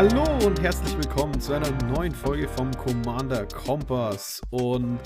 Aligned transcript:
Hallo 0.00 0.24
und 0.46 0.62
herzlich 0.62 0.96
willkommen 0.96 1.38
zu 1.42 1.52
einer 1.52 1.70
neuen 1.94 2.14
Folge 2.14 2.48
vom 2.48 2.70
Commander 2.70 3.44
Kompass. 3.44 4.40
Und 4.48 4.98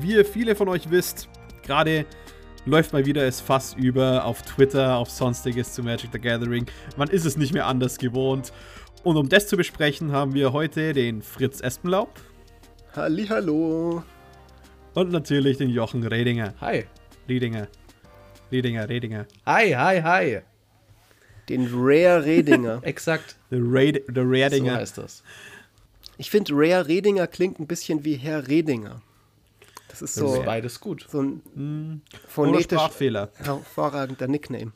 wie 0.00 0.16
ihr 0.16 0.24
viele 0.26 0.54
von 0.54 0.68
euch 0.68 0.90
wisst, 0.90 1.30
gerade 1.62 2.04
läuft 2.66 2.92
mal 2.92 3.06
wieder 3.06 3.26
es 3.26 3.40
Fass 3.40 3.72
über 3.72 4.22
auf 4.26 4.42
Twitter, 4.42 4.98
auf 4.98 5.08
sonstiges 5.08 5.72
zu 5.72 5.82
Magic 5.82 6.10
the 6.12 6.18
Gathering. 6.18 6.66
Man 6.98 7.08
ist 7.08 7.24
es 7.24 7.38
nicht 7.38 7.54
mehr 7.54 7.66
anders 7.66 7.96
gewohnt. 7.96 8.52
Und 9.02 9.16
um 9.16 9.30
das 9.30 9.48
zu 9.48 9.56
besprechen, 9.56 10.12
haben 10.12 10.34
wir 10.34 10.52
heute 10.52 10.92
den 10.92 11.22
Fritz 11.22 11.62
Espenlaub. 11.62 12.10
Hallo. 12.94 14.02
Und 14.92 15.10
natürlich 15.10 15.56
den 15.56 15.70
Jochen 15.70 16.06
Redinger. 16.06 16.52
Hi. 16.60 16.84
Redinger. 17.26 17.68
Redinger, 18.52 18.90
Redinger. 18.90 19.26
Hi, 19.46 19.70
hi, 19.70 20.02
hi. 20.02 20.42
Den 21.48 21.68
Rare 21.72 22.24
Redinger. 22.24 22.80
Exakt. 22.82 23.36
Der, 23.50 23.60
Red, 23.60 24.04
der 24.08 24.28
Redinger. 24.28 24.72
So 24.72 24.78
heißt 24.78 24.98
das. 24.98 25.22
Ich 26.16 26.30
finde, 26.30 26.52
Rare 26.54 26.86
Redinger 26.88 27.26
klingt 27.26 27.58
ein 27.60 27.66
bisschen 27.66 28.04
wie 28.04 28.14
Herr 28.14 28.46
Redinger. 28.48 29.02
Das 29.88 30.02
ist 30.02 30.14
so, 30.14 30.34
ist 30.34 30.44
beides 30.44 30.80
gut. 30.80 31.06
so 31.08 31.22
ein 31.22 31.40
Oder 31.54 32.18
phonetisch 32.28 32.78
Sprachfehler. 32.78 33.30
hervorragender 33.36 34.28
Nickname. 34.28 34.72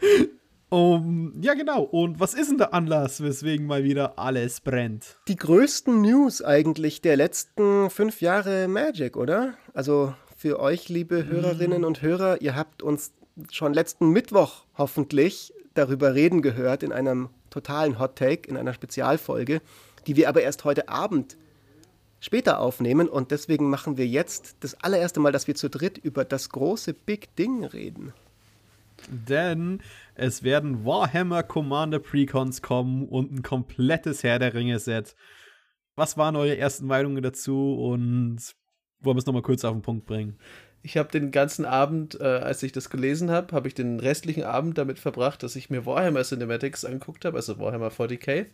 Um, 0.72 1.34
ja, 1.42 1.54
genau. 1.54 1.82
Und 1.82 2.20
was 2.20 2.32
ist 2.32 2.48
denn 2.48 2.58
der 2.58 2.72
Anlass, 2.72 3.20
weswegen 3.24 3.66
mal 3.66 3.82
wieder 3.82 4.20
alles 4.20 4.60
brennt? 4.60 5.18
Die 5.26 5.34
größten 5.34 6.00
News 6.00 6.42
eigentlich 6.42 7.02
der 7.02 7.16
letzten 7.16 7.90
fünf 7.90 8.20
Jahre 8.20 8.68
Magic, 8.68 9.16
oder? 9.16 9.54
Also 9.74 10.14
für 10.36 10.60
euch, 10.60 10.88
liebe 10.88 11.26
Hörerinnen 11.26 11.84
und 11.84 12.02
Hörer, 12.02 12.40
ihr 12.40 12.54
habt 12.54 12.84
uns 12.84 13.12
schon 13.50 13.74
letzten 13.74 14.10
Mittwoch 14.10 14.64
hoffentlich 14.78 15.52
darüber 15.74 16.14
reden 16.14 16.42
gehört 16.42 16.82
in 16.82 16.92
einem 16.92 17.28
totalen 17.50 17.98
Hot 17.98 18.16
Take, 18.16 18.48
in 18.48 18.56
einer 18.56 18.74
Spezialfolge, 18.74 19.60
die 20.06 20.16
wir 20.16 20.28
aber 20.28 20.42
erst 20.42 20.64
heute 20.64 20.88
Abend 20.88 21.36
später 22.20 22.60
aufnehmen 22.60 23.08
und 23.08 23.30
deswegen 23.30 23.70
machen 23.70 23.96
wir 23.96 24.06
jetzt 24.06 24.56
das 24.60 24.74
allererste 24.74 25.20
Mal, 25.20 25.32
dass 25.32 25.46
wir 25.46 25.54
zu 25.54 25.70
dritt 25.70 25.98
über 25.98 26.24
das 26.24 26.50
große 26.50 26.92
Big 26.94 27.34
Ding 27.36 27.64
reden. 27.64 28.12
Denn 29.08 29.80
es 30.14 30.42
werden 30.42 30.84
Warhammer 30.84 31.42
Commander 31.42 31.98
Precons 31.98 32.60
kommen 32.60 33.08
und 33.08 33.32
ein 33.32 33.42
komplettes 33.42 34.22
Herr 34.22 34.38
der 34.38 34.52
Ringe 34.52 34.78
Set. 34.78 35.16
Was 35.96 36.18
waren 36.18 36.36
eure 36.36 36.56
ersten 36.56 36.86
Meinungen 36.86 37.22
dazu 37.22 37.74
und 37.74 38.54
wollen 39.00 39.16
wir 39.16 39.20
es 39.20 39.26
nochmal 39.26 39.42
kurz 39.42 39.64
auf 39.64 39.72
den 39.72 39.82
Punkt 39.82 40.06
bringen? 40.06 40.38
Ich 40.82 40.96
habe 40.96 41.10
den 41.10 41.30
ganzen 41.30 41.64
Abend, 41.66 42.18
äh, 42.20 42.24
als 42.24 42.62
ich 42.62 42.72
das 42.72 42.88
gelesen 42.88 43.30
habe, 43.30 43.54
habe 43.54 43.68
ich 43.68 43.74
den 43.74 44.00
restlichen 44.00 44.44
Abend 44.44 44.78
damit 44.78 44.98
verbracht, 44.98 45.42
dass 45.42 45.56
ich 45.56 45.68
mir 45.68 45.84
Warhammer 45.84 46.22
Cinematics 46.22 46.84
angeguckt 46.84 47.24
habe, 47.24 47.36
also 47.36 47.58
Warhammer 47.58 47.90
40k. 47.90 48.46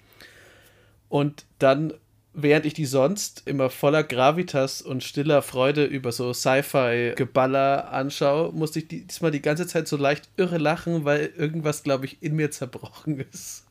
Und 1.08 1.44
dann, 1.60 1.94
während 2.34 2.66
ich 2.66 2.74
die 2.74 2.84
sonst 2.84 3.42
immer 3.46 3.70
voller 3.70 4.02
Gravitas 4.02 4.82
und 4.82 5.04
stiller 5.04 5.40
Freude 5.40 5.84
über 5.84 6.10
so 6.10 6.32
Sci-Fi-Geballer 6.32 7.92
anschaue, 7.92 8.52
musste 8.52 8.80
ich 8.80 8.88
die- 8.88 9.06
diesmal 9.06 9.30
die 9.30 9.40
ganze 9.42 9.68
Zeit 9.68 9.86
so 9.86 9.96
leicht 9.96 10.28
irre 10.36 10.58
lachen, 10.58 11.04
weil 11.04 11.26
irgendwas, 11.36 11.84
glaube 11.84 12.06
ich, 12.06 12.22
in 12.24 12.34
mir 12.34 12.50
zerbrochen 12.50 13.20
ist. 13.32 13.64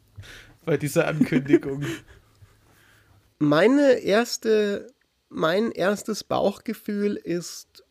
Bei 0.64 0.78
dieser 0.78 1.08
Ankündigung. 1.08 1.84
Meine 3.38 4.00
erste, 4.00 4.88
mein 5.30 5.72
erstes 5.72 6.23
Bauchgefühl 6.23 7.17
ist, 7.17 7.84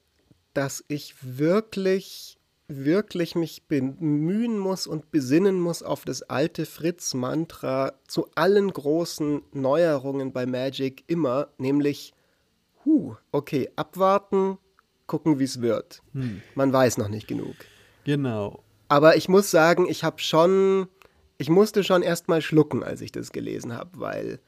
dass 0.54 0.84
ich 0.88 1.14
wirklich, 1.20 2.38
wirklich 2.68 3.34
mich 3.34 3.64
bemühen 3.64 4.58
muss 4.58 4.86
und 4.86 5.10
besinnen 5.10 5.60
muss 5.60 5.82
auf 5.82 6.04
das 6.04 6.22
alte 6.22 6.64
Fritz-Mantra 6.64 7.92
zu 8.08 8.28
allen 8.34 8.72
großen 8.72 9.42
Neuerungen 9.52 10.32
bei 10.32 10.46
Magic 10.46 11.04
immer, 11.06 11.48
nämlich, 11.58 12.14
huh, 12.84 13.16
okay, 13.32 13.68
abwarten, 13.76 14.58
gucken, 15.06 15.38
wie 15.38 15.44
es 15.44 15.60
wird. 15.60 16.02
Man 16.54 16.72
weiß 16.72 16.98
noch 16.98 17.08
nicht 17.08 17.26
genug. 17.28 17.54
Genau. 18.04 18.62
Aber 18.88 19.16
ich 19.16 19.28
muss 19.28 19.50
sagen, 19.50 19.86
ich 19.88 20.04
habe 20.04 20.20
schon, 20.20 20.88
ich 21.36 21.50
musste 21.50 21.84
schon 21.84 22.02
erstmal 22.02 22.42
schlucken, 22.42 22.82
als 22.82 23.00
ich 23.00 23.12
das 23.12 23.32
gelesen 23.32 23.74
habe, 23.74 23.90
weil 23.94 24.40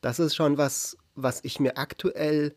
das 0.00 0.18
ist 0.18 0.34
schon 0.34 0.58
was, 0.58 0.96
was 1.14 1.40
ich 1.44 1.60
mir 1.60 1.78
aktuell 1.78 2.54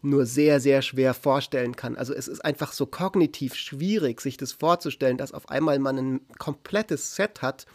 nur 0.00 0.26
sehr, 0.26 0.60
sehr 0.60 0.82
schwer 0.82 1.14
vorstellen 1.14 1.74
kann. 1.74 1.96
Also 1.96 2.14
es 2.14 2.28
ist 2.28 2.44
einfach 2.44 2.72
so 2.72 2.86
kognitiv 2.86 3.54
schwierig, 3.54 4.20
sich 4.20 4.36
das 4.36 4.52
vorzustellen, 4.52 5.18
dass 5.18 5.32
auf 5.32 5.48
einmal 5.48 5.78
man 5.78 5.96
ein 5.98 6.20
komplettes 6.38 7.16
Set 7.16 7.42
hat 7.42 7.66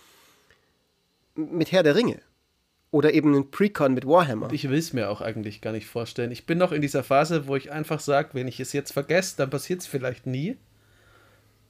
mit 1.35 1.71
Herr 1.71 1.83
der 1.83 1.95
Ringe. 1.95 2.21
Oder 2.91 3.13
eben 3.13 3.33
ein 3.33 3.49
Precon 3.49 3.95
mit 3.95 4.05
Warhammer. 4.05 4.53
Ich 4.53 4.69
will 4.69 4.77
es 4.77 4.93
mir 4.93 5.09
auch 5.09 5.19
eigentlich 5.19 5.61
gar 5.61 5.71
nicht 5.71 5.87
vorstellen. 5.87 6.31
Ich 6.31 6.45
bin 6.45 6.59
noch 6.59 6.71
in 6.71 6.81
dieser 6.81 7.03
Phase, 7.03 7.47
wo 7.47 7.55
ich 7.55 7.71
einfach 7.71 7.99
sage, 7.99 8.29
wenn 8.33 8.47
ich 8.47 8.59
es 8.59 8.71
jetzt 8.71 8.93
vergesse, 8.93 9.35
dann 9.37 9.49
passiert 9.49 9.81
es 9.81 9.87
vielleicht 9.87 10.27
nie. 10.27 10.57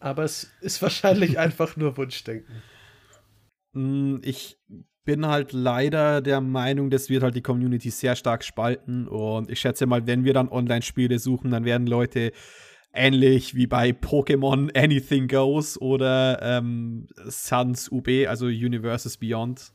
Aber 0.01 0.23
es 0.23 0.51
ist 0.59 0.81
wahrscheinlich 0.81 1.39
einfach 1.39 1.77
nur 1.77 1.95
Wunschdenken. 1.95 2.61
Mm, 3.71 4.17
Ich 4.21 4.59
bin 5.05 5.27
halt 5.27 5.53
leider 5.53 6.21
der 6.21 6.41
Meinung, 6.41 6.89
das 6.89 7.09
wird 7.09 7.23
halt 7.23 7.35
die 7.35 7.41
Community 7.41 7.89
sehr 7.89 8.15
stark 8.15 8.43
spalten. 8.43 9.07
Und 9.07 9.49
ich 9.49 9.59
schätze 9.59 9.85
mal, 9.85 10.07
wenn 10.07 10.23
wir 10.23 10.33
dann 10.33 10.49
Online-Spiele 10.49 11.19
suchen, 11.19 11.51
dann 11.51 11.65
werden 11.65 11.87
Leute 11.87 12.31
ähnlich 12.93 13.55
wie 13.55 13.67
bei 13.67 13.89
Pokémon 13.89 14.75
Anything 14.77 15.27
Goes 15.27 15.79
oder 15.81 16.39
ähm, 16.41 17.07
Sans 17.25 17.89
UB, 17.91 18.27
also 18.27 18.45
Universes 18.45 19.17
Beyond 19.17 19.73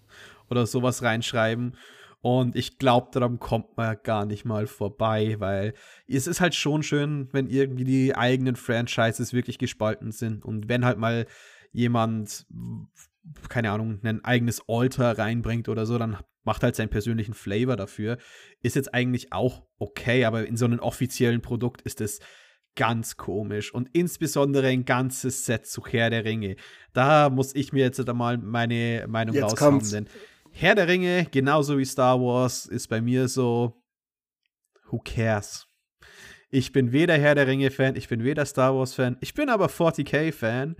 oder 0.50 0.66
sowas 0.66 1.02
reinschreiben. 1.02 1.76
Und 2.20 2.56
ich 2.56 2.78
glaube, 2.78 3.08
daran 3.12 3.38
kommt 3.38 3.76
man 3.76 3.96
gar 4.02 4.26
nicht 4.26 4.44
mal 4.44 4.66
vorbei, 4.66 5.36
weil 5.38 5.74
es 6.08 6.26
ist 6.26 6.40
halt 6.40 6.54
schon 6.54 6.82
schön, 6.82 7.28
wenn 7.32 7.46
irgendwie 7.48 7.84
die 7.84 8.16
eigenen 8.16 8.56
Franchises 8.56 9.32
wirklich 9.32 9.58
gespalten 9.58 10.10
sind. 10.10 10.44
Und 10.44 10.68
wenn 10.68 10.84
halt 10.84 10.98
mal 10.98 11.26
jemand, 11.72 12.46
keine 13.48 13.70
Ahnung, 13.70 14.00
ein 14.02 14.24
eigenes 14.24 14.62
Alter 14.68 15.18
reinbringt 15.18 15.68
oder 15.68 15.86
so, 15.86 15.98
dann 15.98 16.18
macht 16.44 16.62
halt 16.62 16.76
seinen 16.76 16.88
persönlichen 16.88 17.34
Flavor 17.34 17.76
dafür. 17.76 18.18
Ist 18.62 18.76
jetzt 18.76 18.94
eigentlich 18.94 19.32
auch 19.32 19.66
okay, 19.78 20.24
aber 20.24 20.46
in 20.46 20.56
so 20.56 20.64
einem 20.64 20.78
offiziellen 20.78 21.42
Produkt 21.42 21.82
ist 21.82 22.00
es 22.00 22.20
ganz 22.74 23.16
komisch 23.16 23.74
und 23.74 23.88
insbesondere 23.92 24.68
ein 24.68 24.84
ganzes 24.84 25.44
Set 25.44 25.66
zu 25.66 25.84
Herr 25.84 26.10
der 26.10 26.24
Ringe. 26.24 26.56
Da 26.92 27.28
muss 27.28 27.54
ich 27.54 27.72
mir 27.72 27.84
jetzt 27.84 28.08
einmal 28.08 28.38
meine 28.38 29.04
Meinung 29.08 29.34
Jetzt 29.34 29.44
raushauen, 29.44 29.72
kommt's. 29.72 29.90
denn 29.90 30.08
Herr 30.52 30.74
der 30.74 30.88
Ringe, 30.88 31.26
genauso 31.30 31.76
wie 31.76 31.84
Star 31.84 32.20
Wars, 32.20 32.66
ist 32.66 32.88
bei 32.88 33.00
mir 33.00 33.28
so, 33.28 33.82
who 34.90 35.00
cares? 35.04 35.66
Ich 36.50 36.72
bin 36.72 36.92
weder 36.92 37.18
Herr 37.18 37.34
der 37.34 37.46
Ringe-Fan, 37.46 37.96
ich 37.96 38.08
bin 38.08 38.24
weder 38.24 38.46
Star 38.46 38.74
Wars-Fan, 38.74 39.18
ich 39.20 39.34
bin 39.34 39.50
aber 39.50 39.66
40k-Fan 39.66 40.76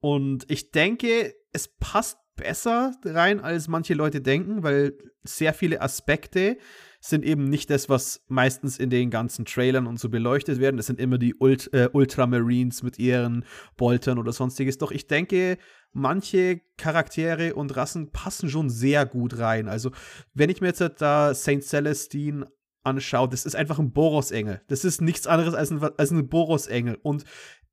und 0.00 0.50
ich 0.50 0.72
denke, 0.72 1.34
es 1.54 1.68
passt 1.68 2.18
besser 2.36 2.94
rein, 3.04 3.40
als 3.40 3.68
manche 3.68 3.94
Leute 3.94 4.20
denken, 4.20 4.62
weil 4.62 4.98
sehr 5.22 5.54
viele 5.54 5.80
Aspekte 5.80 6.58
sind 7.00 7.24
eben 7.24 7.44
nicht 7.44 7.70
das, 7.70 7.88
was 7.88 8.22
meistens 8.28 8.78
in 8.78 8.90
den 8.90 9.10
ganzen 9.10 9.44
Trailern 9.44 9.86
und 9.86 10.00
so 10.00 10.08
beleuchtet 10.08 10.58
werden. 10.58 10.76
Das 10.76 10.86
sind 10.86 10.98
immer 10.98 11.18
die 11.18 11.34
Ult 11.38 11.72
äh, 11.72 11.88
Ultramarines 11.92 12.82
mit 12.82 12.98
ihren 12.98 13.44
Boltern 13.76 14.18
oder 14.18 14.32
sonstiges. 14.32 14.78
Doch 14.78 14.90
ich 14.90 15.06
denke, 15.06 15.58
manche 15.92 16.60
Charaktere 16.76 17.54
und 17.54 17.76
Rassen 17.76 18.10
passen 18.10 18.48
schon 18.48 18.70
sehr 18.70 19.06
gut 19.06 19.38
rein. 19.38 19.68
Also, 19.68 19.90
wenn 20.32 20.50
ich 20.50 20.60
mir 20.60 20.68
jetzt 20.68 20.82
da 20.98 21.34
Saint 21.34 21.62
Celestine 21.62 22.46
anschaue, 22.82 23.28
das 23.28 23.44
ist 23.44 23.54
einfach 23.54 23.78
ein 23.78 23.92
Boros-Engel. 23.92 24.62
Das 24.68 24.84
ist 24.84 25.00
nichts 25.00 25.26
anderes 25.26 25.54
als 25.54 25.70
ein, 25.70 25.82
als 25.82 26.10
ein 26.10 26.28
Boros-Engel. 26.28 26.98
Und 27.02 27.24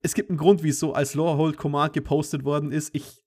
es 0.01 0.13
gibt 0.13 0.29
einen 0.29 0.37
Grund, 0.37 0.61
wieso 0.61 0.93
als 0.93 1.13
Lorehold 1.13 1.57
Command 1.57 1.93
gepostet 1.93 2.43
worden 2.43 2.71
ist. 2.71 2.93
Ich 2.93 3.20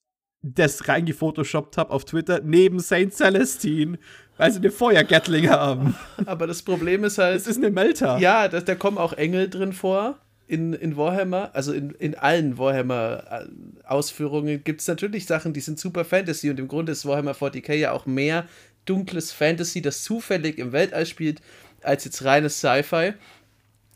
das 0.45 0.89
reingefotoshoppt 0.89 1.79
habe 1.79 1.91
auf 1.91 2.05
Twitter 2.05 2.41
neben 2.45 2.81
Saint 2.81 3.15
Celestine, 3.15 3.99
weil 4.37 4.53
sie 4.53 4.59
eine 4.59 4.71
Feuergatling 4.71 5.49
haben. 5.49 5.95
Aber 6.27 6.47
das 6.47 6.63
Problem 6.63 7.05
ist 7.05 7.17
halt. 7.19 7.37
Es 7.37 7.47
ist 7.47 7.57
eine 7.57 7.71
Melter. 7.71 8.19
Ja, 8.19 8.49
da, 8.49 8.61
da 8.61 8.75
kommen 8.75 8.99
auch 8.99 9.15
Engel 9.15 9.49
drin 9.49 9.73
vor. 9.73 10.19
In, 10.47 10.75
in 10.75 10.99
Warhammer, 10.99 11.53
also 11.55 11.73
in, 11.73 11.93
in 11.93 12.17
allen 12.17 12.59
Warhammer-Ausführungen 12.59 14.63
gibt 14.63 14.83
es 14.83 14.89
natürlich 14.89 15.25
Sachen, 15.25 15.55
die 15.55 15.61
sind 15.61 15.81
super 15.81 16.05
Fantasy 16.05 16.51
und 16.51 16.61
im 16.61 16.69
Grunde 16.69 16.93
ist 16.93 17.07
Warhammer 17.07 17.33
40k 17.33 17.73
ja 17.73 17.93
auch 17.93 18.05
mehr 18.05 18.45
dunkles 18.85 19.33
Fantasy, 19.33 19.81
das 19.81 20.03
zufällig 20.03 20.59
im 20.59 20.73
Weltall 20.73 21.07
spielt, 21.07 21.41
als 21.81 22.05
jetzt 22.05 22.23
reines 22.25 22.59
Sci-Fi. 22.59 23.15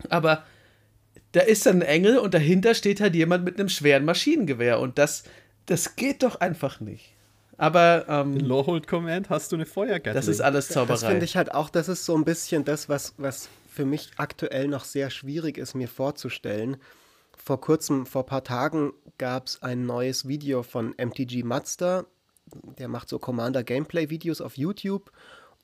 Aber 0.09 0.45
da 1.33 1.41
ist 1.41 1.67
dann 1.67 1.83
ein 1.83 1.89
Engel 1.89 2.17
und 2.17 2.33
dahinter 2.33 2.75
steht 2.75 3.03
halt 3.03 3.15
jemand 3.15 3.45
mit 3.45 3.61
einem 3.61 3.69
schweren 3.69 4.07
Maschinengewehr 4.07 4.81
und 4.81 4.97
das, 4.97 5.25
das 5.69 5.97
geht 5.97 6.23
doch 6.23 6.37
einfach 6.41 6.81
nicht. 6.81 7.15
Aber 7.57 8.07
In 8.09 8.39
ähm, 8.39 8.47
Lorehold 8.47 8.87
Command 8.87 9.31
hast 9.31 9.51
du 9.51 9.57
eine 9.57 9.67
Feuergatling. 9.67 10.15
das 10.15 10.29
ist 10.29 10.41
alles 10.41 10.69
Das 10.69 10.75
Zauberei. 10.75 11.09
finde 11.09 11.25
ich 11.25 11.37
halt 11.37 11.53
auch, 11.53 11.71
das 11.71 11.89
ist 11.89 12.05
so 12.05 12.17
ein 12.17 12.25
bisschen 12.25 12.65
das, 12.65 12.89
was, 12.89 13.15
was 13.17 13.49
für 13.69 13.85
mich 13.85 14.11
aktuell 14.17 14.69
noch 14.69 14.85
sehr 14.85 15.11
schwierig 15.11 15.59
ist, 15.59 15.75
mir 15.75 15.89
vorzustellen. 15.89 16.77
Vor 17.37 17.61
kurzem, 17.61 18.07
vor 18.07 18.23
ein 18.23 18.27
paar 18.27 18.45
Tagen, 18.45 18.93
gab 19.19 19.49
es 19.49 19.63
ein 19.63 19.87
neues 19.87 20.29
Video 20.29 20.63
von 20.63 20.95
MTG 20.97 21.43
Mazda, 21.43 22.05
der 22.79 22.89
macht 22.89 23.09
so 23.09 23.19
Commander-Gameplay-Videos 23.19 24.41
auf 24.41 24.57
YouTube 24.57 25.11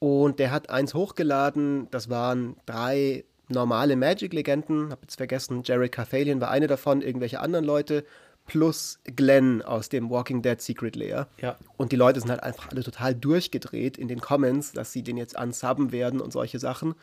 und 0.00 0.41
der 0.41 0.50
hat 0.50 0.71
eins 0.71 0.95
hochgeladen, 0.95 1.89
das 1.93 2.11
waren 2.11 2.57
drei 2.67 3.25
normale 3.49 3.95
Magic-Legenden, 3.95 4.91
hab 4.91 5.03
jetzt 5.03 5.17
vergessen, 5.17 5.62
Jerry 5.65 5.89
Cathalion 5.89 6.41
war 6.41 6.50
eine 6.50 6.67
davon, 6.67 7.03
irgendwelche 7.03 7.41
anderen 7.41 7.65
Leute, 7.65 8.05
plus 8.46 8.99
Glenn 9.05 9.62
aus 9.62 9.88
dem 9.88 10.11
Walking 10.11 10.43
Dead 10.43 10.61
Secret 10.61 10.96
Layer. 10.96 11.29
Ja. 11.41 11.56
Und 11.76 11.93
die 11.93 11.96
Leute 11.96 12.20
sind 12.20 12.31
halt 12.31 12.43
einfach 12.43 12.70
alle 12.70 12.82
total 12.82 13.14
durchgedreht 13.14 13.96
in 13.96 14.08
den 14.08 14.20
Comments, 14.20 14.73
dass 14.73 14.93
sie 14.93 15.02
den 15.02 15.17
jetzt 15.17 15.38
unsubben 15.38 15.93
werden 15.93 16.20
und 16.20 16.32
solche 16.32 16.58
Sachen. 16.58 16.94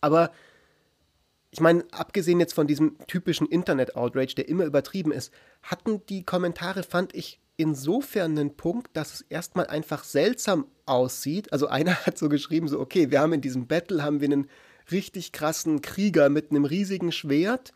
Aber 0.00 0.30
ich 1.50 1.60
meine, 1.60 1.84
abgesehen 1.90 2.40
jetzt 2.40 2.54
von 2.54 2.66
diesem 2.66 2.96
typischen 3.06 3.46
Internet-Outrage, 3.46 4.34
der 4.36 4.48
immer 4.48 4.64
übertrieben 4.64 5.12
ist, 5.12 5.32
hatten 5.62 6.04
die 6.06 6.24
Kommentare, 6.24 6.82
fand 6.82 7.14
ich, 7.14 7.40
insofern 7.56 8.38
einen 8.38 8.56
Punkt, 8.56 8.96
dass 8.96 9.12
es 9.12 9.20
erstmal 9.28 9.66
einfach 9.66 10.04
seltsam 10.04 10.66
aussieht. 10.86 11.52
Also 11.52 11.66
einer 11.66 11.94
hat 12.06 12.16
so 12.16 12.28
geschrieben, 12.28 12.68
so, 12.68 12.80
okay, 12.80 13.10
wir 13.10 13.20
haben 13.20 13.34
in 13.34 13.42
diesem 13.42 13.66
Battle, 13.66 14.02
haben 14.02 14.20
wir 14.20 14.28
einen 14.28 14.48
richtig 14.90 15.32
krassen 15.32 15.82
Krieger 15.82 16.30
mit 16.30 16.50
einem 16.50 16.64
riesigen 16.64 17.12
Schwert. 17.12 17.72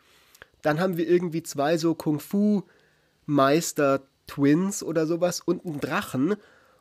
Dann 0.65 0.79
haben 0.79 0.97
wir 0.97 1.07
irgendwie 1.07 1.43
zwei 1.43 1.77
so 1.77 1.93
Kung-Fu-Meister-Twins 1.93 4.81
oder 4.83 5.05
sowas 5.05 5.41
und 5.41 5.63
einen 5.65 5.79
Drachen. 5.79 6.37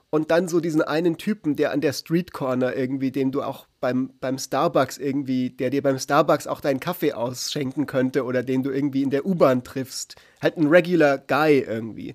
Und 0.08 0.30
dann 0.30 0.48
so 0.48 0.60
diesen 0.60 0.80
einen 0.80 1.18
Typen, 1.18 1.56
der 1.56 1.72
an 1.72 1.80
der 1.80 1.92
Street 1.92 2.32
Corner 2.32 2.76
irgendwie, 2.76 3.10
den 3.10 3.32
du 3.32 3.42
auch 3.42 3.66
beim, 3.80 4.12
beim 4.20 4.38
Starbucks 4.38 4.96
irgendwie, 4.96 5.50
der 5.50 5.70
dir 5.70 5.82
beim 5.82 5.98
Starbucks 5.98 6.46
auch 6.46 6.60
deinen 6.60 6.78
Kaffee 6.78 7.14
ausschenken 7.14 7.86
könnte 7.86 8.22
oder 8.24 8.44
den 8.44 8.62
du 8.62 8.70
irgendwie 8.70 9.02
in 9.02 9.10
der 9.10 9.26
U-Bahn 9.26 9.64
triffst. 9.64 10.14
Halt 10.40 10.56
ein 10.56 10.68
regular 10.68 11.18
Guy 11.18 11.58
irgendwie. 11.58 12.14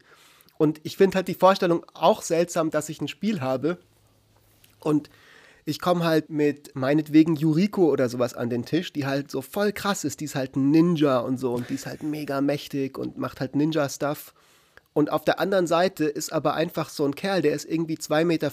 Und 0.58 0.80
ich 0.84 0.96
finde 0.98 1.18
halt 1.18 1.28
die 1.28 1.36
Vorstellung 1.36 1.86
auch 1.94 2.22
seltsam, 2.22 2.72
dass 2.72 2.88
ich 2.90 3.02
ein 3.02 3.10
Spiel 3.10 3.42
habe 3.42 3.80
und 4.80 5.10
ich 5.70 5.80
komme 5.80 6.04
halt 6.04 6.30
mit 6.30 6.76
meinetwegen 6.76 7.36
Yuriko 7.36 7.90
oder 7.92 8.10
sowas 8.10 8.34
an 8.34 8.50
den 8.50 8.66
Tisch, 8.66 8.92
die 8.92 9.06
halt 9.06 9.32
so 9.32 9.42
voll 9.42 9.72
krass 9.72 10.04
ist. 10.04 10.20
Die 10.20 10.26
ist 10.26 10.36
halt 10.36 10.56
ein 10.56 10.72
Ninja 10.72 11.20
und 11.20 11.40
so 11.40 11.54
und 11.54 11.70
die 11.70 11.76
ist 11.76 11.86
halt 11.86 12.04
mega 12.04 12.42
mächtig 12.42 12.98
und 12.98 13.18
macht 13.18 13.40
halt 13.40 13.56
Ninja-Stuff. 13.56 14.34
Und 14.94 15.12
auf 15.12 15.24
der 15.24 15.40
anderen 15.40 15.68
Seite 15.68 16.06
ist 16.06 16.34
aber 16.34 16.56
einfach 16.56 16.90
so 16.90 17.06
ein 17.06 17.16
Kerl, 17.16 17.42
der 17.42 17.54
ist 17.54 17.66
irgendwie 17.66 17.96
2,50 17.96 18.26
Meter 18.26 18.52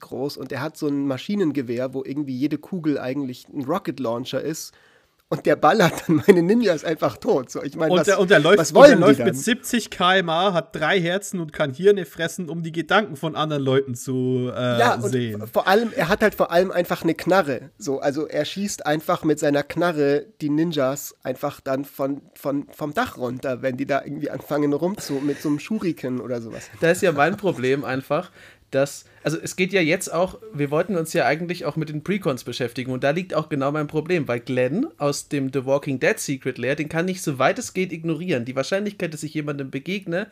groß 0.00 0.36
und 0.36 0.50
der 0.50 0.60
hat 0.60 0.76
so 0.76 0.88
ein 0.88 1.06
Maschinengewehr, 1.06 1.94
wo 1.94 2.02
irgendwie 2.04 2.36
jede 2.36 2.58
Kugel 2.58 2.98
eigentlich 2.98 3.46
ein 3.48 3.64
Rocket 3.64 4.00
Launcher 4.00 4.42
ist 4.42 4.74
und 5.28 5.44
der 5.44 5.56
ballert 5.56 6.04
dann 6.06 6.22
meine 6.26 6.42
Ninjas 6.42 6.84
einfach 6.84 7.16
tot. 7.16 7.50
So, 7.50 7.62
ich 7.62 7.74
meine, 7.74 7.92
und, 7.92 7.98
was, 7.98 8.06
der, 8.06 8.20
und 8.20 8.30
der 8.30 8.38
läuft, 8.38 8.58
was 8.58 8.74
wollen 8.74 8.94
und 8.94 9.00
der 9.00 9.08
läuft 9.08 9.18
die 9.20 9.24
mit 9.24 9.34
dann? 9.34 9.40
70 9.40 9.90
km/h, 9.90 10.52
hat 10.52 10.76
drei 10.76 11.00
Herzen 11.00 11.40
und 11.40 11.52
kann 11.52 11.72
Hirne 11.72 12.04
fressen, 12.04 12.48
um 12.48 12.62
die 12.62 12.70
Gedanken 12.70 13.16
von 13.16 13.34
anderen 13.34 13.62
Leuten 13.62 13.94
zu 13.94 14.50
äh, 14.54 14.78
ja, 14.78 14.94
und 14.94 15.10
sehen. 15.10 15.42
vor 15.52 15.66
allem, 15.66 15.92
er 15.94 16.08
hat 16.08 16.22
halt 16.22 16.36
vor 16.36 16.52
allem 16.52 16.70
einfach 16.70 17.02
eine 17.02 17.14
Knarre. 17.14 17.70
So, 17.76 17.98
also 17.98 18.26
er 18.26 18.44
schießt 18.44 18.86
einfach 18.86 19.24
mit 19.24 19.40
seiner 19.40 19.64
Knarre 19.64 20.26
die 20.40 20.48
Ninjas 20.48 21.16
einfach 21.24 21.60
dann 21.60 21.84
von, 21.84 22.22
von, 22.34 22.66
vom 22.70 22.94
Dach 22.94 23.18
runter, 23.18 23.62
wenn 23.62 23.76
die 23.76 23.86
da 23.86 24.02
irgendwie 24.04 24.30
anfangen 24.30 24.72
rumzu, 24.72 25.14
mit 25.14 25.42
so 25.42 25.48
einem 25.48 25.58
Shuriken 25.58 26.20
oder 26.20 26.40
sowas. 26.40 26.70
Da 26.80 26.90
ist 26.90 27.02
ja 27.02 27.10
mein 27.10 27.36
Problem 27.36 27.84
einfach, 27.84 28.30
dass, 28.70 29.04
also 29.22 29.38
es 29.40 29.56
geht 29.56 29.72
ja 29.72 29.80
jetzt 29.80 30.12
auch, 30.12 30.38
wir 30.52 30.70
wollten 30.70 30.96
uns 30.96 31.12
ja 31.12 31.24
eigentlich 31.24 31.64
auch 31.64 31.76
mit 31.76 31.88
den 31.88 32.02
Precons 32.02 32.44
beschäftigen 32.44 32.90
und 32.90 33.04
da 33.04 33.10
liegt 33.10 33.34
auch 33.34 33.48
genau 33.48 33.70
mein 33.72 33.86
Problem, 33.86 34.26
weil 34.28 34.40
Glenn 34.40 34.86
aus 34.98 35.28
dem 35.28 35.52
The 35.52 35.64
Walking 35.64 36.00
Dead 36.00 36.18
Secret 36.18 36.58
Lair, 36.58 36.74
den 36.74 36.88
kann 36.88 37.08
ich 37.08 37.22
so 37.22 37.38
weit 37.38 37.58
es 37.58 37.74
geht 37.74 37.92
ignorieren. 37.92 38.44
Die 38.44 38.56
Wahrscheinlichkeit, 38.56 39.14
dass 39.14 39.22
ich 39.22 39.34
jemandem 39.34 39.70
begegne, 39.70 40.26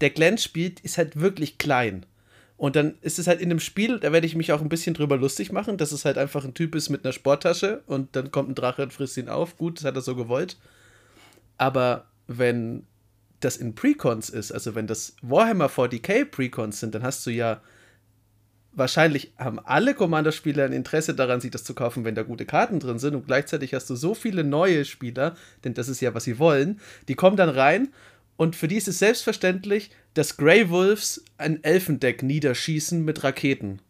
der 0.00 0.10
Glenn 0.10 0.38
spielt, 0.38 0.80
ist 0.80 0.98
halt 0.98 1.20
wirklich 1.20 1.58
klein. 1.58 2.06
Und 2.56 2.76
dann 2.76 2.94
ist 3.02 3.18
es 3.18 3.26
halt 3.26 3.40
in 3.40 3.48
dem 3.48 3.60
Spiel, 3.60 3.98
da 3.98 4.12
werde 4.12 4.26
ich 4.26 4.36
mich 4.36 4.52
auch 4.52 4.60
ein 4.60 4.68
bisschen 4.68 4.94
drüber 4.94 5.16
lustig 5.16 5.52
machen, 5.52 5.76
dass 5.76 5.92
es 5.92 6.04
halt 6.04 6.18
einfach 6.18 6.44
ein 6.44 6.54
Typ 6.54 6.74
ist 6.74 6.88
mit 6.88 7.04
einer 7.04 7.12
Sporttasche 7.12 7.82
und 7.86 8.14
dann 8.16 8.30
kommt 8.30 8.48
ein 8.48 8.54
Drache 8.54 8.82
und 8.82 8.92
frisst 8.92 9.16
ihn 9.16 9.28
auf. 9.28 9.56
Gut, 9.58 9.78
das 9.78 9.84
hat 9.84 9.96
er 9.96 10.02
so 10.02 10.14
gewollt. 10.14 10.56
Aber 11.58 12.06
wenn 12.26 12.86
das 13.40 13.56
in 13.56 13.74
Precons 13.74 14.30
ist, 14.30 14.52
also 14.52 14.74
wenn 14.74 14.86
das 14.86 15.16
Warhammer 15.20 15.68
40k 15.68 16.24
Precons 16.24 16.80
sind, 16.80 16.94
dann 16.94 17.02
hast 17.02 17.26
du 17.26 17.30
ja 17.30 17.60
wahrscheinlich 18.74 19.32
haben 19.38 19.58
alle 19.58 19.94
Commander-Spieler 19.94 20.64
ein 20.64 20.72
Interesse 20.72 21.14
daran, 21.14 21.40
sich 21.40 21.50
das 21.50 21.64
zu 21.64 21.74
kaufen, 21.74 22.04
wenn 22.04 22.14
da 22.14 22.22
gute 22.22 22.46
Karten 22.46 22.80
drin 22.80 22.98
sind. 22.98 23.14
Und 23.14 23.26
gleichzeitig 23.26 23.74
hast 23.74 23.88
du 23.90 23.96
so 23.96 24.14
viele 24.14 24.44
neue 24.44 24.84
Spieler, 24.84 25.36
denn 25.64 25.74
das 25.74 25.88
ist 25.88 26.00
ja, 26.00 26.14
was 26.14 26.24
sie 26.24 26.38
wollen, 26.38 26.80
die 27.08 27.14
kommen 27.14 27.36
dann 27.36 27.48
rein 27.48 27.88
und 28.36 28.56
für 28.56 28.68
die 28.68 28.76
ist 28.76 28.88
es 28.88 28.98
selbstverständlich, 28.98 29.90
dass 30.14 30.36
Grey 30.36 30.68
Wolves 30.70 31.24
ein 31.38 31.62
Elfendeck 31.62 32.22
niederschießen 32.22 33.04
mit 33.04 33.22
Raketen. 33.22 33.80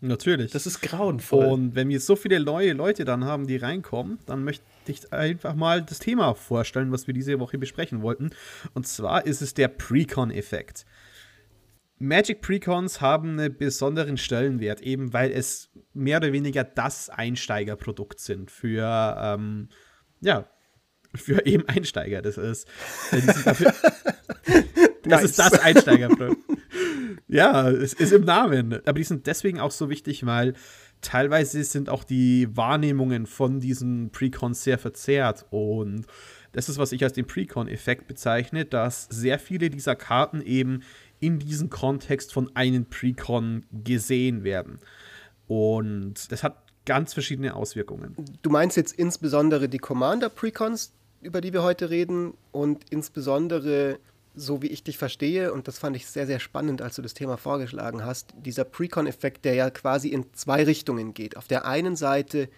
Natürlich. 0.00 0.52
Das 0.52 0.66
ist 0.66 0.82
grauenvoll. 0.82 1.46
Und 1.46 1.74
wenn 1.74 1.88
wir 1.88 1.98
so 1.98 2.14
viele 2.14 2.38
neue 2.38 2.74
Leute 2.74 3.04
dann 3.04 3.24
haben, 3.24 3.46
die 3.46 3.56
reinkommen, 3.56 4.18
dann 4.26 4.44
möchte 4.44 4.62
ich 4.86 5.12
einfach 5.12 5.54
mal 5.54 5.82
das 5.82 5.98
Thema 5.98 6.34
vorstellen, 6.34 6.92
was 6.92 7.06
wir 7.06 7.14
diese 7.14 7.40
Woche 7.40 7.56
besprechen 7.56 8.02
wollten. 8.02 8.30
Und 8.74 8.86
zwar 8.86 9.26
ist 9.26 9.40
es 9.40 9.54
der 9.54 9.68
Precon-Effekt. 9.68 10.84
Magic 11.98 12.40
Precons 12.40 13.00
haben 13.00 13.38
einen 13.38 13.56
besonderen 13.56 14.16
Stellenwert, 14.16 14.80
eben 14.80 15.12
weil 15.12 15.30
es 15.30 15.70
mehr 15.92 16.18
oder 16.18 16.32
weniger 16.32 16.64
das 16.64 17.08
Einsteigerprodukt 17.08 18.18
sind 18.18 18.50
für, 18.50 19.16
ähm, 19.18 19.68
ja, 20.20 20.48
für 21.14 21.46
eben 21.46 21.68
Einsteiger. 21.68 22.20
Das 22.20 22.36
ist, 22.36 22.66
dafür, 23.44 23.72
das 25.02 25.22
Nice. 25.22 25.24
ist 25.24 25.38
das 25.38 25.52
Einsteigerprodukt. 25.54 26.42
ja, 27.28 27.70
es 27.70 27.94
ist 27.94 28.12
im 28.12 28.24
Namen. 28.24 28.74
Aber 28.86 28.94
die 28.94 29.04
sind 29.04 29.26
deswegen 29.26 29.60
auch 29.60 29.70
so 29.70 29.88
wichtig, 29.88 30.26
weil 30.26 30.54
teilweise 31.00 31.62
sind 31.62 31.88
auch 31.88 32.02
die 32.02 32.48
Wahrnehmungen 32.56 33.26
von 33.26 33.60
diesen 33.60 34.10
Precons 34.10 34.64
sehr 34.64 34.78
verzerrt. 34.78 35.46
Und 35.50 36.06
das 36.52 36.68
ist, 36.68 36.78
was 36.78 36.92
ich 36.92 37.04
als 37.04 37.12
den 37.12 37.26
Precon-Effekt 37.26 38.06
bezeichne, 38.06 38.64
dass 38.64 39.04
sehr 39.04 39.38
viele 39.38 39.70
dieser 39.70 39.96
Karten 39.96 40.40
eben 40.40 40.82
in 41.24 41.38
diesem 41.38 41.70
Kontext 41.70 42.34
von 42.34 42.54
einem 42.54 42.84
Precon 42.84 43.64
gesehen 43.72 44.44
werden. 44.44 44.78
Und 45.48 46.30
das 46.30 46.42
hat 46.42 46.58
ganz 46.84 47.14
verschiedene 47.14 47.56
Auswirkungen. 47.56 48.14
Du 48.42 48.50
meinst 48.50 48.76
jetzt 48.76 48.92
insbesondere 48.92 49.70
die 49.70 49.78
Commander-Precons, 49.78 50.92
über 51.22 51.40
die 51.40 51.54
wir 51.54 51.62
heute 51.62 51.88
reden, 51.88 52.34
und 52.52 52.84
insbesondere, 52.90 53.98
so 54.34 54.60
wie 54.60 54.66
ich 54.66 54.84
dich 54.84 54.98
verstehe, 54.98 55.50
und 55.54 55.66
das 55.66 55.78
fand 55.78 55.96
ich 55.96 56.06
sehr, 56.06 56.26
sehr 56.26 56.40
spannend, 56.40 56.82
als 56.82 56.96
du 56.96 57.00
das 57.00 57.14
Thema 57.14 57.38
vorgeschlagen 57.38 58.04
hast, 58.04 58.34
dieser 58.36 58.64
Precon-Effekt, 58.64 59.46
der 59.46 59.54
ja 59.54 59.70
quasi 59.70 60.08
in 60.08 60.26
zwei 60.34 60.62
Richtungen 60.64 61.14
geht. 61.14 61.38
Auf 61.38 61.48
der 61.48 61.64
einen 61.64 61.96
Seite 61.96 62.50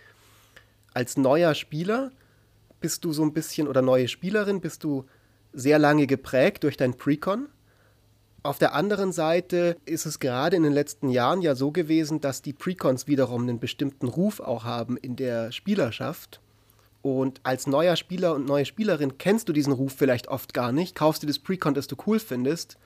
als 0.92 1.16
neuer 1.16 1.54
Spieler 1.54 2.10
bist 2.80 3.04
du 3.04 3.12
so 3.12 3.22
ein 3.22 3.32
bisschen, 3.32 3.68
oder 3.68 3.80
neue 3.80 4.08
Spielerin, 4.08 4.60
bist 4.60 4.82
du 4.82 5.04
sehr 5.52 5.78
lange 5.78 6.08
geprägt 6.08 6.64
durch 6.64 6.76
dein 6.76 6.94
Precon. 6.94 7.46
Auf 8.46 8.58
der 8.58 8.74
anderen 8.74 9.10
Seite 9.10 9.76
ist 9.86 10.06
es 10.06 10.20
gerade 10.20 10.54
in 10.54 10.62
den 10.62 10.72
letzten 10.72 11.08
Jahren 11.08 11.42
ja 11.42 11.56
so 11.56 11.72
gewesen, 11.72 12.20
dass 12.20 12.42
die 12.42 12.52
Precons 12.52 13.08
wiederum 13.08 13.42
einen 13.42 13.58
bestimmten 13.58 14.06
Ruf 14.06 14.38
auch 14.38 14.62
haben 14.62 14.96
in 14.96 15.16
der 15.16 15.50
Spielerschaft. 15.50 16.40
Und 17.02 17.40
als 17.42 17.66
neuer 17.66 17.96
Spieler 17.96 18.36
und 18.36 18.46
neue 18.46 18.64
Spielerin 18.64 19.18
kennst 19.18 19.48
du 19.48 19.52
diesen 19.52 19.72
Ruf 19.72 19.94
vielleicht 19.96 20.28
oft 20.28 20.54
gar 20.54 20.70
nicht, 20.70 20.94
kaufst 20.94 21.24
dir 21.24 21.26
das 21.26 21.40
Precon, 21.40 21.74
das 21.74 21.88
du 21.88 21.96
cool 22.06 22.20
findest 22.20 22.78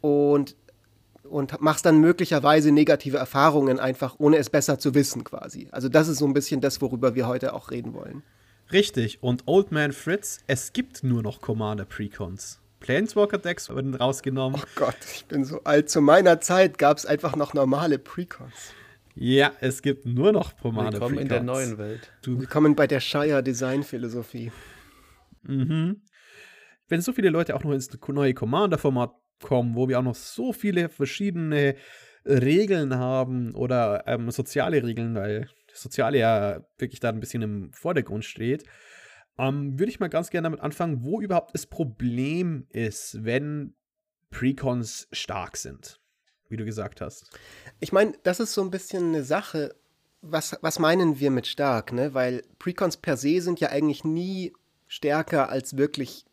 und, 0.00 0.54
und 1.24 1.60
machst 1.60 1.86
dann 1.86 1.98
möglicherweise 1.98 2.70
negative 2.70 3.16
Erfahrungen 3.16 3.80
einfach, 3.80 4.14
ohne 4.18 4.36
es 4.36 4.48
besser 4.48 4.78
zu 4.78 4.94
wissen 4.94 5.24
quasi. 5.24 5.66
Also 5.72 5.88
das 5.88 6.06
ist 6.06 6.18
so 6.18 6.26
ein 6.26 6.34
bisschen 6.34 6.60
das, 6.60 6.80
worüber 6.80 7.16
wir 7.16 7.26
heute 7.26 7.52
auch 7.52 7.72
reden 7.72 7.94
wollen. 7.94 8.22
Richtig, 8.70 9.24
und 9.24 9.42
Old 9.46 9.72
Man 9.72 9.92
Fritz, 9.92 10.38
es 10.46 10.72
gibt 10.72 11.02
nur 11.02 11.24
noch 11.24 11.40
Commander 11.40 11.84
Precons. 11.84 12.60
Planeswalker-Decks 12.84 13.70
wurden 13.70 13.94
rausgenommen. 13.94 14.60
Oh 14.62 14.68
Gott, 14.74 14.98
ich 15.14 15.24
bin 15.24 15.46
so 15.46 15.64
alt. 15.64 15.88
Zu 15.88 16.02
meiner 16.02 16.42
Zeit 16.42 16.76
gab 16.76 16.98
es 16.98 17.06
einfach 17.06 17.34
noch 17.34 17.54
normale 17.54 17.98
Precons. 17.98 18.74
Ja, 19.14 19.52
es 19.60 19.80
gibt 19.80 20.04
nur 20.04 20.32
noch 20.32 20.58
Commander 20.58 20.92
Willkommen 20.92 21.14
Precons. 21.14 21.22
in 21.22 21.28
der 21.28 21.42
neuen 21.42 21.78
Welt. 21.78 22.12
Willkommen 22.26 22.76
bei 22.76 22.86
der 22.86 23.00
Shire 23.00 23.42
Design 23.42 23.84
Philosophie. 23.84 24.52
Mhm. 25.44 26.02
Wenn 26.88 27.00
so 27.00 27.14
viele 27.14 27.30
Leute 27.30 27.56
auch 27.56 27.64
noch 27.64 27.72
ins 27.72 27.88
neue 28.08 28.34
Commander-Format 28.34 29.14
kommen, 29.42 29.76
wo 29.76 29.88
wir 29.88 29.98
auch 29.98 30.04
noch 30.04 30.14
so 30.14 30.52
viele 30.52 30.90
verschiedene 30.90 31.76
Regeln 32.26 32.96
haben 32.96 33.54
oder 33.54 34.04
ähm, 34.06 34.30
soziale 34.30 34.82
Regeln, 34.82 35.14
weil 35.14 35.48
das 35.70 35.80
Soziale 35.80 36.18
ja 36.18 36.60
wirklich 36.76 37.00
da 37.00 37.08
ein 37.08 37.20
bisschen 37.20 37.40
im 37.40 37.72
Vordergrund 37.72 38.26
steht, 38.26 38.64
ähm, 39.38 39.78
würde 39.78 39.90
ich 39.90 40.00
mal 40.00 40.08
ganz 40.08 40.30
gerne 40.30 40.46
damit 40.46 40.60
anfangen, 40.60 41.04
wo 41.04 41.20
überhaupt 41.20 41.54
das 41.54 41.66
Problem 41.66 42.66
ist, 42.70 43.24
wenn 43.24 43.74
Precons 44.30 45.08
stark 45.12 45.56
sind, 45.56 46.00
wie 46.48 46.56
du 46.56 46.64
gesagt 46.64 47.00
hast. 47.00 47.30
Ich 47.80 47.92
meine, 47.92 48.14
das 48.22 48.40
ist 48.40 48.54
so 48.54 48.62
ein 48.62 48.70
bisschen 48.70 49.08
eine 49.08 49.24
Sache. 49.24 49.74
Was, 50.22 50.56
was 50.62 50.78
meinen 50.78 51.20
wir 51.20 51.30
mit 51.30 51.46
stark, 51.46 51.92
ne? 51.92 52.14
Weil 52.14 52.42
Precons 52.58 52.96
per 52.96 53.16
se 53.16 53.40
sind 53.40 53.60
ja 53.60 53.68
eigentlich 53.68 54.04
nie 54.04 54.54
stärker 54.88 55.50
als 55.50 55.76
wirklich, 55.76 56.24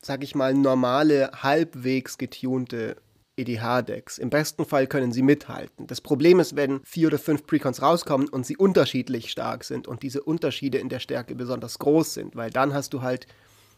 sag 0.00 0.22
ich 0.24 0.34
mal, 0.34 0.54
normale, 0.54 1.30
halbwegs 1.42 2.16
getunte 2.16 2.96
EDH-Decks. 3.38 4.18
Im 4.18 4.30
besten 4.30 4.64
Fall 4.64 4.86
können 4.86 5.12
sie 5.12 5.22
mithalten. 5.22 5.86
Das 5.86 6.00
Problem 6.00 6.40
ist, 6.40 6.56
wenn 6.56 6.80
vier 6.84 7.08
oder 7.08 7.18
fünf 7.18 7.46
Precons 7.46 7.80
rauskommen 7.80 8.28
und 8.28 8.44
sie 8.44 8.56
unterschiedlich 8.56 9.30
stark 9.30 9.64
sind 9.64 9.86
und 9.86 10.02
diese 10.02 10.22
Unterschiede 10.22 10.78
in 10.78 10.88
der 10.88 11.00
Stärke 11.00 11.34
besonders 11.34 11.78
groß 11.78 12.14
sind, 12.14 12.36
weil 12.36 12.50
dann 12.50 12.74
hast 12.74 12.92
du 12.92 13.02
halt 13.02 13.26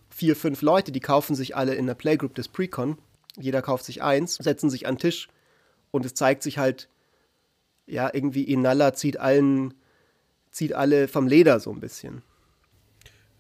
vier, 0.09 0.37
fünf 0.37 0.62
Leute, 0.62 0.93
die 0.93 1.00
kaufen 1.00 1.35
sich 1.35 1.57
alle 1.57 1.75
in 1.75 1.87
der 1.87 1.95
Playgroup 1.95 2.35
des 2.35 2.49
Precon. 2.49 2.99
Jeder 3.38 3.62
kauft 3.62 3.85
sich 3.85 4.02
eins, 4.02 4.37
setzen 4.37 4.71
sich 4.71 4.87
an 4.87 4.97
den 4.97 5.00
Tisch 5.00 5.29
und 5.90 6.05
es 6.05 6.14
zeigt 6.14 6.43
sich 6.43 6.59
halt, 6.59 6.88
ja, 7.87 8.11
irgendwie 8.12 8.45
Inalla 8.45 8.95
zieht 8.95 9.19
allen, 9.19 9.75
zieht 10.50 10.73
alle 10.73 11.09
vom 11.09 11.26
Leder 11.26 11.61
so 11.61 11.71
ein 11.71 11.81
bisschen. 11.81 12.23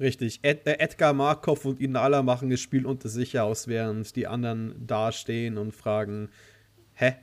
Richtig. 0.00 0.40
Ed, 0.42 0.66
äh, 0.66 0.78
Edgar 0.78 1.12
Markov 1.12 1.66
und 1.66 1.78
Inala 1.78 2.22
machen 2.22 2.48
das 2.48 2.60
Spiel 2.60 2.86
unter 2.86 3.10
sich 3.10 3.38
aus, 3.38 3.68
während 3.68 4.16
die 4.16 4.26
anderen 4.26 4.74
dastehen 4.86 5.58
und 5.58 5.72
fragen: 5.72 6.30
Hä? 6.94 7.16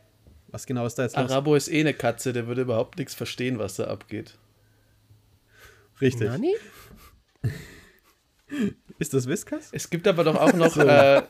Was 0.49 0.65
genau 0.65 0.85
ist 0.85 0.95
da 0.95 1.03
jetzt 1.03 1.17
los? 1.17 1.31
Arabo 1.31 1.55
ist 1.55 1.67
eh 1.69 1.81
eine 1.81 1.93
Katze, 1.93 2.31
der 2.31 2.47
würde 2.47 2.61
überhaupt 2.61 2.97
nichts 2.97 3.15
verstehen, 3.15 3.59
was 3.59 3.75
da 3.75 3.85
abgeht. 3.85 4.37
Richtig. 5.99 6.29
Nani? 6.29 6.55
Ist 8.99 9.13
das 9.13 9.27
Whiskas? 9.27 9.69
Es 9.73 9.89
gibt 9.89 10.07
aber 10.07 10.23
doch 10.23 10.35
auch 10.35 10.53
noch, 10.53 10.73
so. 10.73 10.81
äh, 10.81 11.21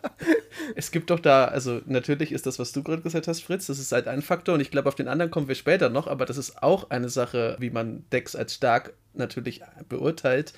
es 0.75 0.91
gibt 0.91 1.09
doch 1.09 1.19
da, 1.19 1.45
also 1.45 1.81
natürlich 1.85 2.31
ist 2.31 2.45
das, 2.45 2.59
was 2.59 2.71
du 2.71 2.83
gerade 2.83 3.01
gesagt 3.01 3.27
hast, 3.27 3.41
Fritz, 3.41 3.65
das 3.65 3.79
ist 3.79 3.91
halt 3.91 4.07
ein 4.07 4.21
Faktor 4.21 4.53
und 4.53 4.61
ich 4.61 4.69
glaube, 4.69 4.87
auf 4.87 4.95
den 4.95 5.07
anderen 5.07 5.31
kommen 5.31 5.47
wir 5.47 5.55
später 5.55 5.89
noch, 5.89 6.07
aber 6.07 6.25
das 6.25 6.37
ist 6.37 6.61
auch 6.61 6.91
eine 6.91 7.09
Sache, 7.09 7.57
wie 7.59 7.71
man 7.71 8.05
Decks 8.11 8.35
als 8.35 8.53
stark 8.53 8.93
natürlich 9.13 9.61
beurteilt 9.89 10.53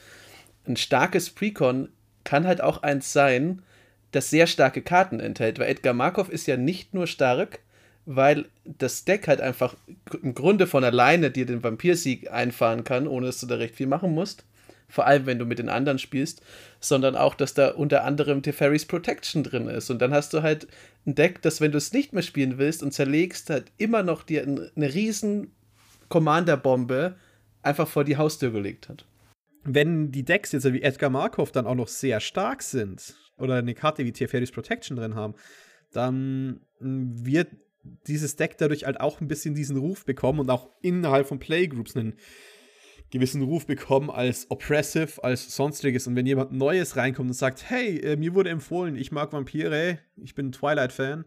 ein 0.69 0.77
starkes 0.77 1.31
Precon 1.31 1.89
kann 2.23 2.47
halt 2.47 2.61
auch 2.61 2.83
eins 2.83 3.11
sein, 3.11 3.63
das 4.11 4.29
sehr 4.29 4.47
starke 4.47 4.81
Karten 4.81 5.19
enthält, 5.19 5.59
weil 5.59 5.69
Edgar 5.69 5.93
Markov 5.93 6.29
ist 6.29 6.47
ja 6.47 6.57
nicht 6.57 6.93
nur 6.93 7.07
stark, 7.07 7.59
weil 8.05 8.45
das 8.63 9.05
Deck 9.05 9.27
halt 9.27 9.41
einfach 9.41 9.75
im 10.23 10.33
Grunde 10.33 10.67
von 10.67 10.83
alleine 10.83 11.31
dir 11.31 11.45
den 11.45 11.63
Vampirsieg 11.63 12.31
einfahren 12.31 12.83
kann, 12.83 13.07
ohne 13.07 13.27
dass 13.27 13.39
du 13.39 13.47
da 13.47 13.55
recht 13.55 13.75
viel 13.75 13.88
machen 13.88 14.13
musst. 14.13 14.45
Vor 14.88 15.05
allem, 15.05 15.27
wenn 15.27 15.38
du 15.38 15.45
mit 15.45 15.59
den 15.59 15.69
anderen 15.69 15.99
spielst, 15.99 16.41
sondern 16.79 17.15
auch, 17.15 17.35
dass 17.35 17.53
da 17.53 17.69
unter 17.69 18.05
anderem 18.05 18.41
Teferis 18.41 18.85
Protection 18.85 19.43
drin 19.43 19.67
ist. 19.67 19.91
Und 19.91 19.99
dann 20.01 20.11
hast 20.11 20.33
du 20.33 20.41
halt 20.41 20.67
ein 21.05 21.13
Deck, 21.13 21.43
das, 21.43 21.61
wenn 21.61 21.71
du 21.71 21.77
es 21.77 21.93
nicht 21.93 22.11
mehr 22.11 22.23
spielen 22.23 22.57
willst 22.57 22.81
und 22.81 22.91
zerlegst, 22.91 23.51
halt 23.51 23.71
immer 23.77 24.01
noch 24.01 24.23
dir 24.23 24.41
eine 24.41 24.93
riesen 24.93 25.51
Commander-Bombe 26.09 27.15
einfach 27.61 27.88
vor 27.88 28.03
die 28.03 28.17
Haustür 28.17 28.51
gelegt 28.51 28.89
hat 28.89 29.05
wenn 29.63 30.12
die 30.12 30.24
Decks 30.24 30.51
jetzt 30.51 30.72
wie 30.72 30.82
Edgar 30.82 31.10
Markov 31.10 31.51
dann 31.51 31.68
auch 31.68 31.75
noch 31.75 31.88
sehr 31.88 32.20
stark 32.20 32.62
sind 32.62 33.16
oder 33.38 33.56
eine 33.56 33.74
Karte 33.74 34.06
wie 34.06 34.12
Teferi's 34.12 34.51
Protection 34.51 34.98
drin 34.98 35.16
haben, 35.16 35.36
dann 35.92 36.62
wird 36.80 37.50
dieses 38.08 38.36
Deck 38.36 38.58
dadurch 38.58 38.86
halt 38.86 39.00
auch 39.00 39.22
ein 39.22 39.28
bisschen 39.28 39.56
diesen 39.56 39.78
Ruf 39.78 40.06
bekommen 40.06 40.39
und 40.39 40.50
auch 40.50 40.70
innerhalb 40.82 41.28
von 41.28 41.39
Playgroups 41.39 41.96
einen 41.96 42.16
gewissen 43.12 43.42
Ruf 43.42 43.66
bekommen 43.66 44.10
als 44.10 44.50
oppressive, 44.50 45.24
als 45.24 45.56
sonstiges. 45.56 46.08
Und 46.08 46.16
wenn 46.16 46.25
jemand 46.25 46.51
Neues 46.51 46.96
reinkommt 46.96 47.30
und 47.30 47.34
sagt, 47.34 47.70
hey, 47.70 47.98
äh, 48.00 48.16
mir 48.16 48.34
wurde 48.34 48.50
empfohlen, 48.50 48.96
ich 48.96 49.12
mag 49.12 49.34
Vampire, 49.34 50.00
ich 50.18 50.36
bin 50.36 50.51
Twilight-Fan, 50.51 51.25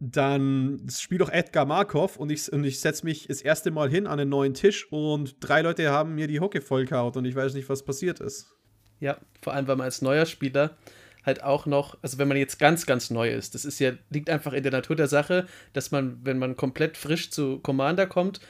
dann 0.00 0.86
spiel 0.90 1.18
doch 1.18 1.30
Edgar 1.30 1.64
Markov 1.64 2.16
und 2.16 2.30
ich, 2.30 2.52
und 2.52 2.64
ich 2.64 2.80
setze 2.80 3.04
mich 3.04 3.28
das 3.28 3.40
erste 3.40 3.70
Mal 3.70 3.88
hin 3.88 4.06
an 4.06 4.20
einen 4.20 4.30
neuen 4.30 4.54
Tisch 4.54 4.90
und 4.90 5.36
drei 5.40 5.62
Leute 5.62 5.90
haben 5.90 6.14
mir 6.14 6.26
die 6.26 6.40
Hocke 6.40 6.60
vollkaut 6.60 7.16
und 7.16 7.24
ich 7.24 7.34
weiß 7.34 7.54
nicht, 7.54 7.68
was 7.68 7.84
passiert 7.84 8.20
ist. 8.20 8.52
Ja, 9.00 9.18
vor 9.40 9.54
allem, 9.54 9.66
weil 9.66 9.76
man 9.76 9.86
als 9.86 10.02
neuer 10.02 10.26
Spieler 10.26 10.76
halt 11.24 11.42
auch 11.42 11.66
noch, 11.66 11.96
also 12.02 12.18
wenn 12.18 12.28
man 12.28 12.36
jetzt 12.36 12.58
ganz, 12.58 12.84
ganz 12.84 13.10
neu 13.10 13.30
ist, 13.30 13.54
das 13.54 13.64
ist 13.64 13.78
ja, 13.78 13.92
liegt 14.10 14.28
einfach 14.28 14.52
in 14.52 14.62
der 14.62 14.72
Natur 14.72 14.96
der 14.96 15.08
Sache, 15.08 15.46
dass 15.72 15.90
man, 15.90 16.18
wenn 16.24 16.38
man 16.38 16.56
komplett 16.56 16.96
frisch 16.96 17.30
zu 17.30 17.58
Commander 17.60 18.06
kommt, 18.06 18.40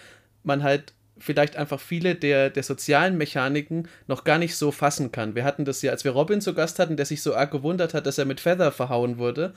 man 0.43 0.63
halt 0.63 0.95
vielleicht 1.23 1.57
einfach 1.57 1.81
viele 1.81 2.15
der, 2.15 2.51
der 2.51 2.63
sozialen 2.63 3.17
Mechaniken 3.17 3.89
noch 4.07 4.25
gar 4.25 4.39
nicht 4.39 4.57
so 4.57 4.71
fassen 4.71 5.13
kann. 5.13 5.35
Wir 5.35 5.45
hatten 5.45 5.65
das 5.65 5.83
ja, 5.83 5.93
als 5.93 6.05
wir 6.05 6.13
Robin 6.13 6.41
zu 6.41 6.55
Gast 6.55 6.79
hatten, 6.79 6.97
der 6.97 7.07
sich 7.07 7.23
so 7.23 7.35
arg 7.35 7.51
gewundert 7.51 7.95
hat, 7.95 8.07
dass 8.07 8.19
er 8.19 8.25
mit 8.25 8.41
Feather 8.41 8.73
verhauen 8.73 9.19
wurde 9.19 9.55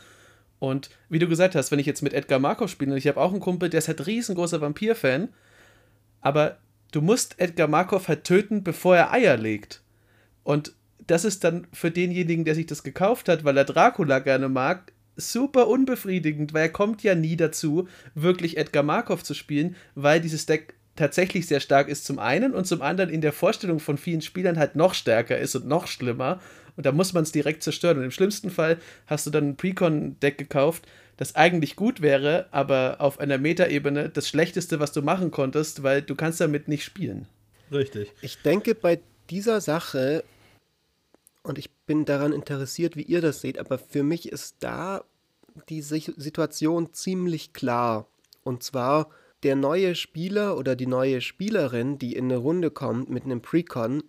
und 0.59 0.89
wie 1.09 1.19
du 1.19 1.27
gesagt 1.27 1.55
hast, 1.55 1.71
wenn 1.71 1.79
ich 1.79 1.85
jetzt 1.85 2.01
mit 2.01 2.13
Edgar 2.13 2.39
Markov 2.39 2.69
spiele, 2.69 2.91
und 2.91 2.97
ich 2.97 3.07
habe 3.07 3.19
auch 3.19 3.31
einen 3.31 3.41
Kumpel, 3.41 3.69
der 3.69 3.79
ist 3.79 3.87
halt 3.87 4.05
riesengroßer 4.07 4.61
Vampir-Fan, 4.61 5.29
aber 6.21 6.57
du 6.91 7.01
musst 7.01 7.39
Edgar 7.39 7.67
Markov 7.67 8.07
halt 8.07 8.23
töten, 8.23 8.63
bevor 8.63 8.95
er 8.95 9.11
Eier 9.11 9.37
legt. 9.37 9.83
Und 10.43 10.73
das 11.07 11.25
ist 11.25 11.43
dann 11.43 11.67
für 11.73 11.91
denjenigen, 11.91 12.45
der 12.45 12.55
sich 12.55 12.65
das 12.65 12.83
gekauft 12.83 13.29
hat, 13.29 13.43
weil 13.43 13.57
er 13.57 13.65
Dracula 13.65 14.19
gerne 14.19 14.49
mag, 14.49 14.91
super 15.17 15.67
unbefriedigend, 15.67 16.53
weil 16.53 16.63
er 16.63 16.69
kommt 16.69 17.03
ja 17.03 17.15
nie 17.15 17.35
dazu, 17.35 17.87
wirklich 18.15 18.57
Edgar 18.57 18.83
Markov 18.83 19.23
zu 19.23 19.33
spielen, 19.33 19.75
weil 19.93 20.19
dieses 20.19 20.45
Deck 20.45 20.73
tatsächlich 20.95 21.47
sehr 21.47 21.59
stark 21.59 21.89
ist 21.89 22.05
zum 22.05 22.19
einen 22.19 22.53
und 22.53 22.65
zum 22.65 22.81
anderen 22.81 23.09
in 23.09 23.21
der 23.21 23.33
Vorstellung 23.33 23.79
von 23.79 23.97
vielen 23.97 24.21
Spielern 24.21 24.57
halt 24.57 24.75
noch 24.75 24.93
stärker 24.93 25.37
ist 25.37 25.55
und 25.55 25.67
noch 25.67 25.87
schlimmer 25.87 26.39
und 26.75 26.85
da 26.85 26.91
muss 26.91 27.13
man 27.13 27.23
es 27.23 27.31
direkt 27.31 27.63
zerstören. 27.63 27.97
Und 27.97 28.03
im 28.03 28.11
schlimmsten 28.11 28.49
Fall 28.49 28.77
hast 29.07 29.25
du 29.25 29.31
dann 29.31 29.49
ein 29.49 29.57
Precon-Deck 29.57 30.37
gekauft, 30.37 30.87
das 31.17 31.35
eigentlich 31.35 31.75
gut 31.75 32.01
wäre, 32.01 32.47
aber 32.51 32.97
auf 32.99 33.19
einer 33.19 33.37
Metaebene 33.37 34.09
das 34.09 34.27
Schlechteste, 34.27 34.79
was 34.79 34.91
du 34.91 35.01
machen 35.01 35.31
konntest, 35.31 35.83
weil 35.83 36.01
du 36.01 36.15
kannst 36.15 36.41
damit 36.41 36.67
nicht 36.67 36.83
spielen. 36.83 37.27
Richtig. 37.71 38.11
Ich 38.21 38.41
denke 38.41 38.75
bei 38.75 38.99
dieser 39.29 39.61
Sache, 39.61 40.23
und 41.43 41.57
ich 41.57 41.71
bin 41.71 42.05
daran 42.05 42.33
interessiert, 42.33 42.97
wie 42.97 43.03
ihr 43.03 43.21
das 43.21 43.41
seht, 43.41 43.59
aber 43.59 43.77
für 43.77 44.03
mich 44.03 44.29
ist 44.29 44.57
da 44.59 45.05
die 45.69 45.81
Situation 45.81 46.93
ziemlich 46.93 47.53
klar. 47.53 48.07
Und 48.43 48.63
zwar 48.63 49.09
der 49.43 49.55
neue 49.55 49.95
Spieler 49.95 50.57
oder 50.57 50.75
die 50.75 50.87
neue 50.87 51.21
Spielerin, 51.21 51.97
die 51.99 52.15
in 52.15 52.25
eine 52.25 52.37
Runde 52.37 52.71
kommt 52.71 53.09
mit 53.09 53.25
einem 53.25 53.41
Precon, 53.41 54.03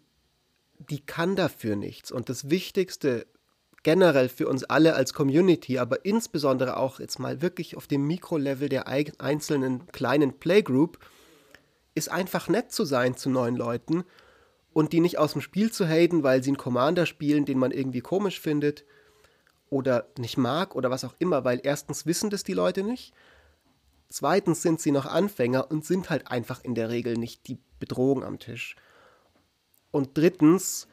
die 0.79 1.01
kann 1.05 1.37
dafür 1.37 1.77
nichts. 1.77 2.11
Und 2.11 2.29
das 2.29 2.51
Wichtigste 2.51 3.27
generell 3.83 4.29
für 4.29 4.49
uns 4.49 4.65
alle 4.65 4.95
als 4.95 5.15
Community, 5.15 5.79
aber 5.79 6.05
insbesondere 6.05 6.77
auch 6.77 6.99
jetzt 6.99 7.19
mal 7.19 7.41
wirklich 7.41 7.77
auf 7.77 7.87
dem 7.87 8.07
Mikrolevel 8.07 8.69
der 8.69 8.89
einzelnen 8.89 9.87
kleinen 9.89 10.39
Playgroup, 10.39 10.99
ist 11.95 12.11
einfach 12.11 12.49
nett 12.49 12.73
zu 12.73 12.85
sein 12.85 13.17
zu 13.17 13.31
neuen 13.31 13.57
Leuten 13.57 14.05
und 14.73 14.93
die 14.93 15.01
nicht 15.01 15.19
aus 15.19 15.33
dem 15.33 15.41
Spiel 15.41 15.73
zu 15.73 15.87
haten, 15.87 16.23
weil 16.23 16.43
sie 16.43 16.51
einen 16.51 16.57
Commander 16.59 17.07
spielen, 17.07 17.45
den 17.45 17.59
man 17.59 17.71
irgendwie 17.71 18.01
komisch 18.01 18.41
findet 18.41 18.85
oder 19.71 20.09
nicht 20.19 20.37
mag 20.37 20.75
oder 20.75 20.91
was 20.91 21.05
auch 21.05 21.15
immer, 21.19 21.45
weil 21.45 21.61
erstens 21.63 22.07
wissen 22.07 22.29
das 22.29 22.45
die 22.45 22.53
Leute 22.55 22.83
nicht, 22.83 23.15
zweitens 24.09 24.63
sind 24.63 24.81
sie 24.81 24.93
noch 24.93 25.07
Anfänger 25.07 25.71
und 25.71 25.85
sind 25.85 26.11
halt 26.11 26.29
einfach 26.29 26.63
in 26.63 26.75
der 26.75 26.91
Regel 26.91 27.17
nicht 27.17 27.49
die 27.49 27.59
Bedrohung 27.79 28.25
am 28.25 28.39
Tisch. 28.39 28.77
Und 29.91 30.17
drittens, 30.17 30.89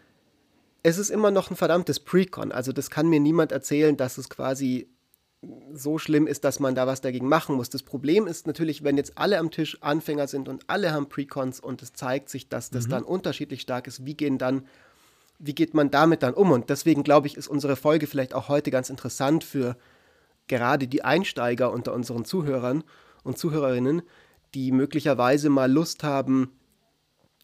es 0.82 0.98
ist 0.98 1.10
immer 1.10 1.32
noch 1.32 1.50
ein 1.50 1.55
verdammtes 1.55 2.00
Precon. 2.00 2.51
Also 2.51 2.72
das 2.72 2.89
kann 2.89 3.10
mir 3.10 3.20
niemand 3.20 3.51
erzählen, 3.51 3.98
dass 3.98 4.17
es 4.17 4.29
quasi 4.29 4.89
so 5.74 5.98
schlimm 5.98 6.27
ist, 6.27 6.43
dass 6.43 6.60
man 6.60 6.75
da 6.75 6.88
was 6.88 7.01
dagegen 7.01 7.27
machen 7.27 7.55
muss. 7.55 7.70
Das 7.70 7.84
Problem 7.84 8.27
ist 8.27 8.48
natürlich, 8.48 8.84
wenn 8.84 8.98
jetzt 8.98 9.17
alle 9.17 9.39
am 9.39 9.51
Tisch 9.51 9.77
Anfänger 9.82 10.27
sind 10.27 10.48
und 10.48 10.63
alle 10.67 10.93
haben 10.93 11.10
Precons 11.10 11.60
und 11.60 11.82
es 11.82 11.93
zeigt 11.93 12.29
sich, 12.29 12.48
dass 12.48 12.70
das 12.70 12.88
mhm. 12.88 12.91
dann 12.91 13.03
unterschiedlich 13.03 13.62
stark 13.62 13.88
ist, 13.88 14.05
wie 14.05 14.13
gehen 14.13 14.38
dann, 14.38 14.65
wie 15.39 15.55
geht 15.55 15.74
man 15.74 15.91
damit 15.91 16.24
dann 16.24 16.34
um? 16.34 16.51
Und 16.51 16.70
deswegen 16.70 17.03
glaube 17.03 17.27
ich, 17.27 17.36
ist 17.36 17.48
unsere 17.48 17.75
Folge 17.75 18.08
vielleicht 18.08 18.34
auch 18.34 18.48
heute 18.48 18.72
ganz 18.72 18.89
interessant 18.89 19.43
für 19.43 19.75
gerade 20.48 20.88
die 20.88 21.03
Einsteiger 21.03 21.72
unter 21.72 21.93
unseren 21.93 22.25
Zuhörern 22.25 22.84
und 23.24 23.38
Zuhörerinnen, 23.38 24.01
die 24.53 24.72
möglicherweise 24.72 25.50
mal 25.50 25.72
Lust 25.72 26.03
haben, 26.03 26.51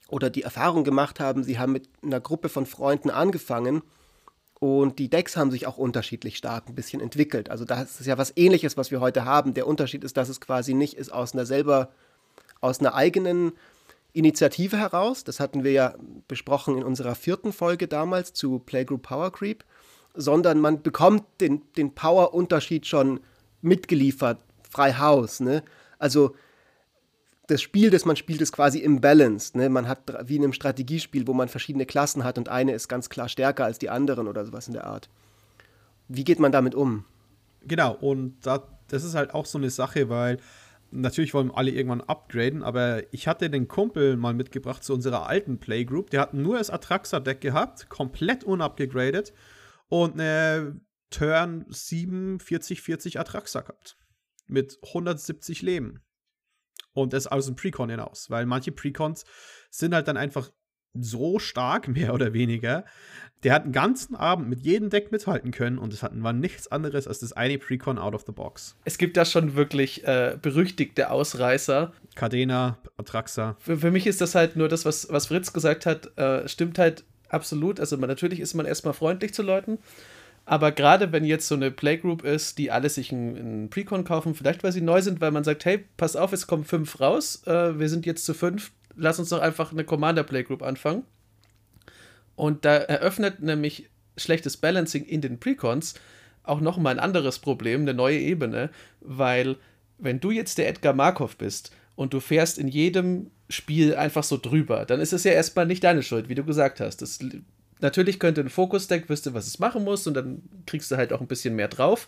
oder 0.10 0.30
die 0.30 0.44
Erfahrung 0.44 0.84
gemacht 0.84 1.20
haben, 1.20 1.44
sie 1.44 1.60
haben 1.60 1.72
mit 1.72 1.88
einer 2.04 2.20
Gruppe 2.20 2.50
von 2.50 2.66
Freunden 2.66 3.10
angefangen 3.10 3.84
und 4.60 5.00
die 5.00 5.10
Decks 5.10 5.38
haben 5.38 5.52
sich 5.52 5.68
auch 5.68 5.78
unterschiedlich 5.78 6.36
stark 6.38 6.68
ein 6.68 6.76
bisschen 6.76 7.00
entwickelt. 7.00 7.50
Also 7.50 7.64
das 7.64 8.00
ist 8.00 8.08
ja 8.08 8.18
was 8.18 8.34
ähnliches, 8.36 8.76
was 8.76 8.92
wir 8.92 9.00
heute 9.00 9.24
haben. 9.24 9.54
Der 9.54 9.68
Unterschied 9.68 10.04
ist, 10.04 10.18
dass 10.18 10.28
es 10.28 10.42
quasi 10.42 10.74
nicht 10.74 10.96
ist 10.96 11.14
aus 11.14 11.34
einer 11.34 11.46
selber, 11.46 11.92
aus 12.60 12.80
einer 12.80 12.94
eigenen 12.94 13.54
Initiative 14.12 14.78
heraus. 14.78 15.24
Das 15.24 15.40
hatten 15.40 15.64
wir 15.64 15.72
ja 15.72 15.96
besprochen 16.28 16.78
in 16.78 16.84
unserer 16.84 17.16
vierten 17.16 17.54
Folge 17.54 17.88
damals 17.88 18.34
zu 18.34 18.60
Playgroup 18.60 19.04
Power 19.04 19.32
Creep, 19.32 19.64
sondern 20.14 20.60
man 20.60 20.82
bekommt 20.82 21.24
den, 21.40 21.62
den 21.78 21.94
Power-Unterschied 21.94 22.86
schon 22.86 23.22
mitgeliefert, 23.62 24.40
frei 24.70 24.94
Haus. 24.94 25.40
Ne? 25.40 25.64
Also 25.98 26.36
das 27.48 27.62
Spiel, 27.62 27.90
das 27.90 28.06
man 28.06 28.16
spielt, 28.16 28.42
ist 28.42 28.52
quasi 28.52 28.80
imbalanced. 28.80 29.56
Ne? 29.56 29.70
Man 29.70 29.88
hat 29.88 30.14
wie 30.24 30.36
in 30.36 30.44
einem 30.44 30.54
Strategiespiel, 30.54 31.28
wo 31.28 31.34
man 31.34 31.50
verschiedene 31.50 31.86
Klassen 31.86 32.24
hat 32.24 32.38
und 32.38 32.48
eine 32.48 32.74
ist 32.74 32.88
ganz 32.88 33.10
klar 33.10 33.28
stärker 33.28 33.66
als 33.66 33.80
die 33.80 33.90
anderen 33.90 34.28
oder 34.28 34.46
sowas 34.46 34.68
in 34.68 34.74
der 34.74 34.86
Art. 34.86 35.10
Wie 36.08 36.24
geht 36.24 36.40
man 36.40 36.52
damit 36.52 36.76
um? 36.76 37.06
Genau, 37.66 37.94
und 37.94 38.38
da, 38.46 38.68
das 38.88 39.04
ist 39.04 39.16
halt 39.16 39.34
auch 39.34 39.46
so 39.46 39.58
eine 39.58 39.70
Sache, 39.70 40.10
weil 40.10 40.38
natürlich 40.92 41.34
wollen 41.34 41.52
alle 41.52 41.72
irgendwann 41.72 42.02
upgraden, 42.02 42.64
aber 42.64 43.02
ich 43.14 43.28
hatte 43.28 43.50
den 43.50 43.68
Kumpel 43.68 44.18
mal 44.18 44.34
mitgebracht 44.34 44.84
zu 44.84 44.94
unserer 44.94 45.28
alten 45.28 45.60
Playgroup. 45.60 46.10
Der 46.10 46.22
hat 46.22 46.34
nur 46.34 46.58
das 46.58 46.70
Atraxa-Deck 46.70 47.42
gehabt, 47.42 47.90
komplett 47.90 48.44
unupgegradet 48.44 49.34
und 49.88 50.14
eine 50.14 50.80
Turn 51.10 51.66
7 51.70 52.40
40 52.40 52.82
40 52.82 53.20
Atraxa 53.20 53.62
gehabt. 53.62 53.99
Mit 54.50 54.78
170 54.84 55.62
Leben. 55.62 56.02
Und 56.94 57.14
das 57.14 57.28
aus 57.28 57.46
dem 57.46 57.56
Precon 57.56 57.90
hinaus, 57.90 58.30
weil 58.30 58.46
manche 58.46 58.72
Precons 58.72 59.24
sind 59.70 59.94
halt 59.94 60.08
dann 60.08 60.18
einfach 60.18 60.52
so 60.94 61.40
stark, 61.40 61.88
mehr 61.88 62.14
oder 62.14 62.34
weniger. 62.34 62.86
Der 63.44 63.54
hat 63.54 63.64
einen 63.64 63.72
ganzen 63.72 64.16
Abend 64.16 64.50
mit 64.50 64.60
jedem 64.60 64.90
Deck 64.90 65.14
mithalten 65.14 65.52
können 65.52 65.78
und 65.78 65.94
es 65.94 66.04
war 66.04 66.34
nichts 66.34 66.68
anderes 66.70 67.08
als 67.08 67.20
das 67.20 67.32
eine 67.32 67.58
Precon 67.58 67.98
out 67.98 68.14
of 68.14 68.24
the 68.26 68.34
box. 68.34 68.76
Es 68.84 68.98
gibt 68.98 69.16
da 69.16 69.24
schon 69.24 69.56
wirklich 69.56 70.04
äh, 70.06 70.38
berüchtigte 70.42 71.10
Ausreißer. 71.10 71.94
Cadena, 72.16 72.80
Atraxa. 72.98 73.56
Für, 73.60 73.78
für, 73.78 73.92
mich 73.92 74.08
ist 74.08 74.20
das 74.20 74.36
halt 74.36 74.58
nur 74.58 74.68
das, 74.68 74.84
was, 74.84 75.08
was 75.10 75.28
Fritz 75.28 75.54
gesagt 75.54 75.86
hat, 75.86 76.18
äh, 76.18 76.50
stimmt 76.50 76.80
halt 76.80 77.06
absolut. 77.30 77.80
Also 77.80 77.98
man, 77.98 78.10
natürlich 78.10 78.42
ist 78.42 78.56
man 78.56 78.66
erstmal 78.66 78.94
freundlich 78.94 79.34
zu 79.34 79.42
Leuten. 79.42 79.80
Aber 80.50 80.72
gerade 80.72 81.12
wenn 81.12 81.26
jetzt 81.26 81.48
so 81.48 81.54
eine 81.54 81.70
Playgroup 81.70 82.24
ist, 82.24 82.58
die 82.58 82.72
alle 82.72 82.90
sich 82.90 83.12
einen, 83.12 83.70
Precon 83.70 84.04
kaufen, 84.04 84.34
vielleicht 84.34 84.64
weil 84.64 84.72
sie 84.72 84.82
neu 84.82 85.00
sind, 85.00 85.22
weil 85.22 85.30
man 85.30 85.44
sagt, 85.44 85.64
hey, 85.64 85.86
pass 85.96 86.16
auf, 86.16 86.34
es 86.34 86.48
kommen 86.48 86.64
fünf 86.64 87.00
raus, 87.00 87.44
äh, 87.46 87.78
wir 87.78 87.88
sind 87.88 88.08
jetzt 88.08 88.26
zu 88.26 88.34
fünf, 88.34 88.72
lass 88.96 89.20
uns 89.20 89.30
doch 89.30 89.42
einfach 89.42 89.72
eine 89.72 89.84
Commander 89.84 90.24
Playgroup 90.24 90.64
anfangen. 90.64 91.04
Und 92.36 92.66
da 92.66 92.78
eröffnet 92.78 93.44
nämlich 93.44 93.92
schlechtes 94.18 94.58
Balancing 94.58 95.06
in 95.06 95.22
den 95.22 95.40
Precons 95.40 95.94
auch 96.42 96.62
nochmal 96.62 96.96
ein 96.96 97.00
anderes 97.00 97.38
Problem, 97.38 97.82
eine 97.82 97.94
neue 97.94 98.18
Ebene, 98.18 98.72
weil 99.02 99.56
wenn 100.00 100.20
du 100.20 100.32
jetzt 100.32 100.58
der 100.58 100.68
Edgar 100.68 100.94
Markov 100.96 101.38
bist 101.38 101.76
und 101.96 102.12
du 102.12 102.20
fährst 102.20 102.58
in 102.58 102.70
jedem 102.70 103.30
Spiel 103.50 103.96
einfach 103.96 104.24
so 104.24 104.38
drüber, 104.38 104.88
dann 104.88 105.00
ist 105.00 105.14
es 105.14 105.26
ja 105.26 105.32
erstmal 105.32 105.68
nicht 105.68 105.84
deine 105.84 106.02
Schuld, 106.02 106.28
wie 106.28 106.34
du 106.34 106.44
gesagt 106.44 106.80
hast. 106.80 107.04
Das, 107.04 107.20
natürlich 107.80 108.20
könnte 108.20 108.42
ein 108.42 108.50
Fokus-Deck, 108.50 109.10
wüsste, 109.10 109.34
was 109.34 109.48
es 109.48 109.60
machen 109.60 109.84
muss 109.84 110.08
und 110.08 110.14
dann 110.14 110.42
kriegst 110.66 110.92
du 110.92 110.98
halt 110.98 111.14
auch 111.14 111.22
ein 111.22 111.28
bisschen 111.28 111.56
mehr 111.56 111.68
drauf. 111.68 112.08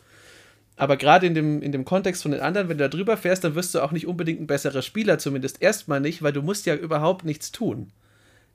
Aber 0.77 0.97
gerade 0.97 1.27
in 1.27 1.35
dem, 1.35 1.61
in 1.61 1.71
dem 1.71 1.85
Kontext 1.85 2.23
von 2.23 2.31
den 2.31 2.41
anderen, 2.41 2.69
wenn 2.69 2.77
du 2.77 2.83
da 2.83 2.87
drüber 2.87 3.17
fährst, 3.17 3.43
dann 3.43 3.55
wirst 3.55 3.75
du 3.75 3.81
auch 3.81 3.91
nicht 3.91 4.07
unbedingt 4.07 4.41
ein 4.41 4.47
besserer 4.47 4.81
Spieler, 4.81 5.19
zumindest 5.19 5.61
erstmal 5.61 5.99
nicht, 5.99 6.23
weil 6.23 6.33
du 6.33 6.41
musst 6.41 6.65
ja 6.65 6.75
überhaupt 6.75 7.25
nichts 7.25 7.51
tun. 7.51 7.91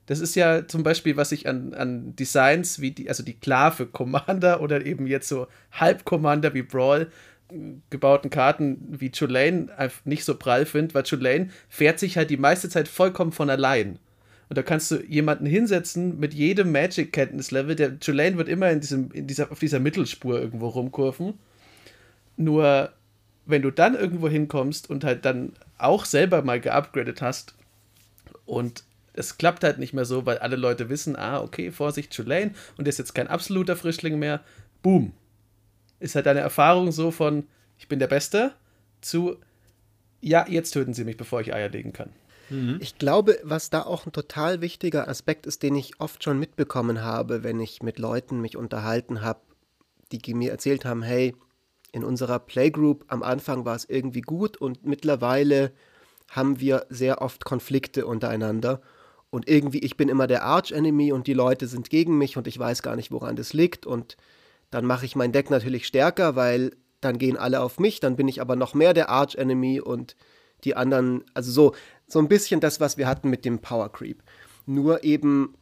Das 0.07 0.19
ist 0.19 0.35
ja 0.35 0.67
zum 0.67 0.83
Beispiel, 0.83 1.17
was 1.17 1.31
ich 1.31 1.47
an, 1.47 1.73
an 1.73 2.15
Designs 2.15 2.79
wie 2.81 2.91
die, 2.91 3.09
also 3.09 3.23
die 3.23 3.33
klar 3.33 3.71
für 3.71 3.85
Commander 3.85 4.61
oder 4.61 4.85
eben 4.85 5.05
jetzt 5.05 5.27
so 5.27 5.47
Halb-Commander 5.71 6.53
wie 6.53 6.63
Brawl 6.63 7.11
gebauten 7.89 8.29
Karten 8.29 8.97
wie 8.99 9.09
Tulane 9.09 9.69
nicht 10.03 10.25
so 10.25 10.35
prall 10.35 10.65
finde, 10.65 10.93
weil 10.93 11.03
Tulane 11.03 11.49
fährt 11.69 11.99
sich 11.99 12.17
halt 12.17 12.29
die 12.29 12.37
meiste 12.37 12.67
Zeit 12.67 12.89
vollkommen 12.89 13.31
von 13.31 13.49
allein. 13.49 13.99
Und 14.49 14.57
da 14.57 14.63
kannst 14.63 14.91
du 14.91 15.03
jemanden 15.03 15.45
hinsetzen 15.45 16.19
mit 16.19 16.33
jedem 16.33 16.71
Magic-Kenntnislevel. 16.71 17.75
Der 17.75 17.99
Tulane 17.99 18.37
wird 18.37 18.47
immer 18.47 18.69
in 18.71 18.79
diesem, 18.79 19.11
in 19.11 19.27
dieser, 19.27 19.51
auf 19.51 19.59
dieser 19.59 19.79
Mittelspur 19.79 20.39
irgendwo 20.39 20.67
rumkurven. 20.67 21.33
Nur 22.37 22.93
wenn 23.45 23.61
du 23.61 23.71
dann 23.71 23.95
irgendwo 23.95 24.29
hinkommst 24.29 24.89
und 24.89 25.03
halt 25.03 25.25
dann 25.25 25.53
auch 25.77 26.05
selber 26.05 26.41
mal 26.43 26.59
geupgradet 26.59 27.21
hast 27.21 27.55
und 28.45 28.83
es 29.13 29.37
klappt 29.37 29.63
halt 29.63 29.79
nicht 29.79 29.93
mehr 29.93 30.05
so, 30.05 30.25
weil 30.25 30.37
alle 30.37 30.55
Leute 30.55 30.89
wissen, 30.89 31.15
ah, 31.15 31.41
okay, 31.41 31.71
Vorsicht, 31.71 32.13
Tulane 32.13 32.51
und 32.77 32.85
der 32.85 32.89
ist 32.89 32.99
jetzt 32.99 33.15
kein 33.15 33.27
absoluter 33.27 33.75
Frischling 33.75 34.19
mehr, 34.19 34.41
boom. 34.83 35.13
Ist 35.99 36.15
halt 36.15 36.27
deine 36.27 36.41
Erfahrung 36.41 36.91
so 36.91 37.09
von, 37.09 37.47
ich 37.79 37.87
bin 37.87 37.99
der 37.99 38.07
Beste, 38.07 38.53
zu, 39.01 39.37
ja, 40.21 40.45
jetzt 40.47 40.71
töten 40.71 40.93
sie 40.93 41.03
mich, 41.03 41.17
bevor 41.17 41.41
ich 41.41 41.53
Eier 41.53 41.69
legen 41.69 41.93
kann. 41.93 42.11
Mhm. 42.49 42.77
Ich 42.81 42.97
glaube, 42.97 43.39
was 43.43 43.69
da 43.69 43.83
auch 43.83 44.05
ein 44.05 44.11
total 44.11 44.61
wichtiger 44.61 45.07
Aspekt 45.07 45.45
ist, 45.45 45.63
den 45.63 45.75
ich 45.75 45.99
oft 45.99 46.23
schon 46.23 46.39
mitbekommen 46.39 47.01
habe, 47.01 47.43
wenn 47.43 47.59
ich 47.59 47.81
mit 47.81 47.99
Leuten 47.99 48.41
mich 48.41 48.57
unterhalten 48.57 49.21
habe, 49.21 49.41
die 50.11 50.33
mir 50.33 50.51
erzählt 50.51 50.85
haben, 50.85 51.03
hey, 51.03 51.35
in 51.91 52.03
unserer 52.03 52.39
Playgroup 52.39 53.05
am 53.07 53.23
Anfang 53.23 53.65
war 53.65 53.75
es 53.75 53.85
irgendwie 53.85 54.21
gut 54.21 54.57
und 54.57 54.85
mittlerweile 54.85 55.71
haben 56.29 56.59
wir 56.59 56.85
sehr 56.89 57.21
oft 57.21 57.45
Konflikte 57.45 58.05
untereinander. 58.05 58.81
Und 59.29 59.47
irgendwie, 59.49 59.79
ich 59.79 59.97
bin 59.97 60.09
immer 60.09 60.27
der 60.27 60.43
Arch-Enemy 60.43 61.11
und 61.11 61.27
die 61.27 61.33
Leute 61.33 61.67
sind 61.67 61.89
gegen 61.89 62.17
mich 62.17 62.37
und 62.37 62.47
ich 62.47 62.57
weiß 62.57 62.81
gar 62.81 62.95
nicht, 62.95 63.11
woran 63.11 63.35
das 63.35 63.53
liegt. 63.53 63.85
Und 63.85 64.17
dann 64.69 64.85
mache 64.85 65.05
ich 65.05 65.15
mein 65.15 65.31
Deck 65.31 65.49
natürlich 65.49 65.87
stärker, 65.87 66.35
weil 66.35 66.71
dann 67.01 67.17
gehen 67.17 67.37
alle 67.37 67.61
auf 67.61 67.79
mich, 67.79 67.99
dann 67.99 68.15
bin 68.15 68.27
ich 68.27 68.41
aber 68.41 68.55
noch 68.55 68.73
mehr 68.73 68.93
der 68.93 69.09
Arch-Enemy 69.09 69.81
und 69.81 70.15
die 70.63 70.75
anderen, 70.75 71.23
also 71.33 71.51
so, 71.51 71.75
so 72.07 72.19
ein 72.19 72.27
bisschen 72.27 72.59
das, 72.59 72.79
was 72.79 72.97
wir 72.97 73.07
hatten 73.07 73.29
mit 73.29 73.45
dem 73.45 73.59
Power 73.59 73.91
Creep. 73.91 74.23
Nur 74.65 75.03
eben, 75.03 75.55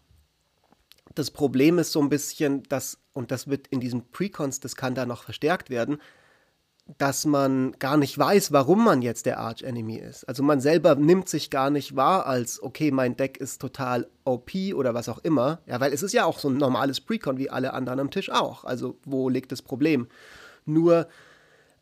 das 1.13 1.31
Problem 1.31 1.79
ist 1.79 1.91
so 1.91 2.01
ein 2.01 2.10
bisschen, 2.10 2.63
dass 2.63 2.99
und 3.13 3.31
das 3.31 3.47
wird 3.47 3.67
in 3.67 3.79
diesem 3.79 4.03
Precons, 4.12 4.60
das 4.60 4.75
kann 4.75 4.93
da 4.93 5.05
noch 5.05 5.23
verstärkt 5.23 5.69
werden, 5.69 5.99
dass 6.97 7.25
man 7.25 7.71
gar 7.79 7.97
nicht 7.97 8.15
weiß, 8.15 8.51
warum 8.51 8.84
man 8.84 9.01
jetzt 9.01 9.25
der 9.25 9.39
Arch-Enemy 9.39 9.95
ist. 9.95 10.25
Also 10.25 10.43
man 10.43 10.60
selber 10.60 10.93
nimmt 10.95 11.27
sich 11.27 11.49
gar 11.49 11.71
nicht 11.71 11.95
wahr 11.95 12.27
als, 12.27 12.62
okay, 12.62 12.91
mein 12.91 13.15
Deck 13.15 13.38
ist 13.38 13.60
total 13.60 14.08
OP 14.23 14.51
oder 14.75 14.93
was 14.93 15.10
auch 15.10 15.17
immer. 15.19 15.62
Ja, 15.65 15.79
weil 15.79 15.93
es 15.93 16.03
ist 16.03 16.13
ja 16.13 16.25
auch 16.25 16.38
so 16.38 16.49
ein 16.49 16.58
normales 16.58 17.01
Precon 17.01 17.39
wie 17.39 17.49
alle 17.49 17.73
anderen 17.73 17.99
am 17.99 18.12
Tisch 18.12 18.29
auch. 18.29 18.65
Also 18.65 18.99
wo 19.03 19.29
liegt 19.29 19.51
das 19.51 19.63
Problem? 19.63 20.08
Nur 20.65 21.08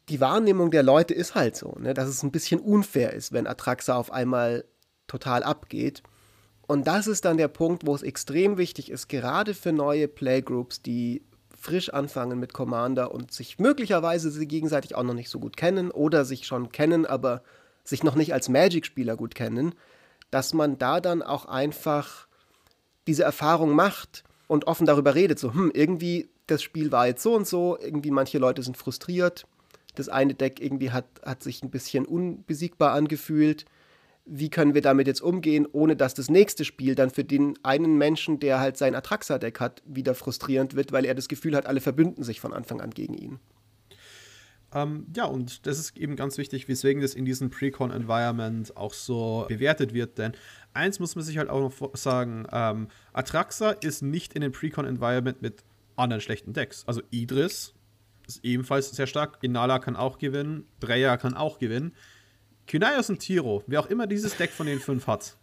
die 0.10 0.20
Wahrnehmung 0.20 0.72
der 0.72 0.84
Leute 0.84 1.14
ist 1.14 1.36
halt 1.36 1.56
so, 1.56 1.76
ne, 1.80 1.94
dass 1.94 2.08
es 2.08 2.24
ein 2.24 2.32
bisschen 2.32 2.60
unfair 2.60 3.14
ist, 3.14 3.32
wenn 3.32 3.48
Atraxa 3.48 3.96
auf 3.96 4.12
einmal 4.12 4.66
total 5.08 5.44
abgeht. 5.44 6.04
Und 6.68 6.88
das 6.88 7.08
ist 7.08 7.26
dann 7.26 7.38
der 7.38 7.48
Punkt, 7.48 7.86
wo 7.86 7.96
es 7.96 8.04
extrem 8.04 8.58
wichtig 8.58 8.90
ist, 8.90 9.08
gerade 9.08 9.54
für 9.54 9.72
neue 9.72 10.08
Playgroups, 10.08 10.82
die 10.82 11.24
frisch 11.58 11.90
anfangen 11.90 12.40
mit 12.40 12.54
Commander 12.54 13.12
und 13.14 13.32
sich 13.32 13.60
möglicherweise 13.60 14.32
sie 14.32 14.48
gegenseitig 14.48 14.96
auch 14.96 15.04
noch 15.04 15.14
nicht 15.14 15.30
so 15.30 15.40
gut 15.40 15.56
kennen 15.56 15.92
oder 15.92 16.26
sich 16.26 16.46
schon 16.46 16.72
kennen, 16.72 17.06
aber 17.06 17.42
sich 17.86 18.04
noch 18.04 18.16
nicht 18.16 18.34
als 18.34 18.50
Magic-Spieler 18.50 19.16
gut 19.16 19.36
kennen, 19.36 19.74
dass 20.32 20.54
man 20.54 20.78
da 20.78 21.00
dann 21.00 21.22
auch 21.22 21.46
einfach 21.46 22.28
diese 23.08 23.24
Erfahrung 23.24 23.76
macht 23.76 24.24
und 24.48 24.68
offen 24.68 24.86
darüber 24.86 25.16
redet, 25.16 25.40
so, 25.40 25.54
hm, 25.54 25.72
irgendwie 25.74 26.30
das 26.48 26.62
Spiel 26.62 26.92
war 26.92 27.08
jetzt 27.08 27.24
so 27.24 27.34
und 27.34 27.48
so, 27.48 27.78
irgendwie 27.80 28.12
manche 28.12 28.38
Leute 28.38 28.62
sind 28.64 28.78
frustriert, 28.78 29.46
das 29.96 30.10
eine 30.10 30.34
Deck 30.34 30.60
irgendwie 30.62 30.92
hat, 30.92 31.06
hat 31.24 31.44
sich 31.44 31.64
ein 31.64 31.70
bisschen 31.70 32.06
unbesiegbar 32.06 32.94
angefühlt 32.94 33.66
wie 34.26 34.50
können 34.50 34.74
wir 34.74 34.82
damit 34.82 35.08
jetzt 35.08 35.22
umgehen, 35.22 35.68
ohne 35.72 35.96
dass 35.96 36.14
das 36.14 36.30
nächste 36.30 36.64
Spiel 36.64 36.96
dann 36.96 37.10
für 37.10 37.24
den 37.24 37.60
einen 37.64 37.98
Menschen, 37.98 38.40
der 38.40 38.60
halt 38.60 38.78
sein 38.78 38.96
Atraxa-Deck 38.96 39.60
hat, 39.60 39.84
wieder 39.86 40.16
frustrierend 40.16 40.76
wird, 40.76 40.92
weil 40.92 41.06
er 41.06 41.16
das 41.16 41.28
Gefühl 41.28 41.56
hat, 41.56 41.66
alle 41.66 41.82
verbünden 41.82 42.24
sich 42.24 42.40
von 42.40 42.54
Anfang 42.54 42.80
an 42.80 42.92
gegen 42.92 43.16
ihn. 43.16 43.40
Ähm, 44.74 45.08
ja, 45.16 45.26
und 45.26 45.68
das 45.68 45.78
ist 45.78 45.98
eben 45.98 46.16
ganz 46.16 46.38
wichtig, 46.38 46.68
weswegen 46.68 47.02
das 47.02 47.14
in 47.14 47.26
diesem 47.26 47.50
Precon-Environment 47.50 48.76
auch 48.78 48.94
so 48.94 49.46
bewertet 49.50 49.94
wird, 49.94 50.18
denn 50.18 50.32
eins 50.74 51.00
muss 51.00 51.16
man 51.16 51.24
sich 51.24 51.38
halt 51.38 51.50
auch 51.50 51.60
noch 51.60 51.96
sagen, 51.96 52.48
ähm, 52.52 52.88
Atraxa 53.12 53.72
ist 53.72 54.02
nicht 54.02 54.34
in 54.34 54.42
dem 54.42 54.52
Precon-Environment 54.52 55.42
mit 55.42 55.64
anderen 55.96 56.22
schlechten 56.22 56.54
Decks. 56.54 56.86
Also 56.88 57.02
Idris 57.12 57.76
ist 58.28 58.44
ebenfalls 58.44 58.92
sehr 58.92 59.08
stark, 59.08 59.40
Inala 59.42 59.80
kann 59.80 59.96
auch 59.96 60.18
gewinnen, 60.18 60.68
Breya 60.80 61.18
kann 61.18 61.34
auch 61.34 61.60
gewinnen. 61.60 61.96
Kynaios 62.68 63.10
und 63.10 63.20
Tiro, 63.20 63.64
wer 63.68 63.82
auch 63.82 63.88
immer 63.88 64.08
dieses 64.08 64.38
Deck 64.38 64.52
von 64.52 64.68
den 64.68 64.80
fünf 64.80 65.08
hat, 65.08 65.38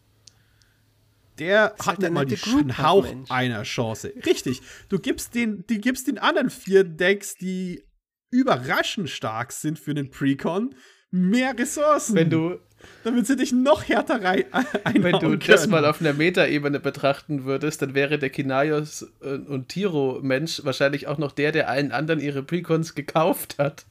der 1.39 1.75
hat 1.79 1.87
halt 1.87 2.01
nicht 2.01 2.13
mal 2.13 2.27
den 2.27 2.79
Hauch 2.79 3.05
Mensch. 3.05 3.31
einer 3.31 3.63
Chance. 3.63 4.13
Richtig. 4.27 4.61
Du 4.89 4.99
gibst 4.99 5.35
den, 5.35 5.67
die 5.67 5.81
gibst 5.81 6.07
den 6.07 6.19
anderen 6.19 6.51
vier 6.51 6.85
Decks, 6.85 7.35
die 7.35 7.83
überraschend 8.31 9.11
stark 9.11 9.53
sind 9.53 9.79
für 9.79 9.95
den 9.95 10.11
Precon, 10.11 10.75
mehr 11.11 11.59
Ressourcen. 11.59 12.15
Wenn 12.15 12.31
du 12.31 12.59
damit 13.05 13.27
sie 13.27 13.37
dich 13.37 13.53
noch 13.53 13.89
härter 13.89 14.23
rein 14.23 14.45
Wenn 14.95 15.19
du 15.19 15.37
das 15.37 15.67
mal 15.67 15.85
auf 15.85 16.01
einer 16.01 16.13
Metaebene 16.13 16.81
betrachten 16.81 17.45
würdest, 17.45 17.83
dann 17.83 17.95
wäre 17.95 18.19
der 18.19 18.31
Kinaios 18.31 19.09
äh, 19.23 19.35
und 19.35 19.69
Tiro-Mensch 19.69 20.65
wahrscheinlich 20.65 21.07
auch 21.07 21.19
noch 21.19 21.33
der, 21.33 21.53
der 21.53 21.69
allen 21.69 21.93
anderen 21.93 22.21
ihre 22.21 22.43
Precons 22.43 22.95
gekauft 22.95 23.57
hat 23.59 23.87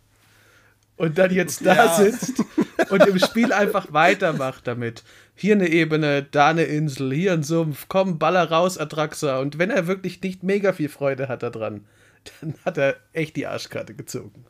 und 0.99 1.17
dann 1.17 1.31
jetzt 1.31 1.65
da 1.65 1.75
ja. 1.75 1.95
sitzt 1.95 2.43
und 2.89 3.07
im 3.07 3.17
Spiel 3.19 3.53
einfach 3.53 3.93
weitermacht 3.93 4.67
damit. 4.67 5.03
Hier 5.33 5.55
eine 5.55 5.69
Ebene, 5.69 6.23
da 6.29 6.49
eine 6.49 6.63
Insel, 6.63 7.13
hier 7.13 7.31
ein 7.31 7.43
Sumpf, 7.43 7.85
komm, 7.87 8.19
baller 8.19 8.51
raus, 8.51 8.77
Atraxa. 8.77 9.39
Und 9.39 9.57
wenn 9.57 9.69
er 9.71 9.87
wirklich 9.87 10.21
nicht 10.21 10.43
mega 10.43 10.73
viel 10.73 10.89
Freude 10.89 11.29
hat 11.29 11.41
daran, 11.41 11.85
dann 12.41 12.53
hat 12.65 12.77
er 12.77 12.97
echt 13.13 13.37
die 13.37 13.47
Arschkarte 13.47 13.95
gezogen. 13.95 14.45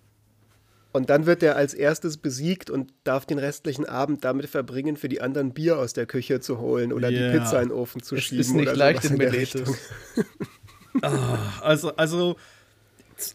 Und 0.91 1.09
dann 1.11 1.27
wird 1.27 1.43
er 1.43 1.55
als 1.55 1.73
erstes 1.73 2.17
besiegt 2.17 2.69
und 2.69 2.91
darf 3.03 3.25
den 3.25 3.37
restlichen 3.37 3.85
Abend 3.85 4.23
damit 4.25 4.47
verbringen, 4.47 4.97
für 4.97 5.07
die 5.07 5.21
anderen 5.21 5.53
Bier 5.53 5.77
aus 5.77 5.93
der 5.93 6.07
Küche 6.07 6.39
zu 6.39 6.59
holen 6.59 6.91
oder 6.91 7.11
yeah. 7.11 7.31
die 7.31 7.37
Pizza 7.37 7.61
in 7.61 7.69
den 7.69 7.77
Ofen 7.77 8.01
zu 8.01 8.15
es 8.15 8.23
schieben. 8.23 8.41
Ist 8.41 8.53
nicht 8.53 8.75
leicht 8.75 9.05
in 9.05 9.17
Meletus. 9.17 9.77
ah, 11.01 11.37
also, 11.61 11.95
also 11.95 12.37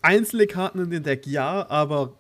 einzelne 0.03 0.49
Karten 0.49 0.81
in 0.81 0.91
den 0.91 1.03
Deck 1.05 1.27
ja, 1.27 1.69
aber 1.69 2.19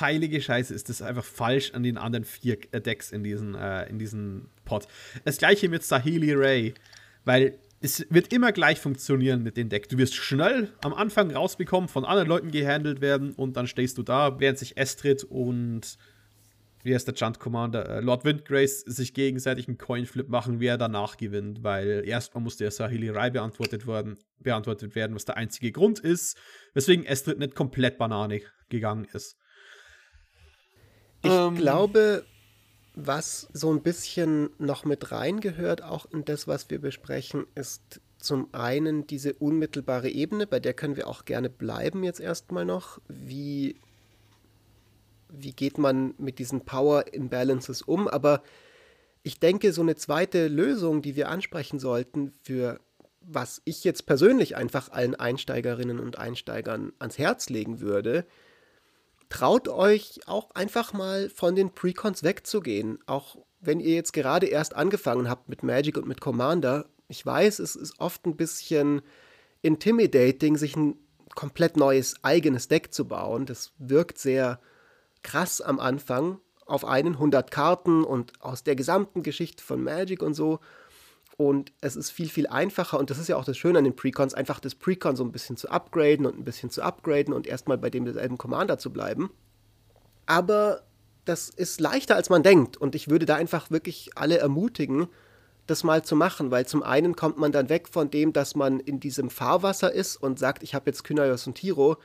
heilige 0.00 0.40
Scheiße, 0.40 0.72
ist 0.72 0.88
das 0.88 1.02
einfach 1.02 1.24
falsch 1.24 1.72
an 1.74 1.82
den 1.82 1.98
anderen 1.98 2.24
vier 2.24 2.56
Decks 2.56 3.12
in 3.12 3.22
diesen, 3.22 3.54
äh, 3.54 3.86
in 3.88 3.98
diesen 3.98 4.48
Pot. 4.64 4.88
Das 5.26 5.36
gleiche 5.36 5.68
mit 5.68 5.84
Sahili 5.84 6.32
Ray, 6.32 6.74
weil 7.26 7.58
es 7.84 8.06
wird 8.08 8.32
immer 8.32 8.50
gleich 8.50 8.80
funktionieren 8.80 9.42
mit 9.42 9.58
dem 9.58 9.68
Deck. 9.68 9.90
Du 9.90 9.98
wirst 9.98 10.14
schnell 10.14 10.72
am 10.82 10.94
Anfang 10.94 11.30
rausbekommen, 11.30 11.90
von 11.90 12.06
anderen 12.06 12.28
Leuten 12.28 12.50
gehandelt 12.50 13.02
werden 13.02 13.32
und 13.34 13.58
dann 13.58 13.66
stehst 13.66 13.98
du 13.98 14.02
da, 14.02 14.40
während 14.40 14.58
sich 14.58 14.78
Estrid 14.78 15.22
und 15.22 15.98
wie 16.82 16.94
heißt 16.94 17.06
der 17.06 17.14
Junt 17.14 17.40
Commander, 17.40 17.86
äh, 17.88 18.00
Lord 18.00 18.24
Windgrace 18.24 18.80
sich 18.80 19.12
gegenseitig 19.12 19.68
einen 19.68 19.76
Coinflip 19.76 20.30
machen, 20.30 20.60
wer 20.60 20.78
danach 20.78 21.18
gewinnt, 21.18 21.62
weil 21.62 22.04
erstmal 22.06 22.42
musste 22.42 22.64
der 22.64 22.70
Sahili 22.70 23.10
Rai 23.10 23.28
beantwortet 23.28 23.86
werden, 23.86 24.18
beantwortet 24.38 24.94
werden, 24.94 25.14
was 25.14 25.26
der 25.26 25.36
einzige 25.36 25.70
Grund 25.70 25.98
ist, 25.98 26.38
weswegen 26.72 27.04
Estrid 27.04 27.38
nicht 27.38 27.54
komplett 27.54 27.98
Banane 27.98 28.40
gegangen 28.70 29.06
ist. 29.12 29.36
Ich 31.22 31.30
ähm, 31.30 31.54
glaube, 31.54 32.24
was 32.94 33.48
so 33.52 33.72
ein 33.72 33.82
bisschen 33.82 34.50
noch 34.58 34.84
mit 34.84 35.10
reingehört, 35.10 35.82
auch 35.82 36.06
in 36.06 36.24
das, 36.24 36.46
was 36.46 36.70
wir 36.70 36.80
besprechen, 36.80 37.46
ist 37.54 38.00
zum 38.18 38.48
einen 38.52 39.06
diese 39.06 39.34
unmittelbare 39.34 40.08
Ebene, 40.08 40.46
bei 40.46 40.60
der 40.60 40.72
können 40.72 40.96
wir 40.96 41.08
auch 41.08 41.24
gerne 41.24 41.50
bleiben 41.50 42.04
jetzt 42.04 42.20
erstmal 42.20 42.64
noch. 42.64 43.00
Wie 43.08 43.76
wie 45.36 45.52
geht 45.52 45.78
man 45.78 46.14
mit 46.18 46.38
diesen 46.38 46.62
Power 46.62 47.12
Imbalances 47.12 47.82
um. 47.82 48.08
Aber 48.08 48.42
ich 49.22 49.40
denke, 49.40 49.72
so 49.72 49.82
eine 49.82 49.96
zweite 49.96 50.48
Lösung, 50.48 51.02
die 51.02 51.16
wir 51.16 51.28
ansprechen 51.28 51.78
sollten, 51.78 52.32
für 52.42 52.80
was 53.20 53.62
ich 53.64 53.84
jetzt 53.84 54.06
persönlich 54.06 54.56
einfach 54.56 54.90
allen 54.90 55.14
Einsteigerinnen 55.14 55.98
und 55.98 56.18
Einsteigern 56.18 56.92
ans 56.98 57.18
Herz 57.18 57.48
legen 57.48 57.80
würde, 57.80 58.26
traut 59.34 59.66
euch 59.66 60.20
auch 60.26 60.52
einfach 60.52 60.92
mal 60.92 61.28
von 61.28 61.56
den 61.56 61.70
Precons 61.70 62.22
wegzugehen. 62.22 63.00
Auch 63.06 63.36
wenn 63.60 63.80
ihr 63.80 63.92
jetzt 63.92 64.12
gerade 64.12 64.46
erst 64.46 64.76
angefangen 64.76 65.28
habt 65.28 65.48
mit 65.48 65.64
Magic 65.64 65.96
und 65.96 66.06
mit 66.06 66.20
Commander. 66.20 66.86
Ich 67.08 67.26
weiß, 67.26 67.58
es 67.58 67.74
ist 67.74 67.98
oft 67.98 68.26
ein 68.26 68.36
bisschen 68.36 69.02
intimidating, 69.60 70.56
sich 70.56 70.76
ein 70.76 70.94
komplett 71.34 71.76
neues 71.76 72.14
eigenes 72.22 72.68
Deck 72.68 72.94
zu 72.94 73.08
bauen. 73.08 73.44
Das 73.44 73.72
wirkt 73.76 74.18
sehr 74.18 74.60
krass 75.24 75.60
am 75.60 75.80
Anfang 75.80 76.38
auf 76.64 76.84
einen 76.84 77.14
100 77.14 77.50
Karten 77.50 78.04
und 78.04 78.40
aus 78.40 78.62
der 78.62 78.76
gesamten 78.76 79.24
Geschichte 79.24 79.64
von 79.64 79.82
Magic 79.82 80.22
und 80.22 80.34
so. 80.34 80.60
Und 81.36 81.72
es 81.80 81.96
ist 81.96 82.10
viel, 82.10 82.28
viel 82.28 82.46
einfacher. 82.46 82.98
Und 82.98 83.10
das 83.10 83.18
ist 83.18 83.28
ja 83.28 83.36
auch 83.36 83.44
das 83.44 83.56
Schöne 83.56 83.78
an 83.78 83.84
den 83.84 83.96
Precons, 83.96 84.34
einfach 84.34 84.60
das 84.60 84.74
Precon 84.74 85.16
so 85.16 85.24
ein 85.24 85.32
bisschen 85.32 85.56
zu 85.56 85.68
upgraden 85.68 86.26
und 86.26 86.38
ein 86.38 86.44
bisschen 86.44 86.70
zu 86.70 86.82
upgraden 86.82 87.34
und 87.34 87.46
erstmal 87.46 87.78
bei 87.78 87.90
demselben 87.90 88.38
Commander 88.38 88.78
zu 88.78 88.92
bleiben. 88.92 89.30
Aber 90.26 90.82
das 91.24 91.48
ist 91.48 91.80
leichter, 91.80 92.14
als 92.14 92.30
man 92.30 92.42
denkt. 92.42 92.76
Und 92.76 92.94
ich 92.94 93.08
würde 93.08 93.26
da 93.26 93.34
einfach 93.34 93.70
wirklich 93.70 94.10
alle 94.14 94.38
ermutigen, 94.38 95.08
das 95.66 95.82
mal 95.82 96.04
zu 96.04 96.14
machen, 96.14 96.50
weil 96.50 96.66
zum 96.66 96.82
einen 96.82 97.16
kommt 97.16 97.38
man 97.38 97.50
dann 97.50 97.68
weg 97.68 97.88
von 97.88 98.10
dem, 98.10 98.32
dass 98.32 98.54
man 98.54 98.78
in 98.80 99.00
diesem 99.00 99.30
Fahrwasser 99.30 99.92
ist 99.92 100.16
und 100.16 100.38
sagt, 100.38 100.62
ich 100.62 100.74
habe 100.74 100.90
jetzt 100.90 101.04
Kynaios 101.04 101.46
und 101.46 101.54
Tiro. 101.54 101.96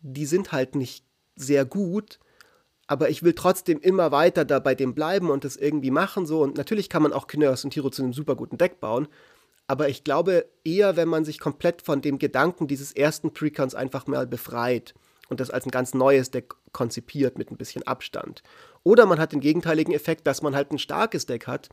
Die 0.00 0.26
sind 0.26 0.52
halt 0.52 0.74
nicht 0.74 1.04
sehr 1.36 1.64
gut 1.64 2.18
aber 2.86 3.10
ich 3.10 3.22
will 3.22 3.32
trotzdem 3.32 3.80
immer 3.80 4.12
weiter 4.12 4.44
da 4.44 4.58
bei 4.60 4.74
dem 4.74 4.94
bleiben 4.94 5.30
und 5.30 5.44
das 5.44 5.56
irgendwie 5.56 5.90
machen 5.90 6.26
so. 6.26 6.42
Und 6.42 6.56
natürlich 6.56 6.88
kann 6.88 7.02
man 7.02 7.12
auch 7.12 7.26
Kineos 7.26 7.64
und 7.64 7.70
Tiro 7.70 7.90
zu 7.90 8.02
einem 8.02 8.12
super 8.12 8.36
guten 8.36 8.58
Deck 8.58 8.80
bauen. 8.80 9.08
Aber 9.66 9.88
ich 9.88 10.04
glaube 10.04 10.46
eher, 10.64 10.96
wenn 10.96 11.08
man 11.08 11.24
sich 11.24 11.40
komplett 11.40 11.82
von 11.82 12.00
dem 12.00 12.18
Gedanken 12.18 12.68
dieses 12.68 12.92
ersten 12.92 13.32
Precons 13.32 13.74
einfach 13.74 14.06
mal 14.06 14.26
befreit 14.26 14.94
und 15.28 15.40
das 15.40 15.50
als 15.50 15.66
ein 15.66 15.72
ganz 15.72 15.94
neues 15.94 16.30
Deck 16.30 16.54
konzipiert 16.72 17.36
mit 17.36 17.50
ein 17.50 17.56
bisschen 17.56 17.82
Abstand. 17.84 18.42
Oder 18.84 19.06
man 19.06 19.18
hat 19.18 19.32
den 19.32 19.40
gegenteiligen 19.40 19.92
Effekt, 19.92 20.26
dass 20.26 20.42
man 20.42 20.54
halt 20.54 20.70
ein 20.70 20.78
starkes 20.78 21.26
Deck 21.26 21.48
hat, 21.48 21.68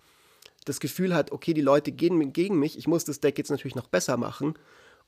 das 0.65 0.79
Gefühl 0.79 1.13
hat, 1.13 1.31
okay, 1.31 1.53
die 1.53 1.61
Leute 1.61 1.91
gehen 1.91 2.33
gegen 2.33 2.57
mich, 2.57 2.77
ich 2.77 2.87
muss 2.87 3.05
das 3.05 3.19
Deck 3.19 3.37
jetzt 3.37 3.51
natürlich 3.51 3.75
noch 3.75 3.87
besser 3.87 4.17
machen 4.17 4.55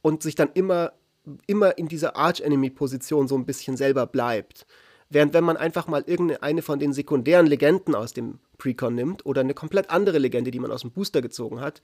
und 0.04 0.22
sich 0.22 0.36
dann 0.36 0.50
immer, 0.54 0.94
immer 1.48 1.78
in 1.80 1.88
dieser 1.88 2.16
Arch-Enemy-Position 2.16 3.28
so 3.28 3.36
ein 3.36 3.46
bisschen 3.46 3.78
selber 3.78 4.06
bleibt. 4.06 4.68
Während 5.16 5.34
wenn 5.34 5.46
man 5.46 5.56
einfach 5.56 5.88
mal 5.88 6.04
irgendeine 6.06 6.62
von 6.62 6.78
den 6.78 6.92
sekundären 6.92 7.48
Legenden 7.48 7.96
aus 7.96 8.12
dem 8.12 8.40
Precon 8.58 8.96
nimmt 8.96 9.26
oder 9.26 9.40
eine 9.40 9.54
komplett 9.54 9.90
andere 9.90 10.18
Legende, 10.18 10.52
die 10.52 10.60
man 10.60 10.74
aus 10.74 10.82
dem 10.82 10.92
Booster 10.92 11.22
gezogen 11.22 11.62
hat, 11.62 11.82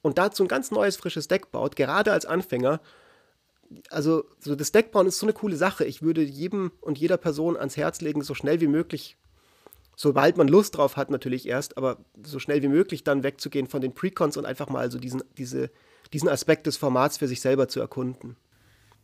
und 0.00 0.16
dazu 0.16 0.42
ein 0.42 0.48
ganz 0.48 0.70
neues, 0.70 0.96
frisches 0.96 1.28
Deck 1.28 1.52
baut, 1.52 1.76
gerade 1.76 2.12
als 2.12 2.24
Anfänger, 2.24 2.80
also 3.90 4.24
so 4.38 4.54
das 4.54 4.72
Deckbauen 4.72 5.06
ist 5.06 5.18
so 5.18 5.26
eine 5.26 5.34
coole 5.34 5.56
Sache. 5.56 5.84
Ich 5.84 6.00
würde 6.00 6.22
jedem 6.22 6.72
und 6.80 6.96
jeder 6.96 7.18
Person 7.18 7.58
ans 7.58 7.76
Herz 7.76 8.00
legen, 8.00 8.22
so 8.22 8.32
schnell 8.32 8.62
wie 8.62 8.68
möglich, 8.68 9.18
sobald 9.94 10.38
man 10.38 10.48
Lust 10.48 10.78
drauf 10.78 10.96
hat 10.96 11.10
natürlich 11.10 11.46
erst, 11.46 11.76
aber 11.76 11.98
so 12.22 12.38
schnell 12.38 12.62
wie 12.62 12.68
möglich 12.68 13.04
dann 13.04 13.22
wegzugehen 13.22 13.66
von 13.66 13.82
den 13.82 13.92
Precons 13.92 14.38
und 14.38 14.46
einfach 14.46 14.70
mal 14.70 14.90
so 14.90 14.98
diesen, 14.98 15.22
diese, 15.36 15.70
diesen 16.14 16.30
Aspekt 16.30 16.66
des 16.66 16.78
Formats 16.78 17.18
für 17.18 17.28
sich 17.28 17.42
selber 17.42 17.68
zu 17.68 17.80
erkunden. 17.80 18.38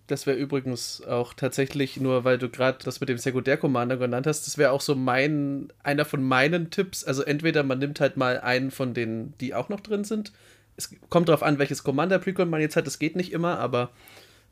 Das 0.09 0.27
wäre 0.27 0.39
übrigens 0.39 1.03
auch 1.07 1.35
tatsächlich, 1.35 1.99
nur 1.99 2.25
weil 2.25 2.39
du 2.39 2.49
gerade 2.49 2.79
das 2.83 3.01
mit 3.01 3.11
dem 3.11 3.19
Sekundär-Commander 3.19 3.99
genannt 3.99 4.27
hast, 4.27 4.47
das 4.47 4.57
wäre 4.57 4.73
auch 4.73 4.81
so 4.81 4.95
mein, 4.95 5.71
einer 5.83 6.07
von 6.07 6.23
meinen 6.23 6.71
Tipps. 6.71 7.05
Also 7.05 7.23
entweder 7.23 7.63
man 7.63 7.79
nimmt 7.79 8.01
halt 8.01 8.17
mal 8.17 8.41
einen 8.41 8.71
von 8.71 8.95
denen, 8.95 9.35
die 9.39 9.55
auch 9.55 9.69
noch 9.69 9.81
drin 9.81 10.05
sind. 10.05 10.33
Es 10.77 10.95
kommt 11.11 11.29
darauf 11.29 11.43
an, 11.43 11.59
welches 11.59 11.85
Commander-Precon 11.85 12.49
man 12.49 12.63
jetzt 12.63 12.75
hat, 12.75 12.87
das 12.87 12.99
geht 12.99 13.17
nicht 13.17 13.33
immer, 13.33 13.59
aber 13.59 13.91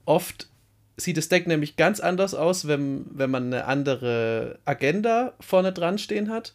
oft 0.05 0.49
sieht 0.99 1.17
das 1.17 1.31
Deck 1.31 1.47
nämlich 1.47 1.77
ganz 1.77 2.01
anders 2.01 2.35
aus, 2.35 2.69
wenn, 2.69 3.07
wenn 3.11 3.31
man 3.31 3.47
eine 3.47 3.65
andere 3.65 4.59
Agenda 4.67 5.33
vorne 5.41 5.73
dran 5.73 5.99
stehen 5.99 6.31
hat. 6.31 6.53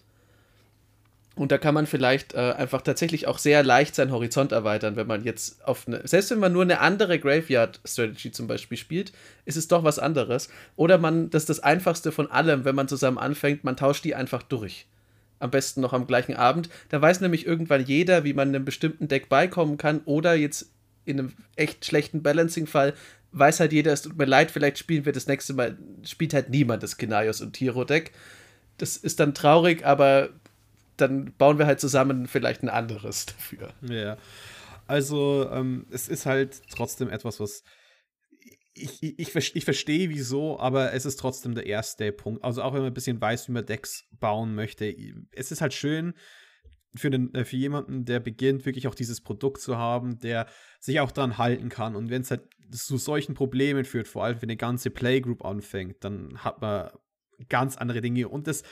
Und 1.41 1.51
da 1.51 1.57
kann 1.57 1.73
man 1.73 1.87
vielleicht 1.87 2.35
äh, 2.35 2.37
einfach 2.37 2.83
tatsächlich 2.83 3.25
auch 3.25 3.39
sehr 3.39 3.63
leicht 3.63 3.95
seinen 3.95 4.11
Horizont 4.11 4.51
erweitern, 4.51 4.95
wenn 4.95 5.07
man 5.07 5.23
jetzt 5.23 5.65
auf 5.65 5.87
eine, 5.87 6.07
selbst 6.07 6.29
wenn 6.29 6.37
man 6.37 6.53
nur 6.53 6.61
eine 6.61 6.81
andere 6.81 7.17
Graveyard-Strategy 7.17 8.31
zum 8.31 8.45
Beispiel 8.45 8.77
spielt, 8.77 9.11
ist 9.45 9.57
es 9.57 9.67
doch 9.67 9.83
was 9.83 9.97
anderes. 9.97 10.49
Oder 10.75 10.99
man, 10.99 11.31
das 11.31 11.41
ist 11.41 11.49
das 11.49 11.59
Einfachste 11.61 12.11
von 12.11 12.29
allem, 12.29 12.63
wenn 12.63 12.75
man 12.75 12.87
zusammen 12.87 13.17
anfängt, 13.17 13.63
man 13.63 13.75
tauscht 13.75 14.05
die 14.05 14.13
einfach 14.13 14.43
durch. 14.43 14.85
Am 15.39 15.49
besten 15.49 15.81
noch 15.81 15.93
am 15.93 16.05
gleichen 16.05 16.35
Abend. 16.35 16.69
Da 16.89 17.01
weiß 17.01 17.21
nämlich 17.21 17.47
irgendwann 17.47 17.83
jeder, 17.83 18.23
wie 18.23 18.33
man 18.33 18.49
einem 18.49 18.63
bestimmten 18.63 19.07
Deck 19.07 19.27
beikommen 19.27 19.77
kann. 19.77 20.01
Oder 20.05 20.35
jetzt 20.35 20.69
in 21.05 21.17
einem 21.17 21.33
echt 21.55 21.83
schlechten 21.85 22.21
Balancing-Fall 22.21 22.93
weiß 23.31 23.61
halt 23.61 23.73
jeder, 23.73 23.93
es 23.93 24.03
tut 24.03 24.15
mir 24.15 24.25
leid, 24.25 24.51
vielleicht 24.51 24.77
spielen 24.77 25.05
wir 25.05 25.11
das 25.11 25.25
nächste 25.25 25.55
Mal, 25.55 25.75
spielt 26.03 26.35
halt 26.35 26.51
niemand 26.51 26.83
das 26.83 26.97
Kenaios 26.97 27.41
und 27.41 27.53
Tiro-Deck. 27.53 28.11
Das 28.77 28.95
ist 28.95 29.19
dann 29.19 29.33
traurig, 29.33 29.83
aber 29.87 30.29
dann 31.01 31.33
bauen 31.37 31.57
wir 31.57 31.65
halt 31.65 31.79
zusammen 31.79 32.27
vielleicht 32.27 32.63
ein 32.63 32.69
anderes 32.69 33.25
dafür. 33.27 33.73
Ja. 33.81 34.17
Also, 34.87 35.49
ähm, 35.51 35.87
es 35.91 36.07
ist 36.07 36.25
halt 36.25 36.61
trotzdem 36.69 37.09
etwas, 37.09 37.39
was. 37.39 37.63
Ich, 38.73 39.03
ich, 39.03 39.35
ich, 39.35 39.65
verstehe 39.65 40.09
wieso, 40.09 40.57
aber 40.57 40.93
es 40.93 41.05
ist 41.05 41.17
trotzdem 41.17 41.55
der 41.55 41.65
erste 41.65 42.11
Punkt. 42.13 42.43
Also, 42.43 42.61
auch 42.61 42.73
wenn 42.73 42.81
man 42.81 42.91
ein 42.91 42.93
bisschen 42.93 43.19
weiß, 43.19 43.47
wie 43.47 43.51
man 43.51 43.65
Decks 43.65 44.05
bauen 44.11 44.55
möchte. 44.55 44.93
Es 45.31 45.51
ist 45.51 45.59
halt 45.59 45.73
schön, 45.73 46.13
für, 46.95 47.09
den, 47.09 47.33
äh, 47.33 47.45
für 47.45 47.57
jemanden, 47.57 48.05
der 48.05 48.19
beginnt, 48.19 48.65
wirklich 48.65 48.87
auch 48.87 48.95
dieses 48.95 49.21
Produkt 49.21 49.61
zu 49.61 49.77
haben, 49.77 50.19
der 50.19 50.47
sich 50.79 50.99
auch 50.99 51.11
daran 51.11 51.37
halten 51.37 51.69
kann. 51.69 51.95
Und 51.95 52.09
wenn 52.09 52.21
es 52.21 52.31
halt 52.31 52.43
zu 52.71 52.97
solchen 52.97 53.33
Problemen 53.33 53.85
führt, 53.85 54.07
vor 54.07 54.23
allem 54.23 54.41
wenn 54.41 54.49
eine 54.49 54.57
ganze 54.57 54.89
Playgroup 54.89 55.43
anfängt, 55.43 56.03
dann 56.03 56.43
hat 56.43 56.61
man 56.61 56.91
ganz 57.49 57.77
andere 57.77 58.01
Dinge. 58.01 58.27
Und 58.27 58.47
das 58.47 58.63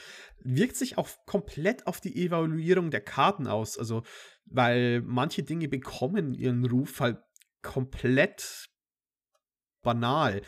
wirkt 0.42 0.76
sich 0.76 0.98
auch 0.98 1.08
komplett 1.26 1.86
auf 1.86 2.00
die 2.00 2.24
Evaluierung 2.24 2.90
der 2.90 3.00
Karten 3.00 3.46
aus. 3.46 3.78
Also, 3.78 4.02
weil 4.46 5.02
manche 5.02 5.42
Dinge 5.42 5.68
bekommen 5.68 6.34
ihren 6.34 6.64
Ruf 6.64 7.00
halt 7.00 7.18
komplett 7.62 8.68
banal. 9.82 10.42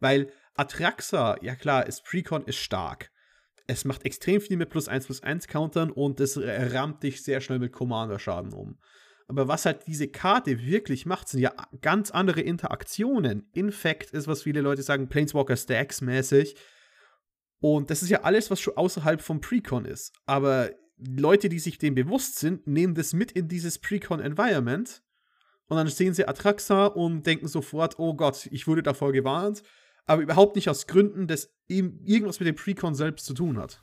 Weil 0.00 0.32
Atraxa, 0.54 1.36
ja 1.42 1.54
klar, 1.54 1.86
ist 1.86 2.04
Precon 2.04 2.44
ist 2.44 2.58
stark. 2.58 3.10
Es 3.66 3.84
macht 3.84 4.04
extrem 4.04 4.40
viel 4.40 4.56
mit 4.56 4.70
plus 4.70 4.88
1 4.88 5.06
plus 5.06 5.22
1 5.22 5.46
Countern 5.46 5.90
und 5.90 6.20
es 6.20 6.38
rammt 6.38 7.02
dich 7.02 7.22
sehr 7.22 7.40
schnell 7.40 7.58
mit 7.58 7.72
Commander-Schaden 7.72 8.52
um. 8.52 8.78
Aber 9.28 9.46
was 9.46 9.66
halt 9.66 9.86
diese 9.86 10.08
Karte 10.08 10.58
wirklich 10.64 11.04
macht, 11.04 11.28
sind 11.28 11.40
ja 11.40 11.52
ganz 11.82 12.10
andere 12.10 12.40
Interaktionen. 12.40 13.50
Infect 13.52 14.10
ist, 14.12 14.26
was 14.26 14.42
viele 14.42 14.62
Leute 14.62 14.82
sagen, 14.82 15.10
Planeswalker 15.10 15.56
Stacks 15.56 16.00
mäßig. 16.00 16.56
Und 17.60 17.90
das 17.90 18.02
ist 18.02 18.10
ja 18.10 18.22
alles, 18.22 18.50
was 18.50 18.60
schon 18.60 18.76
außerhalb 18.76 19.20
vom 19.20 19.40
Precon 19.40 19.84
ist. 19.84 20.12
Aber 20.26 20.70
Leute, 20.96 21.48
die 21.48 21.58
sich 21.58 21.78
dem 21.78 21.94
bewusst 21.94 22.38
sind, 22.38 22.66
nehmen 22.66 22.94
das 22.94 23.12
mit 23.12 23.32
in 23.32 23.48
dieses 23.48 23.78
Precon-Environment 23.78 25.02
und 25.68 25.76
dann 25.76 25.86
sehen 25.88 26.14
sie 26.14 26.26
Atraxa 26.26 26.86
und 26.86 27.24
denken 27.26 27.46
sofort, 27.46 27.98
oh 27.98 28.14
Gott, 28.14 28.48
ich 28.50 28.66
wurde 28.66 28.82
davor 28.82 29.12
gewarnt, 29.12 29.62
aber 30.06 30.22
überhaupt 30.22 30.56
nicht 30.56 30.68
aus 30.68 30.86
Gründen, 30.86 31.26
dass 31.26 31.52
ihm 31.68 32.00
irgendwas 32.04 32.40
mit 32.40 32.48
dem 32.48 32.56
Precon 32.56 32.94
selbst 32.94 33.26
zu 33.26 33.34
tun 33.34 33.58
hat. 33.58 33.82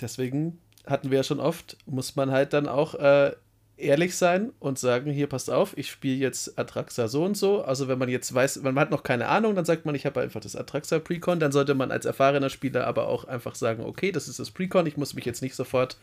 Deswegen 0.00 0.62
hatten 0.86 1.10
wir 1.10 1.18
ja 1.18 1.24
schon 1.24 1.40
oft, 1.40 1.76
muss 1.86 2.16
man 2.16 2.30
halt 2.30 2.52
dann 2.52 2.68
auch 2.68 2.94
äh, 2.94 3.34
ehrlich 3.82 4.16
sein 4.16 4.52
und 4.58 4.78
sagen, 4.78 5.10
hier 5.10 5.26
passt 5.26 5.50
auf, 5.50 5.76
ich 5.76 5.90
spiele 5.90 6.16
jetzt 6.16 6.58
Atraxa 6.58 7.08
so 7.08 7.24
und 7.24 7.36
so. 7.36 7.62
Also 7.62 7.88
wenn 7.88 7.98
man 7.98 8.08
jetzt 8.08 8.32
weiß, 8.32 8.62
man 8.62 8.78
hat 8.78 8.90
noch 8.90 9.02
keine 9.02 9.28
Ahnung, 9.28 9.54
dann 9.54 9.64
sagt 9.64 9.86
man, 9.86 9.94
ich 9.94 10.06
habe 10.06 10.20
einfach 10.20 10.40
das 10.40 10.56
Atraxa 10.56 10.98
Precon. 10.98 11.40
Dann 11.40 11.52
sollte 11.52 11.74
man 11.74 11.90
als 11.90 12.04
erfahrener 12.04 12.50
Spieler 12.50 12.86
aber 12.86 13.08
auch 13.08 13.24
einfach 13.24 13.54
sagen, 13.54 13.84
okay, 13.84 14.12
das 14.12 14.28
ist 14.28 14.38
das 14.38 14.50
Precon, 14.50 14.86
ich 14.86 14.96
muss 14.96 15.14
mich 15.14 15.24
jetzt 15.24 15.42
nicht 15.42 15.54
sofort 15.54 15.96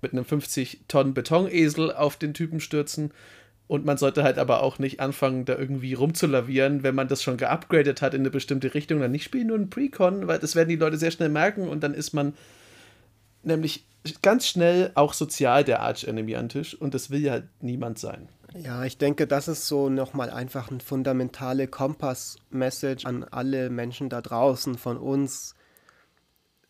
mit 0.00 0.12
einem 0.12 0.24
50 0.24 0.80
Tonnen 0.88 1.14
Betonesel 1.14 1.92
auf 1.92 2.16
den 2.16 2.34
Typen 2.34 2.60
stürzen. 2.60 3.12
Und 3.68 3.86
man 3.86 3.96
sollte 3.96 4.22
halt 4.22 4.38
aber 4.38 4.62
auch 4.62 4.78
nicht 4.78 5.00
anfangen, 5.00 5.44
da 5.44 5.56
irgendwie 5.56 5.94
rumzulavieren, 5.94 6.82
wenn 6.82 6.94
man 6.94 7.08
das 7.08 7.22
schon 7.22 7.38
geupgradet 7.38 8.02
hat 8.02 8.12
in 8.12 8.20
eine 8.20 8.30
bestimmte 8.30 8.74
Richtung, 8.74 9.00
dann 9.00 9.12
nicht 9.12 9.24
spielen 9.24 9.46
nur 9.46 9.56
ein 9.56 9.70
Precon, 9.70 10.26
weil 10.26 10.38
das 10.38 10.56
werden 10.56 10.68
die 10.68 10.76
Leute 10.76 10.98
sehr 10.98 11.10
schnell 11.10 11.30
merken 11.30 11.68
und 11.68 11.82
dann 11.82 11.94
ist 11.94 12.12
man 12.12 12.34
nämlich 13.44 13.84
ganz 14.22 14.46
schnell 14.46 14.90
auch 14.94 15.12
sozial 15.12 15.64
der 15.64 15.80
Arch-Enemy 15.80 16.36
an 16.36 16.44
den 16.44 16.48
Tisch 16.50 16.74
und 16.74 16.94
das 16.94 17.10
will 17.10 17.20
ja 17.20 17.32
halt 17.32 17.48
niemand 17.60 17.98
sein. 17.98 18.28
Ja, 18.54 18.84
ich 18.84 18.98
denke, 18.98 19.26
das 19.26 19.48
ist 19.48 19.66
so 19.66 19.88
nochmal 19.88 20.30
einfach 20.30 20.70
eine 20.70 20.80
fundamentale 20.80 21.68
Kompass-Message 21.68 23.06
an 23.06 23.24
alle 23.24 23.70
Menschen 23.70 24.08
da 24.08 24.20
draußen 24.20 24.76
von 24.76 24.98
uns. 24.98 25.54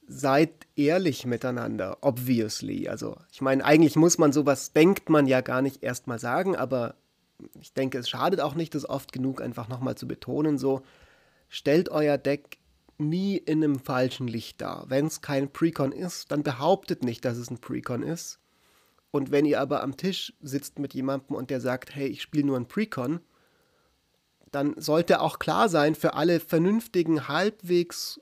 Seid 0.07 0.51
ehrlich 0.77 1.27
miteinander, 1.27 1.99
obviously. 2.03 2.89
Also, 2.89 3.17
ich 3.33 3.41
meine, 3.41 3.65
eigentlich 3.65 3.97
muss 3.97 4.19
man 4.19 4.33
sowas, 4.33 4.73
denkt 4.73 5.09
man 5.09 5.27
ja 5.27 5.41
gar 5.41 5.63
nicht 5.63 5.83
erstmal 5.83 6.19
sagen, 6.19 6.55
aber 6.55 6.95
ich 7.61 7.73
denke, 7.73 7.99
es 7.99 8.09
schadet 8.09 8.41
auch 8.41 8.55
nicht, 8.55 8.75
das 8.75 8.89
oft 8.89 9.13
genug 9.13 9.41
einfach 9.43 9.69
nochmal 9.69 9.97
zu 9.97 10.07
betonen. 10.07 10.59
So, 10.59 10.83
stellt 11.49 11.89
euer 11.89 12.19
Deck 12.19 12.59
nie 12.99 13.37
in 13.37 13.63
einem 13.63 13.79
falschen 13.79 14.29
Licht 14.29 14.61
dar. 14.61 14.85
Wenn 14.89 15.07
es 15.07 15.21
kein 15.21 15.53
Precon 15.53 15.93
ist, 15.93 16.31
dann 16.31 16.43
behauptet 16.43 17.05
nicht, 17.05 17.25
dass 17.25 17.37
es 17.37 17.51
ein 17.51 17.59
Precon 17.59 18.03
ist. 18.03 18.39
Und 19.11 19.31
wenn 19.31 19.45
ihr 19.45 19.61
aber 19.61 19.83
am 19.83 19.97
Tisch 19.97 20.33
sitzt 20.41 20.79
mit 20.79 20.95
jemandem 20.95 21.37
und 21.37 21.51
der 21.51 21.61
sagt, 21.61 21.95
hey, 21.95 22.07
ich 22.07 22.23
spiele 22.23 22.47
nur 22.47 22.57
ein 22.57 22.69
Precon, 22.69 23.21
dann 24.51 24.75
sollte 24.79 25.21
auch 25.21 25.39
klar 25.39 25.69
sein 25.69 25.95
für 25.95 26.15
alle 26.15 26.41
vernünftigen, 26.41 27.29
halbwegs 27.29 28.21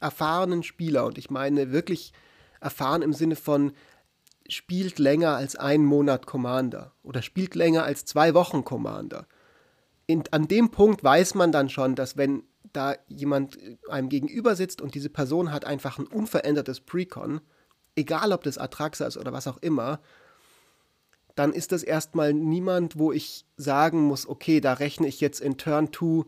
erfahrenen 0.00 0.62
Spieler, 0.62 1.06
und 1.06 1.18
ich 1.18 1.30
meine 1.30 1.72
wirklich 1.72 2.12
erfahren 2.60 3.02
im 3.02 3.12
Sinne 3.12 3.36
von, 3.36 3.72
spielt 4.48 4.98
länger 4.98 5.36
als 5.36 5.56
einen 5.56 5.84
Monat 5.84 6.26
Commander 6.26 6.92
oder 7.02 7.22
spielt 7.22 7.54
länger 7.54 7.84
als 7.84 8.04
zwei 8.04 8.34
Wochen 8.34 8.64
Commander. 8.64 9.26
In, 10.06 10.24
an 10.32 10.48
dem 10.48 10.70
Punkt 10.70 11.02
weiß 11.02 11.34
man 11.34 11.50
dann 11.50 11.70
schon, 11.70 11.94
dass 11.94 12.16
wenn 12.16 12.42
da 12.76 12.96
jemand 13.08 13.58
einem 13.88 14.08
gegenüber 14.08 14.56
sitzt 14.56 14.80
und 14.80 14.94
diese 14.94 15.08
Person 15.08 15.52
hat 15.52 15.64
einfach 15.64 15.98
ein 15.98 16.06
unverändertes 16.06 16.80
Precon, 16.80 17.40
egal 17.96 18.32
ob 18.32 18.42
das 18.42 18.58
Atraxa 18.58 19.06
ist 19.06 19.16
oder 19.16 19.32
was 19.32 19.46
auch 19.46 19.58
immer, 19.58 20.00
dann 21.34 21.52
ist 21.52 21.72
das 21.72 21.82
erstmal 21.82 22.32
niemand, 22.32 22.98
wo 22.98 23.12
ich 23.12 23.44
sagen 23.56 24.02
muss, 24.02 24.28
okay, 24.28 24.60
da 24.60 24.74
rechne 24.74 25.08
ich 25.08 25.20
jetzt 25.20 25.40
in 25.40 25.56
Turn 25.56 25.92
2 25.92 26.24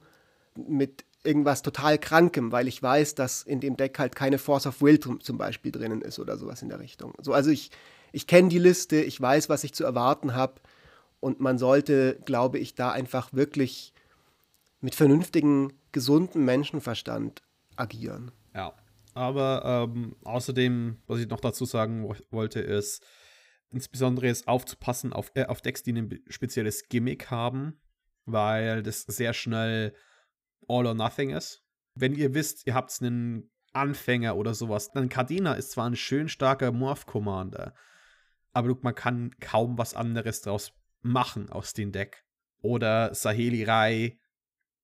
mit 0.56 1.04
irgendwas 1.22 1.62
total 1.62 1.98
Krankem, 1.98 2.52
weil 2.52 2.68
ich 2.68 2.82
weiß, 2.82 3.14
dass 3.14 3.42
in 3.42 3.60
dem 3.60 3.76
Deck 3.76 3.98
halt 3.98 4.14
keine 4.14 4.38
Force 4.38 4.66
of 4.66 4.80
Will 4.80 4.98
zum 5.00 5.38
Beispiel 5.38 5.72
drinnen 5.72 6.02
ist 6.02 6.18
oder 6.18 6.38
sowas 6.38 6.62
in 6.62 6.68
der 6.68 6.80
Richtung. 6.80 7.14
So, 7.20 7.32
also 7.32 7.50
ich, 7.50 7.70
ich 8.12 8.26
kenne 8.26 8.48
die 8.48 8.58
Liste, 8.58 8.96
ich 9.02 9.20
weiß, 9.20 9.48
was 9.48 9.64
ich 9.64 9.74
zu 9.74 9.84
erwarten 9.84 10.34
habe 10.34 10.54
und 11.20 11.40
man 11.40 11.58
sollte, 11.58 12.20
glaube 12.24 12.58
ich, 12.58 12.74
da 12.74 12.90
einfach 12.92 13.32
wirklich 13.32 13.92
mit 14.80 14.94
vernünftigen, 14.94 15.72
gesunden 15.92 16.44
Menschenverstand 16.44 17.42
agieren. 17.76 18.32
Ja, 18.54 18.74
aber 19.14 19.88
ähm, 19.88 20.16
außerdem, 20.24 20.98
was 21.06 21.20
ich 21.20 21.28
noch 21.28 21.40
dazu 21.40 21.64
sagen 21.64 22.08
wollte, 22.30 22.60
ist, 22.60 23.04
insbesondere 23.70 24.28
ist 24.28 24.48
aufzupassen 24.48 25.12
auf, 25.12 25.30
äh, 25.34 25.46
auf 25.46 25.60
Decks, 25.60 25.82
die 25.82 25.92
ein 25.92 26.20
spezielles 26.28 26.88
Gimmick 26.88 27.30
haben, 27.30 27.80
weil 28.24 28.82
das 28.82 29.02
sehr 29.02 29.32
schnell 29.32 29.94
all 30.68 30.86
or 30.86 30.94
nothing 30.94 31.30
ist. 31.30 31.62
Wenn 31.94 32.14
ihr 32.14 32.34
wisst, 32.34 32.66
ihr 32.66 32.74
habt 32.74 33.00
einen 33.00 33.50
Anfänger 33.72 34.36
oder 34.36 34.54
sowas, 34.54 34.90
dann 34.92 35.08
Cardina 35.08 35.54
ist 35.54 35.70
zwar 35.72 35.88
ein 35.88 35.96
schön 35.96 36.28
starker 36.28 36.72
Morph-Commander, 36.72 37.74
aber 38.52 38.76
man 38.80 38.94
kann 38.94 39.34
kaum 39.38 39.78
was 39.78 39.94
anderes 39.94 40.42
draus 40.42 40.72
machen 41.02 41.50
aus 41.50 41.72
dem 41.72 41.92
Deck. 41.92 42.24
Oder 42.62 43.14
Saheli 43.14 43.64
Rai. 43.64 44.18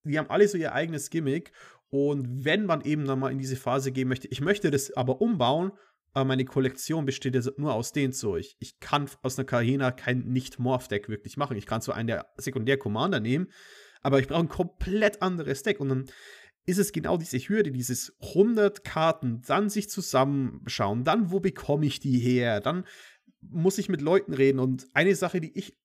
Die 0.05 0.19
haben 0.19 0.31
alle 0.31 0.49
so 0.49 0.59
ihr 0.59 0.73
eigenes 0.73 1.11
Gimmick 1.11 1.53
und 1.91 2.45
wenn 2.45 2.65
man 2.65 2.81
eben 2.81 3.05
dann 3.05 3.19
mal 3.19 3.31
in 3.31 3.39
diese 3.39 3.57
Phase 3.57 3.93
gehen 3.93 4.09
möchte, 4.09 4.27
ich 4.29 4.41
möchte 4.41 4.71
das 4.71 4.97
aber 4.97 5.21
umbauen, 5.21 5.73
aber 6.15 6.25
meine 6.25 6.45
Kollektion 6.45 7.05
besteht 7.05 7.35
ja 7.35 7.43
nur 7.57 7.75
aus 7.75 7.93
den 7.93 8.13
Zeug. 8.13 8.55
Ich 8.61 8.81
kann 8.81 9.09
aus 9.23 9.39
einer 9.39 9.47
Kahina 9.47 9.91
kein 9.93 10.21
Nicht-Morph-Deck 10.25 11.09
wirklich 11.09 11.37
machen. 11.37 11.57
Ich 11.57 11.67
kann 11.67 11.81
so 11.81 11.93
einen 11.93 12.07
der 12.07 12.27
Sekundär-Commander 12.37 13.21
nehmen, 13.21 13.49
aber 14.03 14.21
ich 14.21 14.29
brauche 14.29 14.41
ein 14.41 14.49
komplett 14.49 15.23
anderes 15.23 15.63
Deck. 15.63 15.81
Und 15.81 15.89
dann 15.91 16.05
ist 16.65 16.79
es 16.79 16.93
genau 16.93 17.17
diese 17.17 17.39
Hürde, 17.39 17.73
dieses 17.73 18.17
100 18.21 18.85
Karten, 18.85 19.43
dann 19.43 19.69
sich 19.69 19.91
zusammenschauen, 19.91 21.05
dann 21.05 21.31
wo 21.31 21.41
bekomme 21.41 21.87
ich 21.87 22.01
die 22.01 22.19
her, 22.19 22.61
dann 22.61 22.85
muss 23.41 23.79
ich 23.79 23.89
mit 23.89 24.01
Leuten 24.01 24.33
reden. 24.33 24.61
Und 24.61 24.87
eine 24.95 25.15
Sache, 25.15 25.41
die 25.41 25.59
ich 25.59 25.77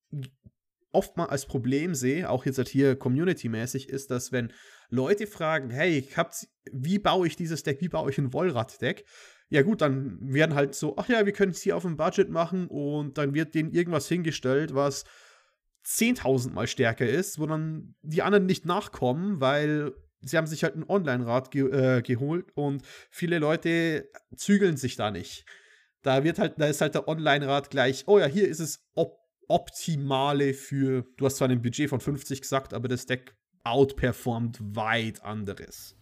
oft 0.97 1.15
mal 1.15 1.27
als 1.27 1.45
Problem 1.45 1.93
sehe, 1.93 2.27
auch 2.27 2.43
jetzt 2.45 2.57
halt 2.57 2.69
hier 2.69 2.95
community-mäßig, 2.95 3.87
ist, 3.87 4.09
dass 4.09 4.31
wenn 4.31 4.51
Leute 4.89 5.27
fragen, 5.27 5.69
hey, 5.69 6.09
hab's, 6.17 6.47
wie 6.71 6.97
baue 6.97 7.27
ich 7.27 7.35
dieses 7.35 7.61
Deck, 7.61 7.81
wie 7.81 7.87
baue 7.87 8.09
ich 8.09 8.17
ein 8.17 8.33
Wollrad-Deck? 8.33 9.05
Ja 9.49 9.61
gut, 9.61 9.81
dann 9.81 10.17
werden 10.21 10.55
halt 10.55 10.73
so, 10.73 10.97
ach 10.97 11.07
ja, 11.07 11.23
wir 11.25 11.33
können 11.33 11.51
es 11.51 11.61
hier 11.61 11.77
auf 11.77 11.83
dem 11.83 11.97
Budget 11.97 12.29
machen 12.29 12.67
und 12.67 13.19
dann 13.19 13.35
wird 13.35 13.53
denen 13.53 13.71
irgendwas 13.71 14.07
hingestellt, 14.07 14.73
was 14.73 15.05
10.000 15.85 16.51
mal 16.51 16.65
stärker 16.65 17.07
ist, 17.07 17.39
wo 17.39 17.45
dann 17.45 17.93
die 18.01 18.23
anderen 18.23 18.47
nicht 18.47 18.65
nachkommen, 18.65 19.39
weil 19.39 19.93
sie 20.21 20.35
haben 20.35 20.47
sich 20.47 20.63
halt 20.63 20.75
ein 20.75 20.89
Online-Rad 20.89 21.51
ge 21.51 21.69
äh, 21.69 22.01
geholt 22.01 22.47
und 22.55 22.81
viele 23.11 23.37
Leute 23.37 24.09
zügeln 24.35 24.77
sich 24.77 24.95
da 24.95 25.11
nicht. 25.11 25.45
Da 26.01 26.23
wird 26.23 26.39
halt, 26.39 26.55
da 26.57 26.65
ist 26.65 26.81
halt 26.81 26.95
der 26.95 27.07
Online-Rad 27.07 27.69
gleich, 27.69 28.05
oh 28.07 28.17
ja, 28.17 28.25
hier 28.25 28.47
ist 28.47 28.59
es 28.59 28.83
op 28.95 29.16
optimale 29.47 30.53
für, 30.53 31.05
du 31.17 31.25
hast 31.25 31.37
zwar 31.37 31.49
ein 31.49 31.61
Budget 31.61 31.89
von 31.89 31.99
50 31.99 32.41
gesagt, 32.41 32.73
aber 32.73 32.87
das 32.87 33.05
Deck 33.05 33.35
outperformt 33.63 34.59
weit 34.75 35.23
anderes. 35.23 35.95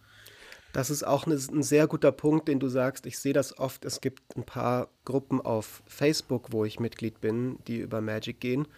Das 0.72 0.90
ist 0.90 1.06
auch 1.06 1.26
eine, 1.26 1.36
ein 1.36 1.62
sehr 1.62 1.86
guter 1.86 2.12
Punkt, 2.12 2.48
den 2.48 2.60
du 2.60 2.68
sagst. 2.68 3.06
Ich 3.06 3.18
sehe 3.18 3.32
das 3.32 3.58
oft. 3.58 3.84
Es 3.84 4.00
gibt 4.00 4.36
ein 4.36 4.44
paar 4.44 4.90
Gruppen 5.04 5.40
auf 5.40 5.82
Facebook, 5.86 6.52
wo 6.52 6.64
ich 6.64 6.80
Mitglied 6.80 7.20
bin, 7.20 7.58
die 7.66 7.78
über 7.78 8.00
Magic 8.00 8.40
gehen. 8.40 8.68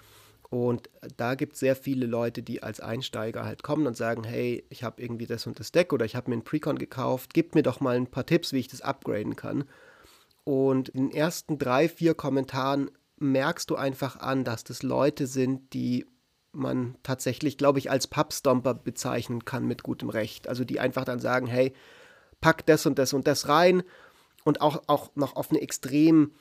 Und 0.51 0.89
da 1.17 1.35
gibt 1.35 1.55
es 1.55 1.61
sehr 1.61 1.77
viele 1.77 2.07
Leute, 2.07 2.43
die 2.43 2.63
als 2.63 2.81
Einsteiger 2.81 3.45
halt 3.45 3.63
kommen 3.63 3.87
und 3.87 3.97
sagen, 3.97 4.25
hey, 4.25 4.65
ich 4.71 4.83
habe 4.83 5.03
irgendwie 5.03 5.27
das 5.27 5.47
und 5.47 5.61
das 5.61 5.73
Deck 5.73 5.93
oder 5.93 6.05
ich 6.05 6.17
habe 6.17 6.31
mir 6.31 6.37
ein 6.37 6.45
Precon 6.45 6.79
gekauft, 6.79 7.35
gib 7.35 7.55
mir 7.55 7.63
doch 7.63 7.81
mal 7.81 7.97
ein 7.97 8.07
paar 8.07 8.25
Tipps, 8.25 8.53
wie 8.53 8.61
ich 8.61 8.69
das 8.69 8.81
upgraden 8.81 9.37
kann. 9.37 9.65
Und 10.45 10.89
in 10.91 11.09
den 11.09 11.17
ersten 11.17 11.59
drei, 11.59 11.89
vier 11.89 12.15
Kommentaren 12.15 12.91
merkst 13.21 13.71
du 13.71 13.77
einfach 13.77 14.17
an, 14.17 14.45
dass 14.45 14.65
das 14.65 14.83
Leute 14.83 15.27
sind, 15.27 15.73
die 15.75 16.07
man 16.53 16.97
tatsächlich, 17.03 17.59
glaube 17.59 17.79
ich, 17.79 17.91
als 17.91 18.07
Pubstomper 18.07 18.75
bezeichnen 18.75 19.45
kann 19.45 19.67
mit 19.67 19.83
gutem 19.83 20.09
Recht. 20.09 20.49
Also 20.49 20.65
die 20.65 20.81
einfach 20.81 21.05
dann 21.05 21.21
sagen, 21.21 21.47
hey, 21.47 21.73
pack 22.41 22.67
das 22.67 22.87
und 22.87 22.99
das 22.99 23.13
und 23.13 23.27
das 23.27 23.49
rein 23.49 23.83
und 24.45 24.61
auch, 24.61 24.83
auch 24.87 25.11
noch 25.15 25.37
auf 25.37 25.51
eine 25.51 25.61
extrem 25.61 26.33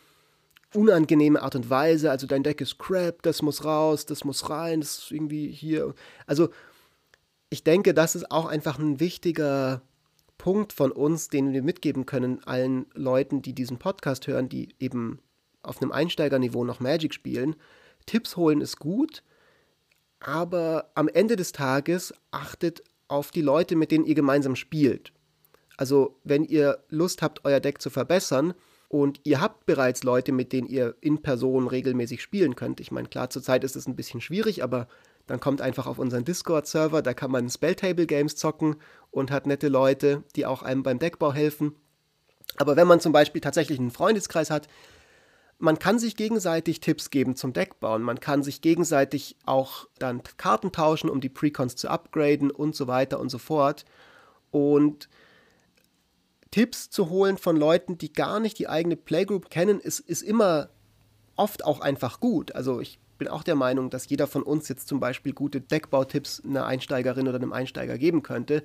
unangenehme 0.74 1.42
Art 1.42 1.56
und 1.56 1.70
Weise. 1.70 2.12
Also 2.12 2.28
dein 2.28 2.44
Deck 2.44 2.62
ist 2.62 2.78
crap, 2.80 3.22
das 3.22 3.42
muss 3.42 3.64
raus, 3.64 4.06
das 4.06 4.24
muss 4.24 4.50
rein, 4.50 4.82
das 4.82 5.00
ist 5.00 5.12
irgendwie 5.12 5.52
hier. 5.52 5.94
Also 6.26 6.50
ich 7.50 7.64
denke, 7.64 7.94
das 7.94 8.16
ist 8.16 8.32
auch 8.32 8.46
einfach 8.46 8.80
ein 8.80 9.00
wichtiger 9.00 9.82
Punkt 10.38 10.74
von 10.74 10.92
uns, 10.92 11.30
den 11.30 11.54
wir 11.54 11.64
mitgeben 11.64 12.06
können 12.06 12.44
allen 12.44 12.86
Leuten, 12.94 13.42
die 13.42 13.54
diesen 13.54 13.80
Podcast 13.80 14.28
hören, 14.28 14.50
die 14.50 14.76
eben 14.80 15.20
auf 15.68 15.82
einem 15.82 15.92
Einsteigerniveau 15.92 16.64
noch 16.64 16.80
Magic 16.80 17.14
spielen. 17.14 17.56
Tipps 18.06 18.38
holen 18.38 18.62
ist 18.62 18.80
gut, 18.80 19.24
aber 20.20 20.92
am 20.96 21.08
Ende 21.08 21.36
des 21.36 21.52
Tages 21.52 22.14
achtet 22.32 22.84
auf 23.08 23.32
die 23.32 23.42
Leute, 23.42 23.76
mit 23.76 23.92
denen 23.92 24.06
ihr 24.06 24.16
gemeinsam 24.16 24.56
spielt. 24.56 25.14
Also, 25.78 26.20
wenn 26.24 26.44
ihr 26.44 26.84
Lust 26.90 27.22
habt, 27.22 27.46
euer 27.46 27.60
Deck 27.60 27.82
zu 27.82 27.90
verbessern 27.90 28.54
und 28.90 29.20
ihr 29.24 29.40
habt 29.42 29.66
bereits 29.66 30.04
Leute, 30.04 30.32
mit 30.32 30.52
denen 30.52 30.68
ihr 30.68 30.96
in 31.02 31.22
Person 31.22 31.68
regelmäßig 31.68 32.22
spielen 32.22 32.56
könnt. 32.56 32.80
Ich 32.80 32.92
meine, 32.92 33.08
klar, 33.08 33.30
zurzeit 33.30 33.64
ist 33.64 33.76
es 33.76 33.88
ein 33.88 33.96
bisschen 33.96 34.22
schwierig, 34.22 34.64
aber 34.64 34.88
dann 35.28 35.40
kommt 35.40 35.62
einfach 35.62 35.88
auf 35.88 36.00
unseren 36.00 36.24
Discord-Server, 36.24 37.02
da 37.02 37.14
kann 37.14 37.32
man 37.32 37.50
Spelltable-Games 37.50 38.38
zocken 38.38 38.78
und 39.12 39.30
hat 39.30 39.46
nette 39.46 39.68
Leute, 39.68 40.24
die 40.36 40.46
auch 40.46 40.64
einem 40.64 40.84
beim 40.84 41.00
Deckbau 41.00 41.34
helfen. 41.34 41.76
Aber 42.56 42.76
wenn 42.78 42.88
man 42.88 43.02
zum 43.02 43.12
Beispiel 43.12 43.42
tatsächlich 43.42 43.78
einen 43.78 43.92
Freundeskreis 43.92 44.50
hat, 44.50 44.68
man 45.60 45.80
kann 45.80 45.98
sich 45.98 46.16
gegenseitig 46.16 46.82
Tipps 46.82 47.10
geben 47.10 47.36
zum 47.36 47.54
Deckbauen. 47.54 48.04
Man 48.04 48.20
kann 48.20 48.44
sich 48.44 48.62
gegenseitig 48.62 49.38
auch 49.46 49.88
dann 49.98 50.22
Karten 50.38 50.72
tauschen, 50.72 51.10
um 51.10 51.20
die 51.20 51.30
Precons 51.30 51.76
zu 51.76 51.90
upgraden 51.90 52.52
und 52.52 52.76
so 52.76 52.88
weiter 52.88 53.20
und 53.20 53.30
so 53.30 53.40
fort. 53.40 53.86
Und 54.52 55.10
Tipps 56.52 56.90
zu 56.90 57.10
holen 57.10 57.38
von 57.38 57.58
Leuten, 57.58 57.98
die 57.98 58.14
gar 58.14 58.40
nicht 58.40 58.60
die 58.60 58.70
eigene 58.70 58.96
Playgroup 58.96 59.50
kennen, 59.50 59.80
ist, 59.80 60.00
ist 60.00 60.22
immer 60.22 60.70
oft 61.36 61.66
auch 61.66 61.82
einfach 61.82 62.20
gut. 62.20 62.54
Also 62.56 62.80
ich 62.80 63.00
bin 63.18 63.28
auch 63.28 63.44
der 63.44 63.56
Meinung, 63.56 63.90
dass 63.90 64.10
jeder 64.10 64.28
von 64.28 64.44
uns 64.44 64.70
jetzt 64.70 64.88
zum 64.88 65.00
Beispiel 65.00 65.34
gute 65.34 65.60
Deckbautipps 65.60 66.44
einer 66.46 66.68
Einsteigerin 66.68 67.28
oder 67.28 67.38
einem 67.38 67.54
Einsteiger 67.54 67.98
geben 67.98 68.22
könnte. 68.22 68.64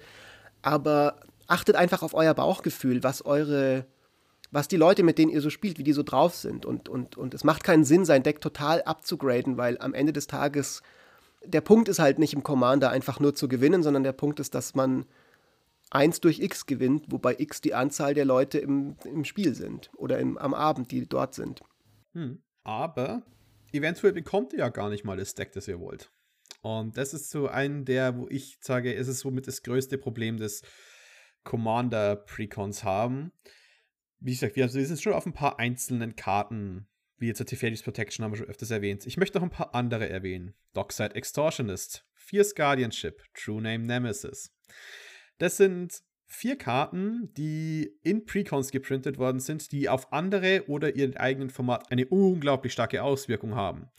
Aber 0.61 1.20
achtet 1.46 1.74
einfach 1.74 2.02
auf 2.02 2.12
euer 2.14 2.35
Bauchgefühl, 2.35 3.02
was 3.02 3.24
eure 3.24 3.87
was 4.53 4.69
die 4.69 4.77
Leute, 4.77 5.03
mit 5.03 5.19
denen 5.19 5.33
ihr 5.33 5.41
so 5.41 5.51
spielt, 5.51 5.79
wie 5.79 5.83
die 5.83 5.95
so 5.95 6.03
drauf 6.03 6.37
sind. 6.37 6.65
Und, 6.65 6.88
und, 6.88 7.17
und 7.17 7.35
es 7.35 7.43
macht 7.43 7.65
keinen 7.65 7.85
Sinn, 7.85 8.05
sein 8.05 8.23
Deck 8.23 8.41
total 8.41 8.83
abzugraden, 8.83 9.57
weil 9.57 9.79
am 9.79 9.95
Ende 9.95 10.12
des 10.12 10.29
Tages 10.29 10.83
der 11.45 11.61
Punkt 11.61 11.88
ist 11.88 11.99
halt 11.99 12.19
nicht 12.19 12.35
im 12.35 12.45
Commander 12.45 12.91
einfach 12.91 13.19
nur 13.19 13.35
zu 13.35 13.49
gewinnen, 13.49 13.83
sondern 13.83 14.05
der 14.05 14.12
Punkt 14.12 14.38
ist, 14.38 14.55
dass 14.55 14.75
man 14.75 15.07
1 15.91 16.21
durch 16.21 16.38
X 16.38 16.67
gewinnt, 16.67 17.07
wobei 17.09 17.35
X 17.38 17.61
die 17.61 17.75
Anzahl 17.75 18.15
der 18.15 18.25
Leute 18.25 18.59
im, 18.59 18.97
im 19.05 19.25
Spiel 19.25 19.55
sind 19.55 19.91
oder 19.97 20.19
im, 20.19 20.38
am 20.38 20.55
Abend, 20.55 20.91
die 20.91 21.07
dort 21.07 21.35
sind. 21.35 21.62
Hm. 22.12 22.43
Aber 22.62 23.23
eventuell 23.73 24.12
bekommt 24.12 24.53
ihr 24.53 24.61
ja 24.61 24.69
gar 24.69 24.91
nicht 24.91 25.05
mal 25.05 25.17
das 25.17 25.35
Deck, 25.35 25.53
das 25.53 25.67
ihr 25.67 25.81
wollt. 25.81 26.11
Und 26.61 26.97
das 26.97 27.12
ist 27.12 27.31
so 27.31 27.49
ein 27.49 27.85
der, 27.85 28.17
wo 28.17 28.29
ich 28.29 28.59
sage, 28.61 28.95
es 28.95 29.09
ist 29.09 29.21
somit 29.21 29.49
das 29.49 29.62
größte 29.62 29.99
Problem 29.99 30.37
des 30.37 30.62
Commander-Precons 31.43 32.85
haben. 32.85 33.33
Wie 34.25 34.33
gesagt, 34.33 34.55
wir 34.55 34.69
sind 34.69 35.01
schon 35.01 35.15
auf 35.15 35.27
ein 35.27 35.33
paar 35.33 35.59
einzelnen 35.59 36.15
Karten, 36.15 36.87
wie 37.19 37.27
jetzt 37.27 37.39
der 37.39 37.47
Teferi's 37.47 37.83
Protection 37.83 38.25
haben 38.25 38.33
wir 38.33 38.37
schon 38.37 38.47
öfters 38.47 38.71
erwähnt. 38.71 39.05
Ich 39.05 39.17
möchte 39.17 39.39
noch 39.39 39.43
ein 39.43 39.51
paar 39.51 39.75
andere 39.75 40.09
erwähnen. 40.09 40.55
Dockside 40.75 41.17
Extortionist, 41.17 42.07
Fierce 42.15 42.55
Guardianship, 42.55 43.21
True 43.35 43.61
Name 43.61 43.85
Nemesis. 43.85 44.55
Das 45.39 45.57
sind 45.57 46.03
vier 46.27 46.57
Karten, 46.57 47.35
die 47.35 47.99
in 48.03 48.25
Precons 48.25 48.71
geprintet 48.71 49.19
worden 49.19 49.41
sind, 49.41 49.73
die 49.73 49.89
auf 49.89 50.13
andere 50.13 50.69
oder 50.69 50.95
ihren 50.95 51.17
eigenen 51.17 51.51
Format 51.51 51.91
eine 51.91 52.07
unglaublich 52.07 52.73
starke 52.73 53.03
Auswirkung 53.03 53.57
haben. 53.57 53.91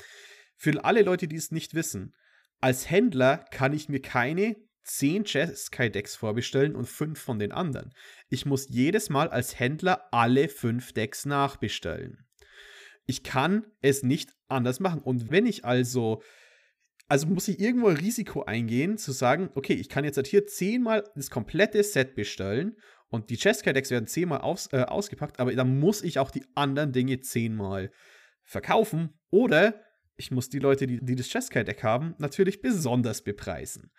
Für 0.56 0.86
alle 0.86 1.02
Leute, 1.02 1.28
die 1.28 1.36
es 1.36 1.52
nicht 1.52 1.74
wissen, 1.74 2.16
als 2.62 2.90
Händler 2.90 3.46
kann 3.52 3.74
ich 3.74 3.90
mir 3.90 4.02
keine 4.02 4.56
10 4.84 5.24
Jeskai-Decks 5.26 6.16
vorbestellen 6.16 6.76
und 6.76 6.86
5 6.86 7.20
von 7.20 7.40
den 7.40 7.52
anderen. 7.52 7.94
Ich 8.30 8.46
muss 8.46 8.68
jedes 8.70 9.10
Mal 9.10 9.30
als 9.30 9.60
Händler 9.60 10.08
alle 10.12 10.50
5 10.50 10.94
Decks 10.94 11.26
nachbestellen. 11.26 12.26
Ich 13.06 13.24
kann 13.24 13.66
es 13.82 14.04
nicht 14.04 14.32
anders 14.48 14.80
machen. 14.80 15.02
Und 15.02 15.32
wenn 15.32 15.46
ich 15.46 15.66
also 15.66 16.22
also 17.10 17.28
muss 17.28 17.48
ich 17.48 17.60
irgendwo 17.60 17.90
ein 17.90 17.98
Risiko 17.98 18.44
eingehen, 18.44 18.98
zu 18.98 19.12
sagen, 19.12 19.50
okay, 19.56 19.74
ich 19.74 19.90
kann 19.90 20.06
jetzt 20.06 20.18
halt 20.18 20.28
hier 20.28 20.46
zehnmal 20.46 21.04
das 21.16 21.30
komplette 21.30 21.84
Set 21.84 22.16
bestellen 22.16 22.78
und 23.10 23.30
die 23.30 23.38
Chesska-Decks 23.38 23.92
werden 23.92 24.08
zehnmal 24.08 24.42
aus, 24.42 24.72
äh, 24.72 24.82
ausgepackt, 24.82 25.40
aber 25.40 25.54
dann 25.54 25.80
muss 25.80 26.02
ich 26.02 26.18
auch 26.18 26.32
die 26.32 26.46
anderen 26.56 26.92
Dinge 26.92 27.20
zehnmal 27.20 27.92
verkaufen. 28.42 29.14
Oder 29.30 29.82
ich 30.16 30.32
muss 30.32 30.50
die 30.50 30.60
Leute, 30.60 30.88
die, 30.88 31.04
die 31.04 31.16
das 31.16 31.28
Cheskai-Deck 31.28 31.84
haben, 31.84 32.16
natürlich 32.18 32.62
besonders 32.62 33.24
bepreisen. 33.24 33.92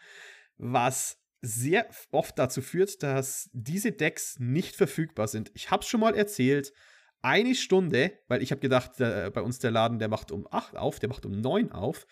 Was 0.57 1.19
sehr 1.45 1.87
oft 2.11 2.38
dazu 2.38 2.62
führt, 2.62 3.03
dass 3.03 3.51
diese 3.53 3.93
Decks 3.93 4.37
nicht 4.38 4.77
verfügbar 4.77 5.29
sind. 5.29 5.51
Ich 5.55 5.71
habe 5.71 5.83
es 5.83 5.88
schon 5.88 6.01
mal 6.01 6.14
erzählt, 6.14 6.73
eine 7.21 7.55
Stunde, 7.55 8.12
weil 8.29 8.43
ich 8.43 8.51
habe 8.51 8.61
gedacht, 8.61 8.99
der, 8.99 9.31
bei 9.31 9.43
uns 9.43 9.59
der 9.59 9.71
Laden, 9.71 9.99
der 9.99 10.09
macht 10.09 10.31
um 10.31 10.47
8 10.51 10.77
auf, 10.77 10.99
der 10.99 11.09
macht 11.09 11.27
um 11.27 11.33
9 11.33 11.73
auf 11.73 12.07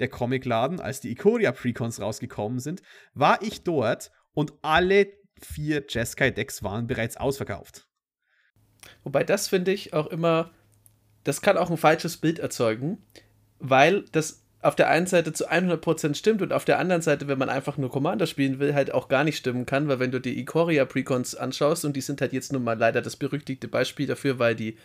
der 0.00 0.08
Comicladen, 0.08 0.80
als 0.80 1.00
die 1.00 1.10
Ikoria 1.10 1.52
Precons 1.52 2.00
rausgekommen 2.00 2.58
sind, 2.58 2.82
war 3.14 3.40
ich 3.42 3.62
dort 3.62 4.10
und 4.32 4.52
alle 4.62 5.06
vier 5.40 5.84
Jeskai-Decks 5.88 6.62
waren 6.62 6.86
bereits 6.86 7.16
ausverkauft. 7.16 7.86
Wobei 9.02 9.24
das 9.24 9.48
finde 9.48 9.72
ich 9.72 9.92
auch 9.92 10.08
immer, 10.08 10.50
das 11.22 11.40
kann 11.40 11.56
auch 11.56 11.70
ein 11.70 11.76
falsches 11.76 12.16
Bild 12.18 12.38
erzeugen, 12.38 13.06
weil 13.58 14.04
das 14.12 14.43
auf 14.64 14.74
der 14.74 14.88
einen 14.88 15.06
Seite 15.06 15.34
zu 15.34 15.50
100% 15.50 16.14
stimmt 16.14 16.40
und 16.40 16.54
auf 16.54 16.64
der 16.64 16.78
anderen 16.78 17.02
Seite, 17.02 17.28
wenn 17.28 17.38
man 17.38 17.50
einfach 17.50 17.76
nur 17.76 17.90
Commander 17.90 18.26
spielen 18.26 18.58
will, 18.58 18.74
halt 18.74 18.94
auch 18.94 19.08
gar 19.08 19.22
nicht 19.22 19.36
stimmen 19.36 19.66
kann, 19.66 19.88
weil 19.88 19.98
wenn 19.98 20.10
du 20.10 20.20
die 20.20 20.38
Ikoria 20.38 20.86
Precons 20.86 21.34
anschaust 21.34 21.84
und 21.84 21.94
die 21.94 22.00
sind 22.00 22.22
halt 22.22 22.32
jetzt 22.32 22.50
nun 22.50 22.64
mal 22.64 22.78
leider 22.78 23.02
das 23.02 23.16
berüchtigte 23.16 23.68
Beispiel 23.68 24.06
dafür, 24.06 24.38
weil 24.38 24.54
die 24.54 24.78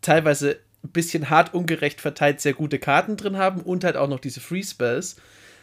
teilweise 0.00 0.58
ein 0.84 0.90
bisschen 0.90 1.28
hart 1.28 1.54
ungerecht 1.54 2.00
verteilt 2.00 2.40
sehr 2.40 2.52
gute 2.52 2.78
Karten 2.78 3.16
drin 3.16 3.36
haben 3.36 3.62
und 3.62 3.82
halt 3.82 3.96
auch 3.96 4.08
noch 4.08 4.20
diese 4.20 4.38
Free 4.38 4.62
Spells. 4.62 5.16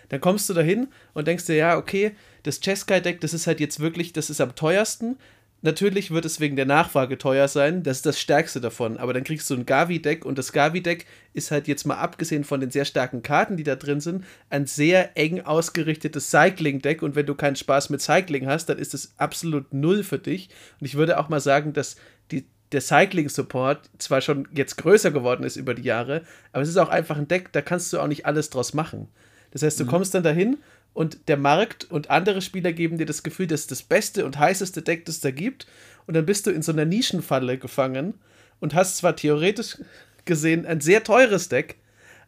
Dann 0.09 0.19
kommst 0.19 0.49
du 0.49 0.53
dahin 0.53 0.89
und 1.13 1.25
denkst 1.25 1.45
dir, 1.45 1.55
ja, 1.55 1.77
okay, 1.77 2.15
das 2.43 2.59
Cheskai-Deck, 2.59 3.21
das 3.21 3.33
ist 3.33 3.47
halt 3.47 3.61
jetzt 3.61 3.79
wirklich, 3.79 4.11
das 4.11 4.29
ist 4.29 4.41
am 4.41 4.55
teuersten. 4.55 5.17
Natürlich 5.65 6.11
wird 6.11 6.25
es 6.25 6.39
wegen 6.39 6.55
der 6.55 6.67
Nachfrage 6.67 7.17
teuer 7.17 7.47
sein, 7.47 7.81
das 7.81 7.97
ist 7.97 8.05
das 8.05 8.19
stärkste 8.19 8.61
davon, 8.61 8.97
aber 8.97 9.13
dann 9.15 9.23
kriegst 9.23 9.49
du 9.49 9.55
ein 9.55 9.65
Gavi-Deck 9.65 10.23
und 10.23 10.37
das 10.37 10.51
Gavi-Deck 10.51 11.07
ist 11.33 11.49
halt 11.49 11.67
jetzt 11.67 11.87
mal 11.87 11.95
abgesehen 11.95 12.43
von 12.43 12.59
den 12.59 12.69
sehr 12.69 12.85
starken 12.85 13.23
Karten, 13.23 13.57
die 13.57 13.63
da 13.63 13.75
drin 13.75 13.99
sind, 13.99 14.25
ein 14.51 14.67
sehr 14.67 15.17
eng 15.17 15.41
ausgerichtetes 15.41 16.29
Cycling-Deck 16.29 17.01
und 17.01 17.15
wenn 17.15 17.25
du 17.25 17.33
keinen 17.33 17.55
Spaß 17.55 17.89
mit 17.89 17.99
Cycling 17.99 18.45
hast, 18.45 18.67
dann 18.67 18.77
ist 18.77 18.93
es 18.93 19.15
absolut 19.17 19.73
null 19.73 20.03
für 20.03 20.19
dich. 20.19 20.49
Und 20.79 20.85
ich 20.85 20.93
würde 20.93 21.17
auch 21.17 21.29
mal 21.29 21.39
sagen, 21.39 21.73
dass 21.73 21.95
die 22.29 22.45
der 22.71 22.81
Cycling-Support 22.81 23.89
zwar 23.97 24.21
schon 24.21 24.47
jetzt 24.53 24.77
größer 24.77 25.09
geworden 25.09 25.43
ist 25.43 25.55
über 25.55 25.73
die 25.73 25.81
Jahre, 25.81 26.21
aber 26.51 26.61
es 26.61 26.69
ist 26.69 26.77
auch 26.77 26.89
einfach 26.89 27.17
ein 27.17 27.27
Deck, 27.27 27.51
da 27.53 27.63
kannst 27.63 27.91
du 27.91 27.99
auch 27.99 28.07
nicht 28.07 28.27
alles 28.27 28.51
draus 28.51 28.75
machen. 28.75 29.07
Das 29.49 29.63
heißt, 29.63 29.79
du 29.79 29.85
mhm. 29.85 29.89
kommst 29.89 30.13
dann 30.13 30.21
dahin 30.21 30.57
und 30.95 31.27
der 31.27 31.35
Markt 31.35 31.83
und 31.91 32.09
andere 32.09 32.41
Spieler 32.41 32.71
geben 32.71 32.97
dir 32.97 33.05
das 33.05 33.21
Gefühl, 33.21 33.47
das 33.47 33.61
ist 33.61 33.71
das 33.71 33.83
beste 33.83 34.25
und 34.25 34.39
heißeste 34.39 34.81
Deck, 34.81 35.05
das 35.05 35.19
da 35.19 35.29
gibt. 35.29 35.67
Und 36.07 36.15
dann 36.15 36.25
bist 36.25 36.47
du 36.47 36.51
in 36.51 36.61
so 36.61 36.71
einer 36.71 36.85
Nischenfalle 36.85 37.57
gefangen 37.57 38.13
und 38.61 38.73
hast 38.73 38.97
zwar 38.97 39.15
theoretisch 39.15 39.77
gesehen 40.23 40.65
ein 40.65 40.79
sehr 40.79 41.03
teures 41.03 41.49
Deck, 41.49 41.75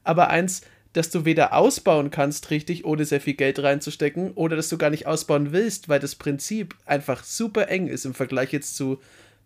aber 0.04 0.30
eins, 0.30 0.62
das 0.92 1.10
du 1.10 1.24
weder 1.24 1.54
ausbauen 1.54 2.12
kannst 2.12 2.52
richtig, 2.52 2.84
ohne 2.84 3.06
sehr 3.06 3.22
viel 3.22 3.36
Geld 3.36 3.60
reinzustecken, 3.60 4.32
oder 4.32 4.58
das 4.58 4.68
du 4.68 4.78
gar 4.78 4.90
nicht 4.90 5.08
ausbauen 5.08 5.54
willst, 5.54 5.88
weil 5.88 6.02
das 6.02 6.16
Prinzip 6.16 6.76
einfach 6.86 7.24
super 7.24 7.70
eng 7.70 7.88
ist 7.88 8.06
im 8.06 8.14
Vergleich 8.14 8.52
jetzt 8.52 8.76
zu 8.76 9.00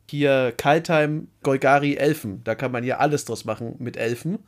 hier 0.09 0.51
Kaltheim, 0.57 1.27
Golgari, 1.43 1.95
Elfen. 1.95 2.43
Da 2.43 2.55
kann 2.55 2.71
man 2.71 2.83
ja 2.83 2.97
alles 2.97 3.25
draus 3.25 3.45
machen 3.45 3.75
mit 3.77 3.97
Elfen. 3.97 4.39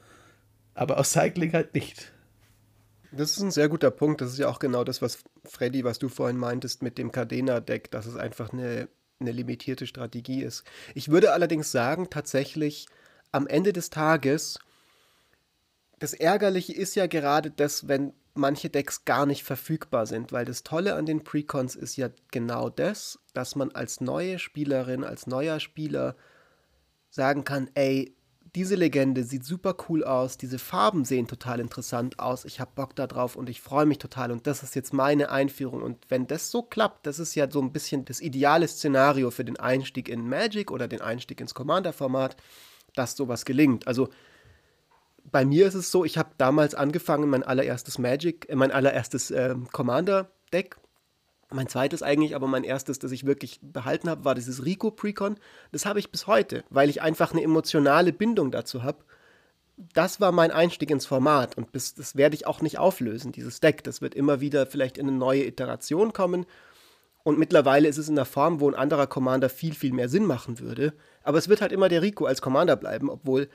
Aber 0.73 0.97
aus 0.97 1.11
Cycling 1.11 1.53
halt 1.53 1.73
nicht. 1.75 2.12
Das 3.15 3.31
ist 3.31 3.41
ein 3.41 3.51
sehr 3.51 3.69
guter 3.69 3.91
Punkt. 3.91 4.21
Das 4.21 4.31
ist 4.31 4.39
ja 4.39 4.49
auch 4.49 4.59
genau 4.59 4.83
das, 4.83 5.01
was 5.01 5.19
Freddy, 5.45 5.83
was 5.83 5.99
du 5.99 6.09
vorhin 6.09 6.37
meintest 6.37 6.81
mit 6.81 6.97
dem 6.97 7.11
Cadena-Deck, 7.11 7.91
dass 7.91 8.07
es 8.07 8.15
einfach 8.15 8.51
eine, 8.51 8.89
eine 9.19 9.31
limitierte 9.31 9.85
Strategie 9.85 10.41
ist. 10.41 10.63
Ich 10.95 11.09
würde 11.09 11.31
allerdings 11.31 11.71
sagen, 11.71 12.09
tatsächlich 12.09 12.87
am 13.31 13.45
Ende 13.45 13.71
des 13.71 13.91
Tages, 13.91 14.59
das 15.99 16.13
Ärgerliche 16.13 16.73
ist 16.73 16.95
ja 16.95 17.05
gerade 17.05 17.51
das, 17.51 17.87
wenn 17.87 18.13
manche 18.33 18.69
Decks 18.69 19.05
gar 19.05 19.27
nicht 19.27 19.43
verfügbar 19.43 20.07
sind, 20.07 20.31
weil 20.31 20.45
das 20.45 20.63
Tolle 20.63 20.95
an 20.95 21.05
den 21.05 21.23
Precons 21.23 21.75
ist 21.75 21.97
ja 21.97 22.09
genau 22.31 22.69
das, 22.69 23.19
dass 23.33 23.55
man 23.55 23.71
als 23.71 24.01
neue 24.01 24.39
Spielerin, 24.39 25.03
als 25.03 25.27
neuer 25.27 25.59
Spieler 25.59 26.15
sagen 27.11 27.43
kann, 27.43 27.69
ey, 27.75 28.15
diese 28.55 28.75
Legende 28.75 29.23
sieht 29.23 29.45
super 29.45 29.75
cool 29.89 30.03
aus, 30.03 30.37
diese 30.37 30.59
Farben 30.59 31.05
sehen 31.05 31.27
total 31.27 31.59
interessant 31.59 32.19
aus, 32.19 32.45
ich 32.45 32.59
habe 32.59 32.71
Bock 32.75 32.95
da 32.95 33.07
drauf 33.07 33.35
und 33.35 33.49
ich 33.49 33.61
freue 33.61 33.85
mich 33.87 33.97
total 33.97 34.31
und 34.31 34.45
das 34.45 34.61
ist 34.61 34.75
jetzt 34.75 34.93
meine 34.93 35.31
Einführung 35.31 35.81
und 35.81 36.05
wenn 36.09 36.27
das 36.27 36.51
so 36.51 36.61
klappt, 36.61 37.07
das 37.07 37.17
ist 37.17 37.33
ja 37.33 37.49
so 37.49 37.61
ein 37.61 37.71
bisschen 37.71 38.05
das 38.05 38.21
ideale 38.21 38.67
Szenario 38.67 39.31
für 39.31 39.43
den 39.43 39.59
Einstieg 39.59 40.07
in 40.07 40.29
Magic 40.29 40.69
oder 40.69 40.87
den 40.87 41.01
Einstieg 41.01 41.41
ins 41.41 41.55
Commander-Format, 41.55 42.35
dass 42.93 43.15
sowas 43.15 43.45
gelingt. 43.45 43.87
Also 43.87 44.09
bei 45.23 45.45
mir 45.45 45.67
ist 45.67 45.73
es 45.73 45.91
so, 45.91 46.05
ich 46.05 46.17
habe 46.17 46.31
damals 46.37 46.75
angefangen, 46.75 47.29
mein 47.29 47.43
allererstes 47.43 47.97
Magic, 47.97 48.47
äh, 48.49 48.55
mein 48.55 48.71
allererstes 48.71 49.31
äh, 49.31 49.55
Commander-Deck. 49.71 50.77
Mein 51.53 51.67
zweites 51.67 52.03
eigentlich, 52.03 52.35
aber 52.35 52.47
mein 52.47 52.63
erstes, 52.63 52.99
das 52.99 53.11
ich 53.11 53.25
wirklich 53.25 53.59
behalten 53.61 54.09
habe, 54.09 54.25
war 54.25 54.35
dieses 54.35 54.65
Rico 54.65 54.91
Precon. 54.91 55.37
Das 55.71 55.85
habe 55.85 55.99
ich 55.99 56.11
bis 56.11 56.27
heute, 56.27 56.63
weil 56.69 56.89
ich 56.89 57.01
einfach 57.01 57.31
eine 57.31 57.43
emotionale 57.43 58.11
Bindung 58.11 58.51
dazu 58.51 58.83
habe. 58.83 59.03
Das 59.93 60.19
war 60.19 60.31
mein 60.31 60.51
Einstieg 60.51 60.91
ins 60.91 61.05
Format 61.05 61.57
und 61.57 61.71
bis, 61.71 61.95
das 61.95 62.15
werde 62.15 62.35
ich 62.35 62.45
auch 62.47 62.61
nicht 62.61 62.77
auflösen, 62.77 63.31
dieses 63.31 63.59
Deck. 63.59 63.83
Das 63.83 64.01
wird 64.01 64.15
immer 64.15 64.39
wieder 64.39 64.65
vielleicht 64.65 64.97
in 64.97 65.07
eine 65.07 65.17
neue 65.17 65.45
Iteration 65.45 66.13
kommen. 66.13 66.45
Und 67.23 67.39
mittlerweile 67.39 67.87
ist 67.87 67.97
es 67.97 68.09
in 68.09 68.15
der 68.15 68.25
Form, 68.25 68.59
wo 68.59 68.67
ein 68.67 68.75
anderer 68.75 69.07
Commander 69.07 69.49
viel, 69.49 69.73
viel 69.73 69.93
mehr 69.93 70.09
Sinn 70.09 70.25
machen 70.25 70.59
würde. 70.59 70.93
Aber 71.23 71.37
es 71.37 71.47
wird 71.47 71.61
halt 71.61 71.71
immer 71.71 71.89
der 71.89 72.01
Rico 72.01 72.25
als 72.25 72.41
Commander 72.41 72.75
bleiben, 72.75 73.09
obwohl 73.09 73.49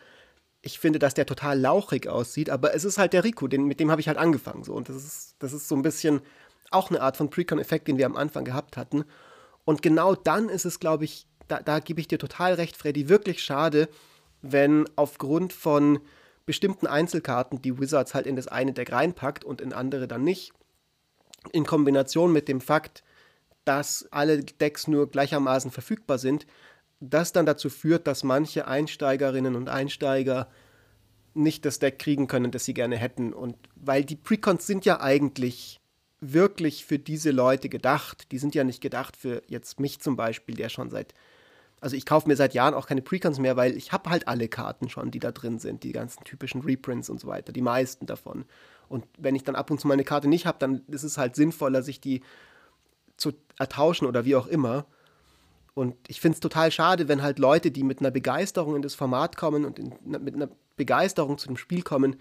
ich 0.63 0.79
finde, 0.79 0.99
dass 0.99 1.15
der 1.15 1.27
total 1.27 1.59
lauchig 1.59 2.09
aussieht, 2.09 2.51
aber 2.51 2.75
es 2.75 2.85
ist 2.85 2.99
halt 2.99 3.13
der 3.13 3.25
Rico, 3.25 3.47
den, 3.47 3.65
mit 3.65 3.79
dem 3.81 3.91
habe 3.91 4.01
ich 4.01 4.09
halt 4.09 4.19
angefangen. 4.19 4.65
So. 4.65 4.75
Und 4.75 4.89
das 4.89 4.97
ist, 4.97 5.37
das 5.39 5.53
ist 5.53 5.69
so 5.69 5.77
ein 5.77 5.83
bisschen 5.83 6.21
auch 6.71 6.91
eine 6.91 7.01
Art 7.01 7.17
von 7.17 7.31
Precon-Effekt, 7.31 7.89
den 7.89 7.99
wir 7.99 8.07
am 8.07 8.17
Anfang 8.17 8.45
gehabt 8.45 8.77
hatten. 8.77 9.05
Und 9.65 9.83
genau 9.83 10.15
dann 10.15 10.49
ist 10.49 10.65
es, 10.65 10.81
glaube 10.81 11.05
ich, 11.05 11.27
da, 11.49 11.61
da 11.61 11.81
gebe 11.81 12.01
ich 12.01 12.09
dir 12.09 12.19
total 12.19 12.55
recht, 12.55 12.77
Freddy, 12.77 13.09
wirklich 13.09 13.43
schade, 13.43 13.89
wenn 14.43 14.89
aufgrund 14.97 15.53
von 15.53 16.01
bestimmten 16.47 16.87
Einzelkarten 16.87 17.61
die 17.61 17.79
Wizards 17.79 18.15
halt 18.15 18.27
in 18.27 18.37
das 18.37 18.49
eine 18.49 18.73
Deck 18.73 18.93
reinpackt 18.93 19.45
und 19.45 19.61
in 19.61 19.73
andere 19.73 20.09
dann 20.09 20.25
nicht, 20.25 20.53
in 21.53 21.67
Kombination 21.67 22.33
mit 22.33 22.49
dem 22.49 22.61
Fakt, 22.61 23.03
dass 23.65 24.09
alle 24.11 24.43
Decks 24.43 24.89
nur 24.89 25.11
gleichermaßen 25.11 25.71
verfügbar 25.71 26.19
sind, 26.19 26.47
das 27.01 27.33
dann 27.33 27.47
dazu 27.47 27.69
führt, 27.71 28.07
dass 28.07 28.25
manche 28.25 28.67
Einsteigerinnen 28.67 29.55
und 29.55 29.69
Einsteiger 29.69 30.49
nicht 31.35 31.65
das 31.65 31.79
Deck 31.79 31.99
kriegen 31.99 32.27
können, 32.27 32.51
das 32.51 32.65
sie 32.65 32.75
gerne 32.75 32.97
hätten. 32.97 33.33
Und 33.33 33.57
weil 33.77 34.05
die 34.05 34.17
Precons 34.17 34.67
sind 34.67 34.85
ja 34.85 35.01
eigentlich 35.01 35.81
wirklich 36.21 36.85
für 36.85 36.99
diese 36.99 37.31
Leute 37.31 37.69
gedacht. 37.69 38.31
Die 38.33 38.39
sind 38.39 38.55
ja 38.55 38.65
nicht 38.65 38.81
gedacht 38.81 39.17
für 39.17 39.43
jetzt 39.47 39.81
mich 39.81 40.01
zum 40.01 40.17
Beispiel, 40.17 40.55
der 40.55 40.69
schon 40.69 40.91
seit, 40.91 41.15
also 41.81 41.97
ich 41.97 42.07
kaufe 42.07 42.29
mir 42.29 42.37
seit 42.37 42.55
Jahren 42.55 42.75
auch 42.75 42.87
keine 42.87 43.03
Precons 43.03 43.39
mehr, 43.39 43.57
weil 43.57 43.77
ich 43.77 43.93
habe 43.93 44.11
halt 44.11 44.27
alle 44.27 44.49
Karten 44.49 44.89
schon, 44.89 45.11
die 45.11 45.21
da 45.21 45.33
drin 45.33 45.59
sind, 45.59 45.85
die 45.85 45.93
ganzen 45.93 46.25
typischen 46.25 46.63
Reprints 46.63 47.09
und 47.09 47.21
so 47.21 47.29
weiter, 47.29 47.53
die 47.53 47.63
meisten 47.63 48.07
davon. 48.07 48.45
Und 48.89 49.05
wenn 49.19 49.35
ich 49.35 49.45
dann 49.45 49.55
ab 49.55 49.71
und 49.71 49.81
zu 49.81 49.87
meine 49.87 50.05
Karte 50.05 50.29
nicht 50.29 50.47
habe, 50.47 50.59
dann 50.59 50.83
ist 50.89 51.05
es 51.05 51.19
halt 51.19 51.37
sinnvoller, 51.37 51.83
sich 51.83 52.01
die 52.01 52.23
zu 53.17 53.33
ertauschen 53.59 54.07
oder 54.07 54.25
wie 54.25 54.37
auch 54.37 54.47
immer. 54.47 54.87
Und 55.75 55.95
ich 56.09 56.21
finde 56.21 56.35
es 56.35 56.41
total 56.41 56.73
schade, 56.73 57.07
wenn 57.07 57.23
halt 57.23 57.39
Leute, 57.39 57.71
die 57.71 57.85
mit 57.85 58.01
einer 58.01 58.11
Begeisterung 58.11 58.75
in 58.75 58.83
das 58.83 58.95
Format 58.95 59.37
kommen 59.37 59.65
und 59.65 59.79
in, 59.79 59.95
mit 60.05 60.35
einer 60.35 60.49
Begeisterung 60.77 61.39
zu 61.39 61.47
dem 61.47 61.57
Spiel 61.57 61.83
kommen, 61.83 62.17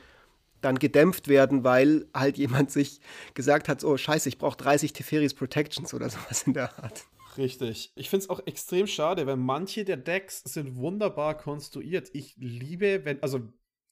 dann 0.61 0.79
gedämpft 0.79 1.27
werden, 1.27 1.63
weil 1.63 2.07
halt 2.13 2.37
jemand 2.37 2.71
sich 2.71 2.99
gesagt 3.33 3.69
hat, 3.69 3.83
oh 3.83 3.97
scheiße, 3.97 4.29
ich 4.29 4.37
brauche 4.37 4.57
30 4.57 4.93
Teferis 4.93 5.33
Protections 5.33 5.93
oder 5.93 6.09
sowas 6.09 6.43
in 6.43 6.53
der 6.53 6.77
Art. 6.83 7.05
Richtig. 7.37 7.91
Ich 7.95 8.09
finde 8.09 8.23
es 8.23 8.29
auch 8.29 8.39
extrem 8.45 8.87
schade, 8.87 9.27
weil 9.27 9.37
manche 9.37 9.85
der 9.85 9.97
Decks 9.97 10.41
sind 10.43 10.75
wunderbar 10.75 11.37
konstruiert. 11.37 12.09
Ich 12.13 12.35
liebe, 12.37 13.05
wenn, 13.05 13.21
also 13.21 13.41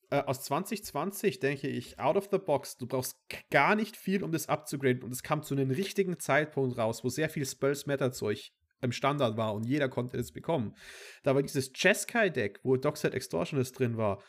äh, 0.09 0.23
aus 0.23 0.41
2020 0.43 1.39
denke 1.39 1.67
ich, 1.67 1.99
out 1.99 2.17
of 2.17 2.29
the 2.31 2.39
box, 2.39 2.77
du 2.77 2.87
brauchst 2.87 3.17
gar 3.51 3.75
nicht 3.75 3.97
viel, 3.97 4.23
um 4.23 4.31
das 4.31 4.49
abzugraden. 4.49 5.03
Und 5.03 5.11
es 5.11 5.23
kam 5.23 5.43
zu 5.43 5.53
einem 5.53 5.71
richtigen 5.71 6.19
Zeitpunkt 6.19 6.77
raus, 6.77 7.03
wo 7.03 7.09
sehr 7.09 7.29
viel 7.29 7.45
Spells 7.45 7.85
Matter 7.85 8.11
Zeug 8.11 8.51
im 8.81 8.91
Standard 8.91 9.37
war 9.37 9.53
und 9.53 9.65
jeder 9.65 9.89
konnte 9.89 10.17
es 10.17 10.31
bekommen. 10.31 10.75
Da 11.23 11.33
war 11.35 11.41
dieses 11.41 11.71
Jeskai-Deck, 11.75 12.59
wo 12.63 12.77
Dockside 12.77 13.13
Extortionist 13.13 13.77
drin 13.79 13.97
war, 13.97 14.21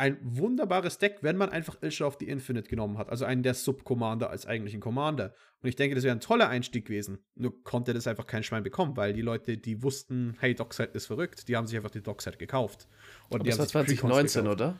ein 0.00 0.16
wunderbares 0.22 0.96
Deck, 0.96 1.18
wenn 1.20 1.36
man 1.36 1.50
einfach 1.50 1.76
Ilsha 1.82 2.06
of 2.06 2.16
the 2.18 2.26
Infinite 2.26 2.70
genommen 2.70 2.96
hat. 2.96 3.10
Also 3.10 3.26
einen 3.26 3.42
der 3.42 3.52
Sub-Commander 3.52 4.30
als 4.30 4.46
eigentlichen 4.46 4.80
Commander. 4.80 5.34
Und 5.62 5.68
ich 5.68 5.76
denke, 5.76 5.94
das 5.94 6.04
wäre 6.04 6.16
ein 6.16 6.20
toller 6.20 6.48
Einstieg 6.48 6.86
gewesen. 6.86 7.18
Nur 7.34 7.62
konnte 7.64 7.92
das 7.92 8.06
einfach 8.06 8.26
kein 8.26 8.42
Schwein 8.42 8.62
bekommen, 8.62 8.96
weil 8.96 9.12
die 9.12 9.20
Leute, 9.20 9.58
die 9.58 9.82
wussten, 9.82 10.36
hey, 10.40 10.54
Dockside 10.54 10.92
ist 10.94 11.04
verrückt, 11.04 11.48
die 11.48 11.56
haben 11.56 11.66
sich 11.66 11.76
einfach 11.76 11.90
die 11.90 12.02
Dockside 12.02 12.38
gekauft. 12.38 12.88
Und 13.28 13.44
die 13.44 13.50
das 13.50 13.58
war 13.58 13.66
2019, 13.66 14.46
oder? 14.48 14.78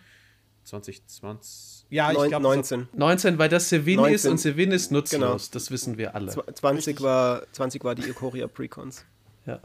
2020. 0.65 1.87
Ja, 1.91 2.13
ich 2.13 2.17
glaube 2.17 2.43
19. 2.43 2.89
19, 2.95 3.39
weil 3.39 3.51
das 3.51 3.69
Sevin 3.69 4.03
ist 4.07 4.25
und 4.25 4.39
Sevin 4.39 4.71
ist 4.73 4.91
nutzlos, 4.91 5.21
genau. 5.21 5.37
das 5.53 5.71
wissen 5.71 5.99
wir 5.99 6.15
alle. 6.15 6.31
20 6.31 7.03
war, 7.03 7.43
20 7.53 7.85
war 7.85 7.95
die 7.95 8.09
Ikoria 8.09 8.47
Precons. 8.47 9.05
Ja. 9.45 9.61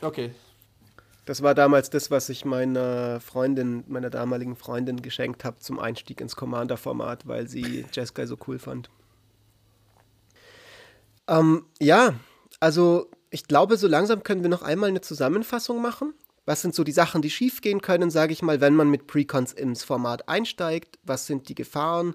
Okay, 0.00 0.32
das 1.26 1.42
war 1.42 1.54
damals 1.54 1.90
das, 1.90 2.10
was 2.10 2.28
ich 2.28 2.44
meiner 2.44 3.20
Freundin, 3.20 3.84
meiner 3.88 4.10
damaligen 4.10 4.54
Freundin 4.54 5.02
geschenkt 5.02 5.44
habe 5.44 5.58
zum 5.58 5.80
Einstieg 5.80 6.20
ins 6.20 6.36
Commander-Format, 6.36 7.26
weil 7.26 7.48
sie 7.48 7.84
Jeskai 7.92 8.26
so 8.26 8.38
cool 8.46 8.60
fand. 8.60 8.88
Ähm, 11.26 11.66
ja, 11.80 12.14
also 12.60 13.10
ich 13.30 13.48
glaube, 13.48 13.76
so 13.76 13.88
langsam 13.88 14.22
können 14.22 14.42
wir 14.42 14.48
noch 14.48 14.62
einmal 14.62 14.88
eine 14.88 15.00
Zusammenfassung 15.00 15.82
machen. 15.82 16.14
Was 16.44 16.62
sind 16.62 16.76
so 16.76 16.84
die 16.84 16.92
Sachen, 16.92 17.22
die 17.22 17.30
schiefgehen 17.30 17.82
können, 17.82 18.08
sage 18.08 18.32
ich 18.32 18.42
mal, 18.42 18.60
wenn 18.60 18.76
man 18.76 18.88
mit 18.88 19.08
Precons 19.08 19.52
ins 19.52 19.82
Format 19.82 20.28
einsteigt? 20.28 21.00
Was 21.02 21.26
sind 21.26 21.48
die 21.48 21.56
Gefahren? 21.56 22.14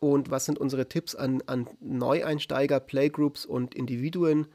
Und 0.00 0.32
was 0.32 0.46
sind 0.46 0.58
unsere 0.58 0.88
Tipps 0.88 1.14
an, 1.14 1.40
an 1.46 1.68
Neueinsteiger, 1.78 2.80
Playgroups 2.80 3.46
und 3.46 3.76
Individuen, 3.76 4.48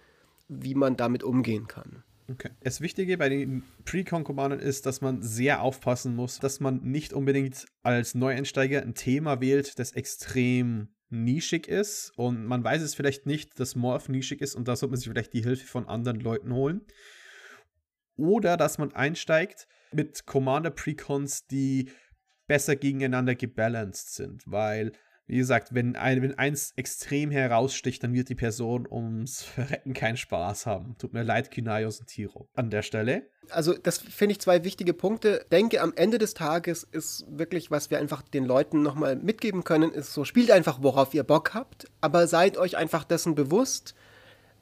wie 0.49 0.75
man 0.75 0.97
damit 0.97 1.23
umgehen 1.23 1.67
kann? 1.67 2.03
Okay. 2.28 2.49
Das 2.61 2.82
Wichtige 2.82 3.17
bei 3.17 3.30
den 3.30 3.63
Pre-Con-Commandern 3.84 4.59
ist, 4.59 4.86
dass 4.86 5.01
man 5.01 5.21
sehr 5.21 5.61
aufpassen 5.61 6.15
muss, 6.15 6.39
dass 6.39 6.59
man 6.59 6.82
nicht 6.82 7.13
unbedingt 7.13 7.65
als 7.84 8.15
Neueinsteiger 8.15 8.82
ein 8.82 8.95
Thema 8.95 9.41
wählt, 9.41 9.78
das 9.78 9.91
extrem 9.91 10.89
nischig 11.09 11.67
ist 11.67 12.11
und 12.17 12.45
man 12.45 12.63
weiß 12.63 12.82
es 12.82 12.95
vielleicht 12.95 13.28
nicht, 13.28 13.59
dass 13.59 13.76
Morph 13.76 14.09
nischig 14.09 14.41
ist 14.41 14.55
und 14.55 14.67
da 14.67 14.76
sollte 14.76 14.91
man 14.91 14.99
sich 14.99 15.09
vielleicht 15.09 15.34
die 15.34 15.43
Hilfe 15.43 15.67
von 15.67 15.88
anderen 15.88 16.19
Leuten 16.19 16.51
holen. 16.51 16.82
Oder 18.17 18.57
dass 18.57 18.78
man 18.78 18.93
einsteigt 18.93 19.67
mit 19.91 20.26
Commander 20.26 20.71
Precons, 20.71 21.45
die 21.47 21.91
besser 22.47 22.76
gegeneinander 22.76 23.36
gebalanced 23.36 24.15
sind, 24.15 24.43
weil 24.45 24.93
wie 25.28 25.38
gesagt, 25.38 25.73
wenn, 25.73 25.95
ein, 25.95 26.21
wenn 26.21 26.38
eins 26.38 26.73
extrem 26.76 27.32
heraussticht, 27.32 28.03
dann 28.03 28.13
wird 28.13 28.30
die 28.30 28.36
Person 28.36 28.88
ums 28.89 29.43
Verrecken 29.43 29.93
keinen 29.93 30.17
Spaß 30.17 30.65
haben. 30.65 30.95
Tut 30.99 31.13
mir 31.13 31.23
leid, 31.23 31.51
Kinaios 31.51 31.99
und 31.99 32.07
Tiro. 32.07 32.47
An 32.53 32.69
der 32.69 32.84
Stelle. 32.84 33.23
Also, 33.49 33.73
das 33.73 33.99
finde 33.99 34.34
ich 34.34 34.39
zwei 34.39 34.63
wichtige 34.63 34.93
Punkte. 34.93 35.45
Denke, 35.51 35.82
am 35.82 35.93
Ende 35.95 36.17
des 36.17 36.34
Tages 36.34 36.84
ist 36.84 37.26
wirklich, 37.28 37.71
was 37.71 37.89
wir 37.89 37.99
einfach 37.99 38.21
den 38.21 38.45
Leuten 38.45 38.82
nochmal 38.82 39.15
mitgeben 39.15 39.63
können, 39.63 39.91
ist 39.91 40.13
so, 40.13 40.26
spielt 40.26 40.51
einfach, 40.51 40.80
worauf 40.82 41.13
ihr 41.13 41.23
Bock 41.23 41.53
habt, 41.53 41.88
aber 42.01 42.28
seid 42.28 42.57
euch 42.57 42.78
einfach 42.78 43.03
dessen 43.03 43.36
bewusst, 43.36 43.95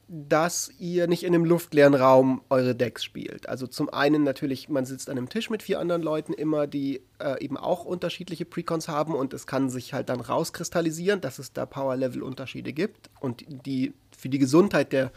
dass 0.08 0.72
ihr 0.80 1.08
nicht 1.08 1.24
in 1.24 1.34
einem 1.34 1.46
luftleeren 1.46 1.96
Raum 1.96 2.42
eure 2.50 2.76
Decks 2.76 3.04
spielt. 3.04 3.48
Also 3.48 3.68
zum 3.68 3.90
einen 3.90 4.24
natürlich, 4.24 4.68
man 4.70 4.86
sitzt 4.86 5.10
an 5.10 5.18
einem 5.18 5.30
Tisch 5.30 5.50
mit 5.50 5.64
vier 5.64 5.80
anderen 5.80 6.02
Leuten 6.02 6.34
immer, 6.34 6.68
die 6.68 7.02
äh, 7.20 7.44
eben 7.44 7.58
auch 7.58 7.86
unterschiedliche 7.86 8.46
Precons 8.46 8.88
haben 8.88 9.16
und 9.16 9.34
es 9.34 9.48
kann 9.48 9.70
sich 9.70 9.94
halt 9.94 10.10
dann 10.10 10.20
rauskristallisieren, 10.20 11.22
dass 11.22 11.40
es 11.40 11.54
da 11.54 11.66
Power-Level-Unterschiede 11.66 12.74
gibt 12.74 13.10
und 13.22 13.46
die 13.66 13.94
für 14.16 14.30
die 14.30 14.40
Gesundheit 14.40 14.92
der, 14.92 15.12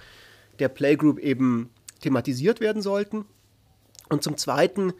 der 0.60 0.68
Playgroup 0.68 1.18
eben 1.18 1.70
thematisiert 2.00 2.60
werden 2.60 2.80
sollten. 2.80 3.24
Und 4.08 4.22
zum 4.22 4.36
Zweiten, 4.36 4.92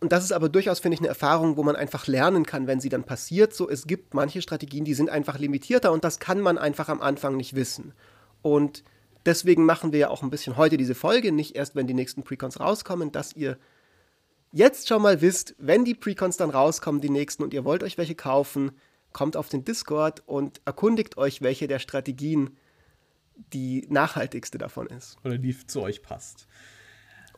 und 0.00 0.12
das 0.12 0.24
ist 0.24 0.32
aber 0.32 0.48
durchaus, 0.48 0.80
finde 0.80 0.94
ich, 0.96 1.00
eine 1.00 1.08
Erfahrung, 1.08 1.56
wo 1.56 1.62
man 1.62 1.76
einfach 1.76 2.08
lernen 2.08 2.44
kann, 2.44 2.66
wenn 2.66 2.80
sie 2.80 2.88
dann 2.88 3.04
passiert. 3.04 3.54
So, 3.54 3.70
es 3.70 3.86
gibt 3.86 4.12
manche 4.12 4.42
Strategien, 4.42 4.84
die 4.84 4.94
sind 4.94 5.08
einfach 5.08 5.38
limitierter 5.38 5.92
und 5.92 6.02
das 6.02 6.18
kann 6.18 6.40
man 6.40 6.58
einfach 6.58 6.88
am 6.88 7.00
Anfang 7.00 7.36
nicht 7.36 7.54
wissen. 7.54 7.92
Und 8.42 8.82
Deswegen 9.26 9.64
machen 9.64 9.92
wir 9.92 9.98
ja 9.98 10.08
auch 10.10 10.22
ein 10.22 10.30
bisschen 10.30 10.56
heute 10.56 10.76
diese 10.76 10.94
Folge, 10.94 11.32
nicht 11.32 11.56
erst, 11.56 11.76
wenn 11.76 11.86
die 11.86 11.94
nächsten 11.94 12.22
Precons 12.22 12.58
rauskommen, 12.58 13.12
dass 13.12 13.34
ihr 13.34 13.58
jetzt 14.52 14.88
schon 14.88 15.02
mal 15.02 15.20
wisst, 15.20 15.54
wenn 15.58 15.84
die 15.84 15.94
Precons 15.94 16.36
dann 16.36 16.50
rauskommen, 16.50 17.00
die 17.00 17.10
nächsten, 17.10 17.42
und 17.42 17.54
ihr 17.54 17.64
wollt 17.64 17.82
euch 17.82 17.98
welche 17.98 18.14
kaufen, 18.14 18.72
kommt 19.12 19.36
auf 19.36 19.48
den 19.48 19.64
Discord 19.64 20.22
und 20.26 20.60
erkundigt 20.64 21.18
euch, 21.18 21.42
welche 21.42 21.68
der 21.68 21.78
Strategien 21.78 22.56
die 23.52 23.86
nachhaltigste 23.88 24.58
davon 24.58 24.86
ist. 24.86 25.16
Oder 25.24 25.38
die 25.38 25.56
zu 25.66 25.82
euch 25.82 26.02
passt. 26.02 26.46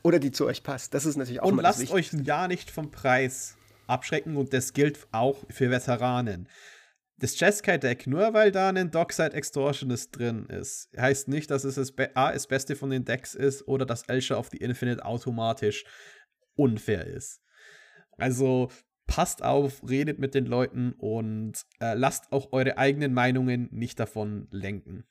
Oder 0.02 0.18
die 0.18 0.32
zu 0.32 0.46
euch 0.46 0.62
passt. 0.62 0.94
Das 0.94 1.06
ist 1.06 1.16
natürlich 1.16 1.40
auch 1.40 1.48
Und 1.48 1.62
lasst 1.62 1.90
euch 1.90 2.12
ja 2.12 2.48
nicht 2.48 2.70
vom 2.70 2.90
Preis 2.90 3.56
abschrecken 3.86 4.36
und 4.36 4.52
das 4.52 4.72
gilt 4.72 5.06
auch 5.12 5.44
für 5.48 5.70
Veteranen 5.70 6.48
das 7.22 7.38
Jeskai-Deck, 7.38 8.08
nur 8.08 8.34
weil 8.34 8.50
da 8.50 8.68
ein 8.68 8.90
Dockside 8.90 9.34
Extortionist 9.34 10.18
drin 10.18 10.46
ist, 10.46 10.90
heißt 10.98 11.28
nicht, 11.28 11.52
dass 11.52 11.62
es 11.62 11.76
das, 11.76 11.92
Be 11.92 12.10
A, 12.16 12.32
das 12.32 12.48
Beste 12.48 12.74
von 12.74 12.90
den 12.90 13.04
Decks 13.04 13.36
ist 13.36 13.68
oder 13.68 13.86
dass 13.86 14.02
Elsha 14.08 14.34
of 14.34 14.48
the 14.50 14.56
Infinite 14.56 15.04
automatisch 15.04 15.84
unfair 16.56 17.06
ist. 17.06 17.40
Also 18.18 18.70
passt 19.06 19.44
auf, 19.44 19.88
redet 19.88 20.18
mit 20.18 20.34
den 20.34 20.46
Leuten 20.46 20.94
und 20.98 21.64
äh, 21.80 21.94
lasst 21.94 22.32
auch 22.32 22.52
eure 22.52 22.76
eigenen 22.76 23.14
Meinungen 23.14 23.68
nicht 23.70 24.00
davon 24.00 24.48
lenken. 24.50 25.04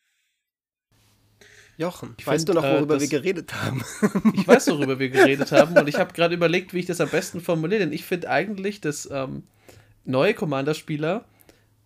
Jochen, 1.77 2.15
ich 2.19 2.27
weißt 2.27 2.45
find, 2.45 2.49
du 2.49 2.61
noch, 2.61 2.69
worüber 2.69 2.97
äh, 2.97 2.99
wir 2.99 3.07
geredet 3.07 3.53
haben? 3.53 3.85
ich 4.33 4.45
weiß, 4.45 4.67
worüber 4.67 4.99
wir 4.99 5.09
geredet 5.09 5.53
haben 5.53 5.77
und 5.77 5.87
ich 5.87 5.95
habe 5.95 6.11
gerade 6.11 6.35
überlegt, 6.35 6.73
wie 6.73 6.79
ich 6.79 6.85
das 6.87 6.99
am 6.99 7.09
besten 7.09 7.39
formuliere, 7.39 7.79
denn 7.79 7.93
ich 7.93 8.03
finde 8.03 8.29
eigentlich, 8.29 8.81
dass 8.81 9.09
ähm, 9.09 9.43
neue 10.03 10.33
Commander-Spieler 10.33 11.25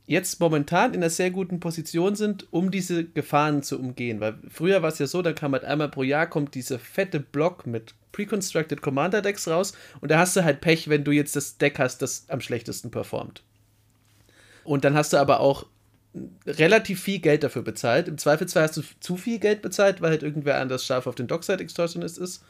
jetzt 0.07 0.39
momentan 0.39 0.93
in 0.93 1.01
einer 1.01 1.09
sehr 1.09 1.31
guten 1.31 1.59
Position 1.59 2.15
sind, 2.15 2.47
um 2.51 2.71
diese 2.71 3.05
Gefahren 3.05 3.63
zu 3.63 3.79
umgehen. 3.79 4.19
Weil 4.19 4.37
früher 4.49 4.81
war 4.81 4.89
es 4.89 4.99
ja 4.99 5.07
so, 5.07 5.21
da 5.21 5.33
kam 5.33 5.53
halt 5.53 5.65
einmal 5.65 5.89
pro 5.89 6.03
Jahr 6.03 6.27
kommt 6.27 6.55
dieser 6.55 6.79
fette 6.79 7.19
Block 7.19 7.65
mit 7.65 7.95
Pre-Constructed 8.11 8.81
Commander 8.81 9.21
Decks 9.21 9.47
raus 9.47 9.73
und 9.99 10.09
da 10.09 10.19
hast 10.19 10.35
du 10.35 10.43
halt 10.43 10.61
Pech, 10.61 10.87
wenn 10.87 11.03
du 11.03 11.11
jetzt 11.11 11.35
das 11.35 11.57
Deck 11.57 11.79
hast, 11.79 12.01
das 12.01 12.25
am 12.29 12.39
schlechtesten 12.39 12.91
performt. 12.91 13.43
Und 14.63 14.85
dann 14.85 14.95
hast 14.95 15.13
du 15.13 15.17
aber 15.17 15.41
auch 15.41 15.65
relativ 16.45 17.01
viel 17.01 17.19
Geld 17.19 17.43
dafür 17.43 17.61
bezahlt. 17.61 18.07
Im 18.07 18.17
Zweifelsfall 18.17 18.63
hast 18.63 18.77
du 18.77 18.83
zu 18.99 19.17
viel 19.17 19.39
Geld 19.39 19.61
bezahlt, 19.61 20.01
weil 20.01 20.11
halt 20.11 20.23
irgendwer 20.23 20.59
anders 20.59 20.85
scharf 20.85 21.07
auf 21.07 21.15
den 21.15 21.27
Dockside 21.27 21.61
Extortionist 21.61 22.17
ist. 22.17 22.43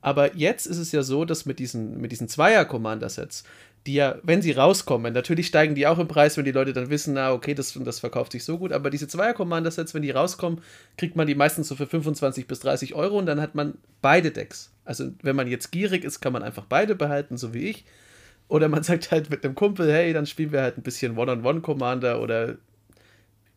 Aber 0.00 0.36
jetzt 0.36 0.66
ist 0.66 0.78
es 0.78 0.92
ja 0.92 1.02
so, 1.02 1.24
dass 1.24 1.46
mit 1.46 1.58
diesen, 1.58 2.00
mit 2.00 2.12
diesen 2.12 2.28
Zweier-Commander-Sets, 2.28 3.42
die 3.86 3.94
ja, 3.94 4.16
wenn 4.22 4.42
sie 4.42 4.52
rauskommen, 4.52 5.12
natürlich 5.12 5.46
steigen 5.46 5.74
die 5.74 5.86
auch 5.86 5.98
im 5.98 6.08
Preis, 6.08 6.36
wenn 6.36 6.44
die 6.44 6.52
Leute 6.52 6.72
dann 6.72 6.90
wissen, 6.90 7.14
na, 7.14 7.32
okay, 7.32 7.54
das, 7.54 7.78
das 7.84 8.00
verkauft 8.00 8.32
sich 8.32 8.44
so 8.44 8.58
gut, 8.58 8.72
aber 8.72 8.90
diese 8.90 9.06
Zweier-Commander-Sets, 9.06 9.94
wenn 9.94 10.02
die 10.02 10.10
rauskommen, 10.10 10.60
kriegt 10.96 11.16
man 11.16 11.26
die 11.26 11.34
meistens 11.34 11.68
so 11.68 11.76
für 11.76 11.86
25 11.86 12.46
bis 12.46 12.60
30 12.60 12.94
Euro 12.94 13.18
und 13.18 13.26
dann 13.26 13.40
hat 13.40 13.54
man 13.54 13.78
beide 14.02 14.32
Decks. 14.32 14.72
Also, 14.84 15.12
wenn 15.22 15.36
man 15.36 15.48
jetzt 15.48 15.70
gierig 15.70 16.04
ist, 16.04 16.20
kann 16.20 16.32
man 16.32 16.42
einfach 16.42 16.64
beide 16.68 16.94
behalten, 16.94 17.36
so 17.36 17.54
wie 17.54 17.68
ich. 17.68 17.84
Oder 18.48 18.68
man 18.68 18.82
sagt 18.84 19.10
halt 19.10 19.30
mit 19.30 19.44
einem 19.44 19.54
Kumpel, 19.54 19.90
hey, 19.90 20.12
dann 20.12 20.26
spielen 20.26 20.52
wir 20.52 20.62
halt 20.62 20.76
ein 20.76 20.82
bisschen 20.82 21.16
One-on-One-Commander 21.16 22.20
oder 22.20 22.56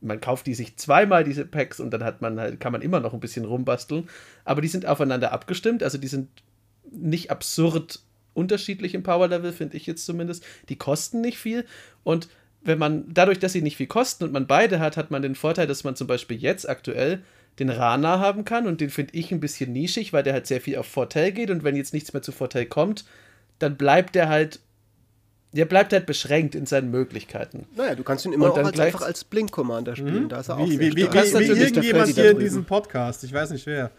man 0.02 0.22
kauft 0.22 0.48
die 0.48 0.54
sich 0.54 0.78
zweimal, 0.78 1.24
diese 1.24 1.46
Packs, 1.46 1.80
und 1.80 1.92
dann 1.92 2.04
hat 2.04 2.22
man 2.22 2.40
halt, 2.40 2.60
kann 2.60 2.72
man 2.72 2.82
immer 2.82 3.00
noch 3.00 3.14
ein 3.14 3.20
bisschen 3.20 3.46
rumbasteln. 3.46 4.08
Aber 4.46 4.62
die 4.62 4.70
sind 4.70 4.86
aufeinander 4.86 5.34
abgestimmt, 5.34 5.84
also 5.84 5.98
die 5.98 6.08
sind 6.08 6.30
nicht 6.92 7.32
absurd 7.32 8.00
unterschiedlich 8.40 8.94
im 8.96 9.04
Power-Level, 9.04 9.52
finde 9.52 9.78
ich 9.78 9.86
jetzt 9.86 10.06
zumindest. 10.06 10.44
Die 10.70 10.78
kosten 10.78 11.22
nicht 11.22 11.38
viel 11.38 11.66
und 12.04 12.30
wenn 12.62 12.78
man, 12.78 13.06
dadurch, 13.14 13.40
dass 13.40 13.54
sie 13.54 13.62
nicht 13.62 13.78
viel 13.78 13.88
kosten 13.88 14.26
und 14.26 14.34
man 14.34 14.46
beide 14.46 14.80
hat, 14.80 14.98
hat 14.98 15.12
man 15.12 15.22
den 15.22 15.36
Vorteil, 15.36 15.66
dass 15.66 15.86
man 15.86 15.96
zum 15.96 16.08
Beispiel 16.08 16.38
jetzt 16.38 16.68
aktuell 16.68 17.22
den 17.58 17.70
Rana 17.70 18.20
haben 18.20 18.44
kann 18.44 18.68
und 18.68 18.82
den 18.82 18.90
finde 18.90 19.14
ich 19.16 19.32
ein 19.32 19.40
bisschen 19.40 19.72
nischig, 19.72 20.12
weil 20.12 20.24
der 20.24 20.34
halt 20.34 20.48
sehr 20.48 20.62
viel 20.62 20.78
auf 20.78 20.86
Vorteil 20.86 21.32
geht 21.32 21.52
und 21.52 21.64
wenn 21.64 21.76
jetzt 21.76 21.94
nichts 21.94 22.12
mehr 22.12 22.22
zu 22.22 22.32
Vorteil 22.32 22.66
kommt, 22.66 23.06
dann 23.60 23.78
bleibt 23.78 24.16
der 24.16 24.30
halt 24.30 24.60
der 25.52 25.66
bleibt 25.66 25.94
halt 25.94 26.06
beschränkt 26.06 26.54
in 26.54 26.68
seinen 26.68 26.92
Möglichkeiten. 26.92 27.66
Naja, 27.76 27.96
du 27.96 28.04
kannst 28.04 28.26
ihn 28.26 28.34
immer 28.34 28.52
auch 28.52 28.58
als, 28.58 28.80
einfach 28.80 29.02
als 29.02 29.24
Blink-Commander 29.24 29.96
spielen. 29.96 30.26
Mhm. 30.26 30.30
Da 30.30 30.42
ist 30.42 30.50
er 30.50 30.58
wie, 30.58 30.62
auch 30.62 30.70
wie, 30.70 30.80
wie, 30.80 30.96
wie, 30.96 31.12
wie 31.12 31.60
irgendjemand 31.60 32.10
hier 32.10 32.32
in 32.32 32.40
diesem 32.40 32.66
Podcast. 32.66 33.24
Ich 33.24 33.34
weiß 33.34 33.50
nicht 33.50 33.66
wer. 33.66 33.90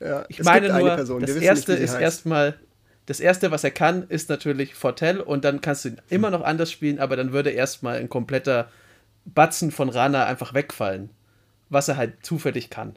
Ja, 0.00 0.24
ich 0.28 0.42
meine 0.42 0.68
nur, 0.68 0.88
Person, 0.94 1.20
das 1.20 1.36
erste 1.36 1.72
nicht, 1.72 1.82
ist 1.82 1.94
erstmal, 1.94 2.54
das 3.12 3.20
erste, 3.20 3.50
was 3.50 3.62
er 3.62 3.70
kann, 3.70 4.08
ist 4.08 4.30
natürlich 4.30 4.74
Fortell 4.74 5.20
und 5.20 5.44
dann 5.44 5.60
kannst 5.60 5.84
du 5.84 5.90
ihn 5.90 6.00
immer 6.08 6.30
noch 6.30 6.40
anders 6.40 6.72
spielen, 6.72 6.98
aber 6.98 7.14
dann 7.14 7.32
würde 7.32 7.50
erstmal 7.50 7.98
ein 7.98 8.08
kompletter 8.08 8.70
Batzen 9.26 9.70
von 9.70 9.90
Rana 9.90 10.24
einfach 10.24 10.54
wegfallen, 10.54 11.10
was 11.68 11.88
er 11.88 11.98
halt 11.98 12.24
zufällig 12.24 12.70
kann. 12.70 12.96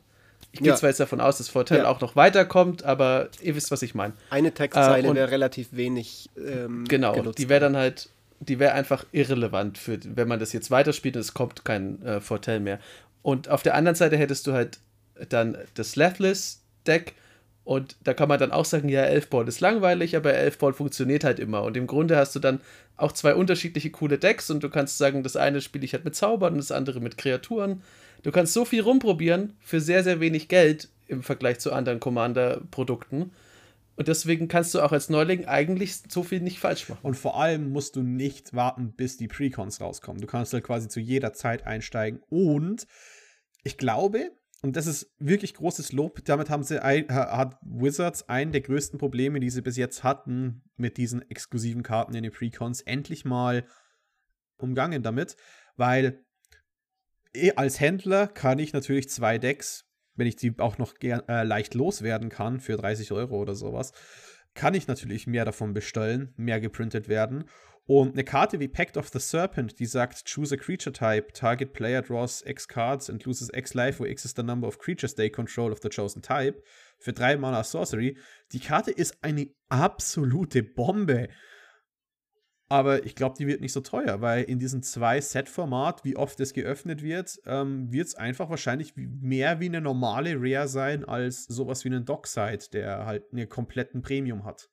Ich 0.53 0.61
gehe 0.61 0.69
ja. 0.69 0.75
zwar 0.77 0.87
jetzt 0.87 1.01
davon 1.01 1.19
aus, 1.19 1.37
dass 1.37 1.49
Fortell 1.49 1.79
ja. 1.79 1.89
auch 1.89 1.99
noch 1.99 2.15
weiterkommt, 2.15 2.85
aber 2.85 3.27
ihr 3.41 3.57
wisst, 3.57 3.71
was 3.71 3.81
ich 3.81 3.93
meine. 3.93 4.13
Eine 4.29 4.53
Textzeile 4.53 5.09
äh, 5.09 5.15
wäre 5.15 5.31
relativ 5.31 5.67
wenig. 5.73 6.29
Ähm, 6.37 6.85
genau, 6.87 7.11
genutzt. 7.11 7.37
die 7.37 7.49
wäre 7.49 7.59
dann 7.59 7.75
halt, 7.75 8.07
die 8.39 8.57
wäre 8.57 8.71
einfach 8.71 9.03
irrelevant, 9.11 9.77
für, 9.77 9.99
wenn 10.01 10.29
man 10.29 10.39
das 10.39 10.53
jetzt 10.53 10.71
weiterspielt 10.71 11.17
und 11.17 11.21
es 11.21 11.33
kommt 11.33 11.65
kein 11.65 12.01
äh, 12.05 12.21
Fortell 12.21 12.61
mehr. 12.61 12.79
Und 13.21 13.49
auf 13.49 13.63
der 13.63 13.75
anderen 13.75 13.97
Seite 13.97 14.15
hättest 14.15 14.47
du 14.47 14.53
halt 14.53 14.79
dann 15.27 15.57
das 15.73 15.97
Lethless 15.97 16.61
Deck. 16.87 17.15
Und 17.65 17.97
da 18.03 18.13
kann 18.13 18.29
man 18.29 18.39
dann 18.39 18.51
auch 18.51 18.63
sagen, 18.63 18.89
ja, 18.89 19.01
Elfball 19.01 19.47
ist 19.47 19.59
langweilig, 19.59 20.15
aber 20.15 20.35
Elfball 20.35 20.71
funktioniert 20.71 21.23
halt 21.23 21.39
immer. 21.39 21.63
Und 21.63 21.75
im 21.75 21.87
Grunde 21.87 22.15
hast 22.15 22.35
du 22.35 22.39
dann 22.39 22.61
auch 22.95 23.11
zwei 23.11 23.33
unterschiedliche 23.33 23.89
coole 23.89 24.19
Decks 24.19 24.51
und 24.51 24.63
du 24.63 24.69
kannst 24.69 24.99
sagen, 24.99 25.23
das 25.23 25.35
eine 25.35 25.61
spiele 25.61 25.83
ich 25.83 25.93
halt 25.93 26.05
mit 26.05 26.15
Zaubern 26.15 26.53
und 26.53 26.59
das 26.59 26.71
andere 26.71 27.01
mit 27.01 27.17
Kreaturen. 27.17 27.81
Du 28.21 28.31
kannst 28.31 28.53
so 28.53 28.65
viel 28.65 28.81
rumprobieren 28.81 29.53
für 29.59 29.81
sehr, 29.81 30.03
sehr 30.03 30.19
wenig 30.19 30.47
Geld 30.47 30.89
im 31.07 31.23
Vergleich 31.23 31.59
zu 31.59 31.73
anderen 31.73 31.99
Commander-Produkten. 31.99 33.31
Und 33.95 34.07
deswegen 34.07 34.47
kannst 34.47 34.75
du 34.75 34.81
auch 34.81 34.91
als 34.91 35.09
Neuling 35.09 35.45
eigentlich 35.45 35.95
so 36.07 36.21
viel 36.21 36.41
nicht 36.41 36.59
falsch 36.59 36.87
machen. 36.89 36.99
Und 37.01 37.15
vor 37.15 37.39
allem 37.39 37.71
musst 37.71 37.95
du 37.95 38.03
nicht 38.03 38.53
warten, 38.53 38.93
bis 38.95 39.17
die 39.17 39.27
Precons 39.27 39.81
rauskommen. 39.81 40.21
Du 40.21 40.27
kannst 40.27 40.53
halt 40.53 40.63
quasi 40.63 40.87
zu 40.87 40.99
jeder 40.99 41.33
Zeit 41.33 41.65
einsteigen. 41.65 42.21
Und 42.29 42.85
ich 43.63 43.77
glaube, 43.77 44.31
und 44.61 44.75
das 44.75 44.87
ist 44.87 45.13
wirklich 45.19 45.53
großes 45.53 45.91
Lob. 45.91 46.23
Damit 46.25 46.49
haben 46.49 46.63
sie 46.63 46.81
ein, 46.81 47.07
hat 47.09 47.57
Wizards 47.61 48.27
einen 48.29 48.51
der 48.51 48.61
größten 48.61 48.97
Probleme, 48.97 49.39
die 49.39 49.49
sie 49.49 49.61
bis 49.61 49.77
jetzt 49.77 50.03
hatten, 50.03 50.63
mit 50.77 50.97
diesen 50.97 51.29
exklusiven 51.29 51.83
Karten 51.83 52.15
in 52.15 52.23
den 52.23 52.31
Precons, 52.31 52.81
endlich 52.81 53.25
mal 53.25 53.65
umgangen 54.57 55.03
damit. 55.03 55.35
Weil 55.75 56.25
eh, 57.33 57.51
als 57.55 57.79
Händler 57.79 58.27
kann 58.27 58.59
ich 58.59 58.73
natürlich 58.73 59.09
zwei 59.09 59.37
Decks, 59.37 59.85
wenn 60.15 60.27
ich 60.27 60.35
die 60.35 60.57
auch 60.59 60.77
noch 60.77 60.93
äh, 61.01 61.43
leicht 61.43 61.73
loswerden 61.73 62.29
kann 62.29 62.59
für 62.59 62.77
30 62.77 63.11
Euro 63.11 63.37
oder 63.37 63.55
sowas, 63.55 63.91
kann 64.53 64.73
ich 64.73 64.87
natürlich 64.87 65.27
mehr 65.27 65.45
davon 65.45 65.73
bestellen, 65.73 66.33
mehr 66.37 66.61
geprintet 66.61 67.09
werden. 67.09 67.45
Und 67.87 68.13
eine 68.13 68.23
Karte 68.23 68.59
wie 68.59 68.67
Pact 68.67 68.97
of 68.97 69.09
the 69.09 69.19
Serpent, 69.19 69.79
die 69.79 69.85
sagt, 69.85 70.25
choose 70.25 70.55
a 70.55 70.57
creature 70.57 70.91
type, 70.91 71.33
target 71.33 71.73
player 71.73 72.01
draws 72.01 72.41
X 72.43 72.67
cards 72.67 73.11
and 73.11 73.23
loses 73.25 73.49
X 73.53 73.75
life, 73.75 73.99
where 73.99 74.09
X 74.09 74.25
is 74.25 74.33
the 74.35 74.41
number 74.41 74.67
of 74.67 74.79
creatures 74.79 75.13
they 75.13 75.29
control 75.29 75.71
of 75.71 75.79
the 75.83 75.89
chosen 75.89 76.23
type, 76.23 76.63
für 76.97 77.13
drei 77.13 77.37
Mana 77.37 77.63
Sorcery. 77.63 78.17
Die 78.53 78.59
Karte 78.59 78.89
ist 78.89 79.23
eine 79.23 79.51
absolute 79.69 80.63
Bombe. 80.63 81.29
Aber 82.67 83.05
ich 83.05 83.13
glaube, 83.13 83.35
die 83.37 83.45
wird 83.45 83.61
nicht 83.61 83.73
so 83.73 83.81
teuer, 83.81 84.21
weil 84.21 84.43
in 84.45 84.57
diesem 84.57 84.81
zwei-Set-Format, 84.81 86.03
wie 86.03 86.15
oft 86.15 86.39
es 86.39 86.53
geöffnet 86.53 87.03
wird, 87.03 87.39
ähm, 87.45 87.91
wird 87.91 88.07
es 88.07 88.15
einfach 88.15 88.49
wahrscheinlich 88.49 88.93
mehr 88.95 89.59
wie 89.59 89.67
eine 89.67 89.81
normale 89.81 90.35
Rare 90.39 90.67
sein, 90.67 91.05
als 91.05 91.45
sowas 91.45 91.85
wie 91.85 91.89
einen 91.89 92.05
Dockside, 92.05 92.65
der 92.73 93.05
halt 93.05 93.31
einen 93.31 93.47
kompletten 93.47 94.01
Premium 94.01 94.45
hat. 94.45 94.71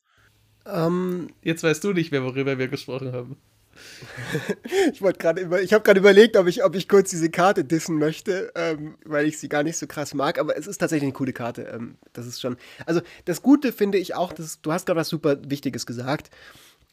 Ähm, 0.66 1.30
Jetzt 1.42 1.62
weißt 1.62 1.82
du 1.84 1.92
nicht 1.92 2.12
mehr, 2.12 2.22
worüber 2.22 2.58
wir 2.58 2.68
gesprochen 2.68 3.12
haben. 3.12 3.36
ich 4.92 5.02
wollte 5.02 5.18
gerade 5.18 5.40
über, 5.40 5.62
ich 5.62 5.72
habe 5.72 5.82
gerade 5.82 6.00
überlegt, 6.00 6.36
ob 6.36 6.46
ich, 6.46 6.64
ob 6.64 6.74
ich 6.74 6.88
kurz 6.88 7.10
diese 7.10 7.30
Karte 7.30 7.64
dissen 7.64 7.98
möchte, 7.98 8.52
ähm, 8.54 8.96
weil 9.04 9.26
ich 9.26 9.38
sie 9.38 9.48
gar 9.48 9.62
nicht 9.62 9.76
so 9.76 9.86
krass 9.86 10.14
mag, 10.14 10.38
aber 10.38 10.56
es 10.56 10.66
ist 10.66 10.78
tatsächlich 10.78 11.04
eine 11.04 11.12
coole 11.12 11.32
Karte. 11.32 11.62
Ähm, 11.62 11.96
das 12.12 12.26
ist 12.26 12.40
schon. 12.40 12.56
Also 12.86 13.00
das 13.24 13.42
Gute 13.42 13.72
finde 13.72 13.98
ich 13.98 14.14
auch, 14.14 14.32
dass, 14.32 14.60
du 14.60 14.72
hast 14.72 14.86
gerade 14.86 15.00
was 15.00 15.08
super 15.08 15.38
Wichtiges 15.48 15.86
gesagt. 15.86 16.30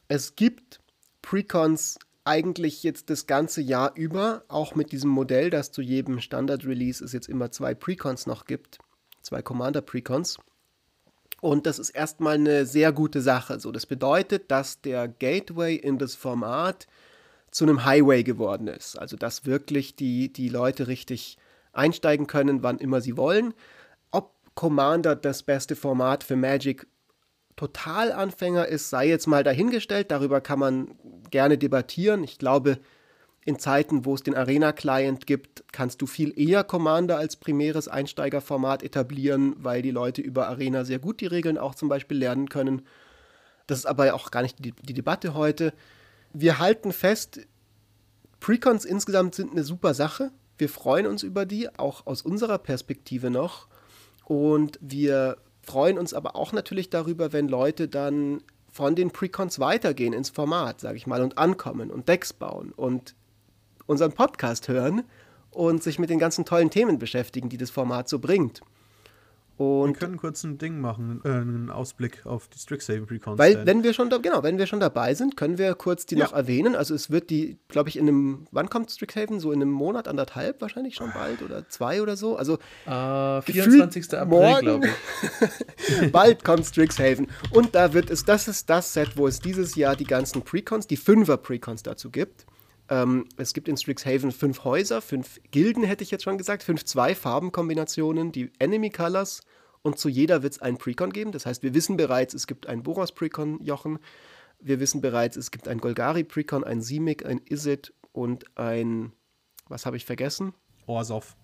Es 0.07 0.35
gibt 0.35 0.79
Precons 1.21 1.99
eigentlich 2.23 2.83
jetzt 2.83 3.09
das 3.09 3.27
ganze 3.27 3.61
Jahr 3.61 3.93
über, 3.95 4.43
auch 4.47 4.75
mit 4.75 4.91
diesem 4.91 5.09
Modell, 5.09 5.49
dass 5.49 5.71
zu 5.71 5.81
jedem 5.81 6.19
Standard-Release 6.19 7.03
es 7.03 7.13
jetzt 7.13 7.27
immer 7.27 7.51
zwei 7.51 7.73
Precons 7.73 8.25
noch 8.25 8.45
gibt, 8.45 8.79
zwei 9.21 9.41
Commander-Precons. 9.41 10.37
Und 11.41 11.65
das 11.65 11.79
ist 11.79 11.91
erstmal 11.91 12.35
eine 12.35 12.65
sehr 12.65 12.91
gute 12.91 13.21
Sache. 13.21 13.59
So, 13.59 13.71
das 13.71 13.85
bedeutet, 13.85 14.51
dass 14.51 14.81
der 14.81 15.07
Gateway 15.07 15.75
in 15.75 15.97
das 15.97 16.15
Format 16.15 16.87
zu 17.51 17.65
einem 17.65 17.85
Highway 17.85 18.23
geworden 18.23 18.67
ist. 18.67 18.97
Also, 18.97 19.15
dass 19.15 19.45
wirklich 19.45 19.95
die, 19.95 20.31
die 20.31 20.49
Leute 20.49 20.87
richtig 20.87 21.37
einsteigen 21.73 22.27
können, 22.27 22.63
wann 22.63 22.77
immer 22.77 23.01
sie 23.01 23.17
wollen. 23.17 23.53
Ob 24.11 24.33
Commander 24.55 25.15
das 25.15 25.43
beste 25.43 25.75
Format 25.75 26.23
für 26.23 26.35
Magic 26.35 26.87
Totalanfänger 27.55 28.67
ist, 28.67 28.89
sei 28.89 29.07
jetzt 29.07 29.27
mal 29.27 29.43
dahingestellt. 29.43 30.11
Darüber 30.11 30.39
kann 30.39 30.59
man 30.59 30.95
gerne 31.29 31.57
debattieren. 31.57 32.23
Ich 32.23 32.37
glaube, 32.37 32.79
in 33.49 33.57
Zeiten, 33.57 34.05
wo 34.05 34.13
es 34.13 34.21
den 34.21 34.35
Arena-Client 34.35 35.25
gibt, 35.25 35.63
kannst 35.71 36.03
du 36.03 36.05
viel 36.05 36.39
eher 36.39 36.63
Commander 36.63 37.17
als 37.17 37.35
primäres 37.35 37.87
Einsteigerformat 37.87 38.83
etablieren, 38.83 39.55
weil 39.57 39.81
die 39.81 39.89
Leute 39.89 40.21
über 40.21 40.47
Arena 40.47 40.85
sehr 40.85 40.99
gut 40.99 41.19
die 41.19 41.25
Regeln 41.25 41.57
auch 41.57 41.73
zum 41.73 41.89
Beispiel 41.89 42.19
lernen 42.19 42.47
können. 42.47 42.83
Das 43.65 43.79
ist 43.79 43.85
aber 43.87 44.13
auch 44.13 44.29
gar 44.29 44.43
nicht 44.43 44.63
die, 44.63 44.71
die 44.71 44.93
Debatte 44.93 45.33
heute. 45.33 45.73
Wir 46.31 46.59
halten 46.59 46.93
fest, 46.93 47.41
Precons 48.39 48.85
insgesamt 48.85 49.33
sind 49.33 49.51
eine 49.51 49.63
super 49.63 49.95
Sache. 49.95 50.31
Wir 50.59 50.69
freuen 50.69 51.07
uns 51.07 51.23
über 51.23 51.47
die, 51.47 51.75
auch 51.79 52.05
aus 52.05 52.21
unserer 52.21 52.59
Perspektive 52.59 53.31
noch. 53.31 53.67
Und 54.25 54.77
wir 54.79 55.37
freuen 55.63 55.97
uns 55.97 56.13
aber 56.13 56.35
auch 56.35 56.53
natürlich 56.53 56.91
darüber, 56.91 57.33
wenn 57.33 57.47
Leute 57.47 57.87
dann 57.87 58.43
von 58.71 58.95
den 58.95 59.09
Precons 59.09 59.59
weitergehen 59.59 60.13
ins 60.13 60.29
Format, 60.29 60.81
sage 60.81 60.97
ich 60.97 61.07
mal, 61.07 61.23
und 61.23 61.39
ankommen 61.39 61.89
und 61.89 62.07
Decks 62.07 62.31
bauen 62.31 62.71
und 62.71 63.15
unseren 63.89 64.11
Podcast 64.11 64.67
hören 64.67 65.03
und 65.49 65.81
sich 65.81 65.97
mit 65.97 66.09
den 66.09 66.19
ganzen 66.19 66.45
tollen 66.45 66.69
Themen 66.69 66.99
beschäftigen, 66.99 67.49
die 67.49 67.57
das 67.57 67.71
Format 67.71 68.07
so 68.07 68.19
bringt. 68.19 68.61
Und 69.57 69.89
wir 69.89 69.99
können 69.99 70.15
kurz 70.15 70.45
ein 70.45 70.57
Ding 70.57 70.79
machen, 70.79 71.19
äh, 71.25 71.29
einen 71.29 71.69
Ausblick 71.69 72.25
auf 72.25 72.47
die 72.47 72.57
Strixhaven 72.59 73.05
Precons. 73.07 73.37
Weil, 73.37 73.65
wenn 73.65 73.83
wir 73.83 73.93
schon 73.93 74.09
da, 74.09 74.17
genau, 74.17 74.41
wenn 74.41 74.57
wir 74.57 74.67
schon 74.67 74.79
dabei 74.79 75.15
sind, 75.15 75.35
können 75.35 75.57
wir 75.57 75.75
kurz 75.75 76.05
die 76.05 76.15
ja. 76.15 76.23
noch 76.23 76.33
erwähnen. 76.33 76.77
Also 76.77 76.95
es 76.95 77.09
wird 77.09 77.29
die, 77.29 77.57
glaube 77.67 77.89
ich, 77.89 77.97
in 77.97 78.07
einem, 78.07 78.45
wann 78.51 78.69
kommt 78.69 78.89
Strixhaven? 78.89 79.41
So 79.41 79.51
in 79.51 79.61
einem 79.61 79.71
Monat, 79.71 80.07
anderthalb 80.07 80.61
wahrscheinlich 80.61 80.95
schon 80.95 81.11
bald 81.11 81.41
oder 81.41 81.67
zwei 81.67 82.01
oder 82.01 82.15
so. 82.15 82.37
Also 82.37 82.53
uh, 82.87 83.41
24. 83.41 84.13
April, 84.13 84.61
glaube 84.61 84.87
ich. 84.87 86.11
bald 86.13 86.45
kommt 86.45 86.65
Strixhaven. 86.65 87.27
Und 87.51 87.75
da 87.75 87.93
wird 87.93 88.09
es, 88.09 88.23
das 88.23 88.47
ist 88.47 88.69
das 88.69 88.93
Set, 88.93 89.17
wo 89.17 89.27
es 89.27 89.41
dieses 89.41 89.75
Jahr 89.75 89.97
die 89.97 90.05
ganzen 90.05 90.41
Precons, 90.43 90.87
die 90.87 90.95
Fünfer 90.95 91.35
Precons 91.35 91.83
dazu 91.83 92.11
gibt. 92.11 92.45
Ähm, 92.89 93.25
es 93.37 93.53
gibt 93.53 93.67
in 93.67 93.77
Strixhaven 93.77 94.31
fünf 94.31 94.63
Häuser, 94.63 95.01
fünf 95.01 95.39
Gilden, 95.51 95.83
hätte 95.83 96.03
ich 96.03 96.11
jetzt 96.11 96.23
schon 96.23 96.37
gesagt, 96.37 96.63
fünf 96.63 96.83
Zwei-Farben-Kombinationen, 96.85 98.31
die 98.31 98.51
Enemy 98.59 98.89
Colors 98.89 99.41
und 99.81 99.99
zu 99.99 100.09
jeder 100.09 100.43
wird 100.43 100.53
es 100.53 100.61
einen 100.61 100.77
Precon 100.77 101.11
geben. 101.11 101.31
Das 101.31 101.45
heißt, 101.45 101.63
wir 101.63 101.73
wissen 101.73 101.97
bereits, 101.97 102.33
es 102.33 102.47
gibt 102.47 102.67
ein 102.67 102.83
Boros 102.83 103.11
Precon, 103.11 103.63
Jochen. 103.63 103.99
Wir 104.59 104.79
wissen 104.79 105.01
bereits, 105.01 105.37
es 105.37 105.51
gibt 105.51 105.67
ein 105.67 105.77
Golgari 105.77 106.23
Precon, 106.23 106.63
ein 106.63 106.81
Simic, 106.81 107.25
ein 107.25 107.41
Izzet 107.45 107.93
und 108.11 108.45
ein, 108.57 109.13
was 109.67 109.85
habe 109.85 109.95
ich 109.95 110.05
vergessen? 110.05 110.53
Orsov. 110.85 111.37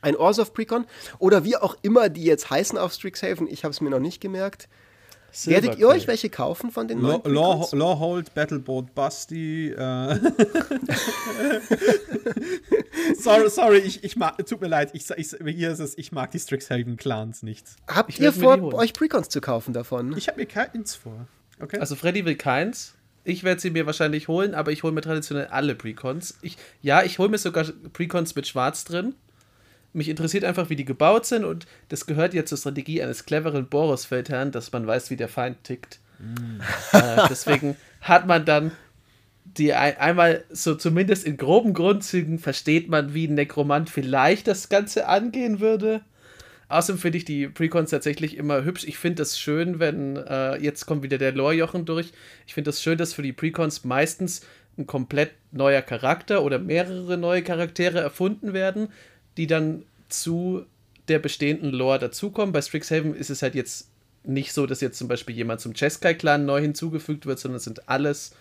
Ein 0.00 0.16
Orsov 0.16 0.54
Precon 0.54 0.86
oder 1.18 1.44
wie 1.44 1.56
auch 1.56 1.76
immer 1.82 2.08
die 2.08 2.24
jetzt 2.24 2.50
heißen 2.50 2.78
auf 2.78 2.92
Strixhaven, 2.92 3.48
ich 3.48 3.64
habe 3.64 3.72
es 3.72 3.80
mir 3.80 3.90
noch 3.90 3.98
nicht 3.98 4.20
gemerkt. 4.20 4.68
Werdet 5.44 5.78
ihr 5.78 5.88
euch 5.88 6.06
welche 6.06 6.30
kaufen 6.30 6.70
von 6.70 6.88
den 6.88 7.00
neuen 7.00 7.22
Law, 7.24 7.68
Lawhold, 7.72 8.34
Battleboard 8.34 8.94
Busty. 8.94 9.70
Äh. 9.70 9.74
sorry, 13.18 13.50
sorry, 13.50 13.78
ich, 13.78 14.04
ich 14.04 14.16
mag, 14.16 14.44
tut 14.46 14.60
mir 14.60 14.68
leid, 14.68 14.90
ich, 14.94 15.10
ich, 15.10 15.36
hier 15.46 15.70
ist 15.70 15.80
es, 15.80 15.98
ich 15.98 16.12
mag 16.12 16.30
die 16.30 16.38
Strixhaven 16.38 16.96
Clans 16.96 17.42
nicht. 17.42 17.66
Habt 17.86 18.10
ich 18.10 18.20
ihr 18.20 18.32
vor, 18.32 18.74
euch 18.74 18.92
Precons 18.94 19.28
zu 19.28 19.40
kaufen 19.40 19.74
davon? 19.74 20.16
Ich 20.16 20.28
habe 20.28 20.40
mir 20.40 20.46
keins 20.46 20.94
vor. 20.94 21.26
Okay. 21.60 21.78
Also 21.78 21.94
Freddy 21.94 22.24
will 22.24 22.36
keins. 22.36 22.94
Ich 23.24 23.44
werde 23.44 23.60
sie 23.60 23.70
mir 23.70 23.84
wahrscheinlich 23.84 24.28
holen, 24.28 24.54
aber 24.54 24.72
ich 24.72 24.82
hole 24.82 24.92
mir 24.92 25.02
traditionell 25.02 25.48
alle 25.48 25.74
Precons. 25.74 26.38
Ich, 26.40 26.56
ja, 26.80 27.02
ich 27.02 27.18
hole 27.18 27.28
mir 27.28 27.38
sogar 27.38 27.64
Precons 27.92 28.34
mit 28.34 28.46
Schwarz 28.46 28.84
drin 28.84 29.14
mich 29.92 30.08
interessiert 30.08 30.44
einfach, 30.44 30.70
wie 30.70 30.76
die 30.76 30.84
gebaut 30.84 31.26
sind 31.26 31.44
und 31.44 31.66
das 31.88 32.06
gehört 32.06 32.34
ja 32.34 32.44
zur 32.44 32.58
Strategie 32.58 33.02
eines 33.02 33.24
cleveren 33.24 33.68
Boros-Feldherrn, 33.68 34.52
dass 34.52 34.72
man 34.72 34.86
weiß, 34.86 35.10
wie 35.10 35.16
der 35.16 35.28
Feind 35.28 35.64
tickt. 35.64 36.00
Mm. 36.18 36.60
Äh, 36.92 37.28
deswegen 37.28 37.76
hat 38.00 38.26
man 38.26 38.44
dann 38.44 38.72
die 39.44 39.72
ein, 39.74 39.96
einmal 39.98 40.44
so 40.50 40.74
zumindest 40.74 41.24
in 41.26 41.36
groben 41.36 41.74
Grundzügen 41.74 42.38
versteht 42.38 42.88
man, 42.88 43.14
wie 43.14 43.26
ein 43.26 43.34
Nekromant 43.34 43.90
vielleicht 43.90 44.46
das 44.46 44.68
Ganze 44.68 45.08
angehen 45.08 45.60
würde. 45.60 46.02
Außerdem 46.68 47.00
finde 47.00 47.18
ich 47.18 47.24
die 47.24 47.48
Precons 47.48 47.90
tatsächlich 47.90 48.36
immer 48.36 48.62
hübsch. 48.62 48.84
Ich 48.86 48.98
finde 48.98 49.22
das 49.22 49.38
schön, 49.38 49.78
wenn, 49.78 50.16
äh, 50.16 50.56
jetzt 50.56 50.84
kommt 50.84 51.02
wieder 51.02 51.16
der 51.16 51.32
Lore-Jochen 51.32 51.86
durch. 51.86 52.12
Ich 52.46 52.54
finde 52.54 52.68
das 52.68 52.82
schön, 52.82 52.98
dass 52.98 53.14
für 53.14 53.22
die 53.22 53.32
Precons 53.32 53.84
meistens 53.84 54.42
ein 54.76 54.86
komplett 54.86 55.32
neuer 55.50 55.82
Charakter 55.82 56.42
oder 56.42 56.58
mehrere 56.58 57.16
neue 57.16 57.42
Charaktere 57.42 58.00
erfunden 58.00 58.52
werden, 58.52 58.88
die 59.38 59.46
dann 59.46 59.84
zu 60.08 60.66
der 61.08 61.18
bestehenden 61.18 61.70
Lore 61.70 61.98
dazukommen. 61.98 62.52
Bei 62.52 62.60
Strixhaven 62.60 63.14
ist 63.14 63.30
es 63.30 63.40
halt 63.40 63.54
jetzt 63.54 63.88
nicht 64.24 64.52
so, 64.52 64.66
dass 64.66 64.80
jetzt 64.80 64.98
zum 64.98 65.08
Beispiel 65.08 65.34
jemand 65.34 65.60
zum 65.60 65.72
Jeskai-Clan 65.72 66.44
neu 66.44 66.60
hinzugefügt 66.60 67.24
wird, 67.24 67.38
sondern 67.38 67.56
es 67.56 67.64
sind 67.64 67.88
alles 67.88 68.32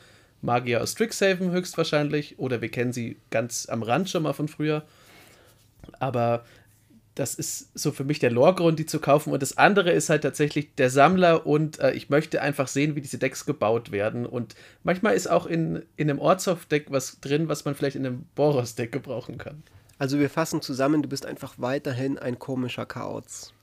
Magier 0.42 0.82
aus 0.82 0.92
Strixhaven 0.92 1.52
höchstwahrscheinlich. 1.52 2.40
Oder 2.40 2.62
wir 2.62 2.70
kennen 2.70 2.92
sie 2.92 3.18
ganz 3.30 3.70
am 3.70 3.84
Rand 3.84 4.10
schon 4.10 4.24
mal 4.24 4.34
von 4.34 4.48
früher. 4.48 4.84
Aber 6.00 6.44
das 7.16 7.34
ist 7.34 7.70
so 7.74 7.92
für 7.92 8.04
mich 8.04 8.20
der 8.20 8.32
Lore-Grund, 8.32 8.78
die 8.80 8.86
zu 8.86 9.00
kaufen. 9.00 9.32
Und 9.32 9.42
das 9.42 9.58
andere 9.58 9.92
ist 9.92 10.10
halt 10.10 10.24
tatsächlich 10.24 10.76
der 10.76 10.90
Sammler 10.90 11.48
und 11.48 11.80
äh, 11.80 11.94
ich 11.94 12.10
möchte 12.10 12.42
einfach 12.42 12.68
sehen, 12.68 12.96
wie 12.96 13.02
diese 13.02 13.18
Decks 13.18 13.46
gebaut 13.46 13.92
werden. 13.92 14.26
Und 14.26 14.56
manchmal 14.84 15.16
ist 15.16 15.28
auch 15.28 15.46
in, 15.46 15.84
in 15.96 16.10
einem 16.10 16.20
Ortshof-Deck 16.20 16.88
was 16.90 17.20
drin, 17.20 17.48
was 17.48 17.66
man 17.66 17.76
vielleicht 17.76 17.96
in 17.96 18.06
einem 18.06 18.26
Boros-Deck 18.36 18.92
gebrauchen 18.92 19.38
kann. 19.38 19.64
Also 20.00 20.20
wir 20.20 20.30
fassen 20.30 20.62
zusammen, 20.62 21.02
du 21.02 21.10
bist 21.10 21.26
einfach 21.26 21.56
weiterhin 21.58 22.18
ein 22.20 22.40
komischer 22.40 22.86
Chaos. 22.86 23.54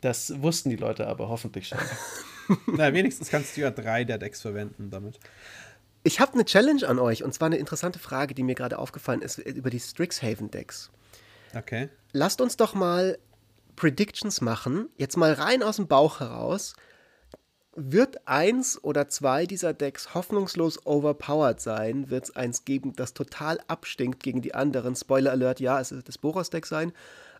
Das 0.00 0.42
wussten 0.42 0.70
die 0.70 0.76
Leute 0.76 1.06
aber 1.06 1.28
hoffentlich 1.28 1.68
schon. 1.68 1.78
Na, 2.66 2.92
wenigstens 2.92 3.30
kannst 3.30 3.56
du 3.56 3.62
ja 3.62 3.70
drei 3.70 4.04
der 4.04 4.18
Decks 4.18 4.42
verwenden 4.42 4.90
damit. 4.90 5.18
Ich 6.04 6.20
habe 6.20 6.34
eine 6.34 6.44
Challenge 6.44 6.86
an 6.86 6.98
euch 6.98 7.24
und 7.24 7.34
zwar 7.34 7.46
eine 7.46 7.56
interessante 7.56 7.98
Frage, 7.98 8.34
die 8.34 8.42
mir 8.42 8.54
gerade 8.54 8.78
aufgefallen 8.78 9.22
ist 9.22 9.38
über 9.38 9.70
die 9.70 9.80
Strixhaven-Decks. 9.80 10.90
Okay. 11.54 11.88
Lasst 12.12 12.40
uns 12.40 12.56
doch 12.56 12.74
mal 12.74 13.18
Predictions 13.76 14.40
machen, 14.40 14.88
jetzt 14.96 15.16
mal 15.16 15.32
rein 15.32 15.62
aus 15.62 15.76
dem 15.76 15.86
Bauch 15.86 16.20
heraus. 16.20 16.74
Wird 17.80 18.26
eins 18.26 18.82
oder 18.82 19.08
zwei 19.08 19.46
dieser 19.46 19.72
Decks 19.72 20.12
hoffnungslos 20.12 20.84
overpowered 20.84 21.60
sein? 21.60 22.10
Wird 22.10 22.24
es 22.24 22.34
eins 22.34 22.64
geben, 22.64 22.92
das 22.96 23.14
total 23.14 23.60
abstinkt 23.68 24.20
gegen 24.20 24.42
die 24.42 24.52
anderen? 24.52 24.96
Spoiler 24.96 25.30
Alert, 25.30 25.60
ja, 25.60 25.78
es 25.78 25.92
wird 25.92 26.08
das 26.08 26.18
Boros-Deck 26.18 26.66
sein. 26.66 26.92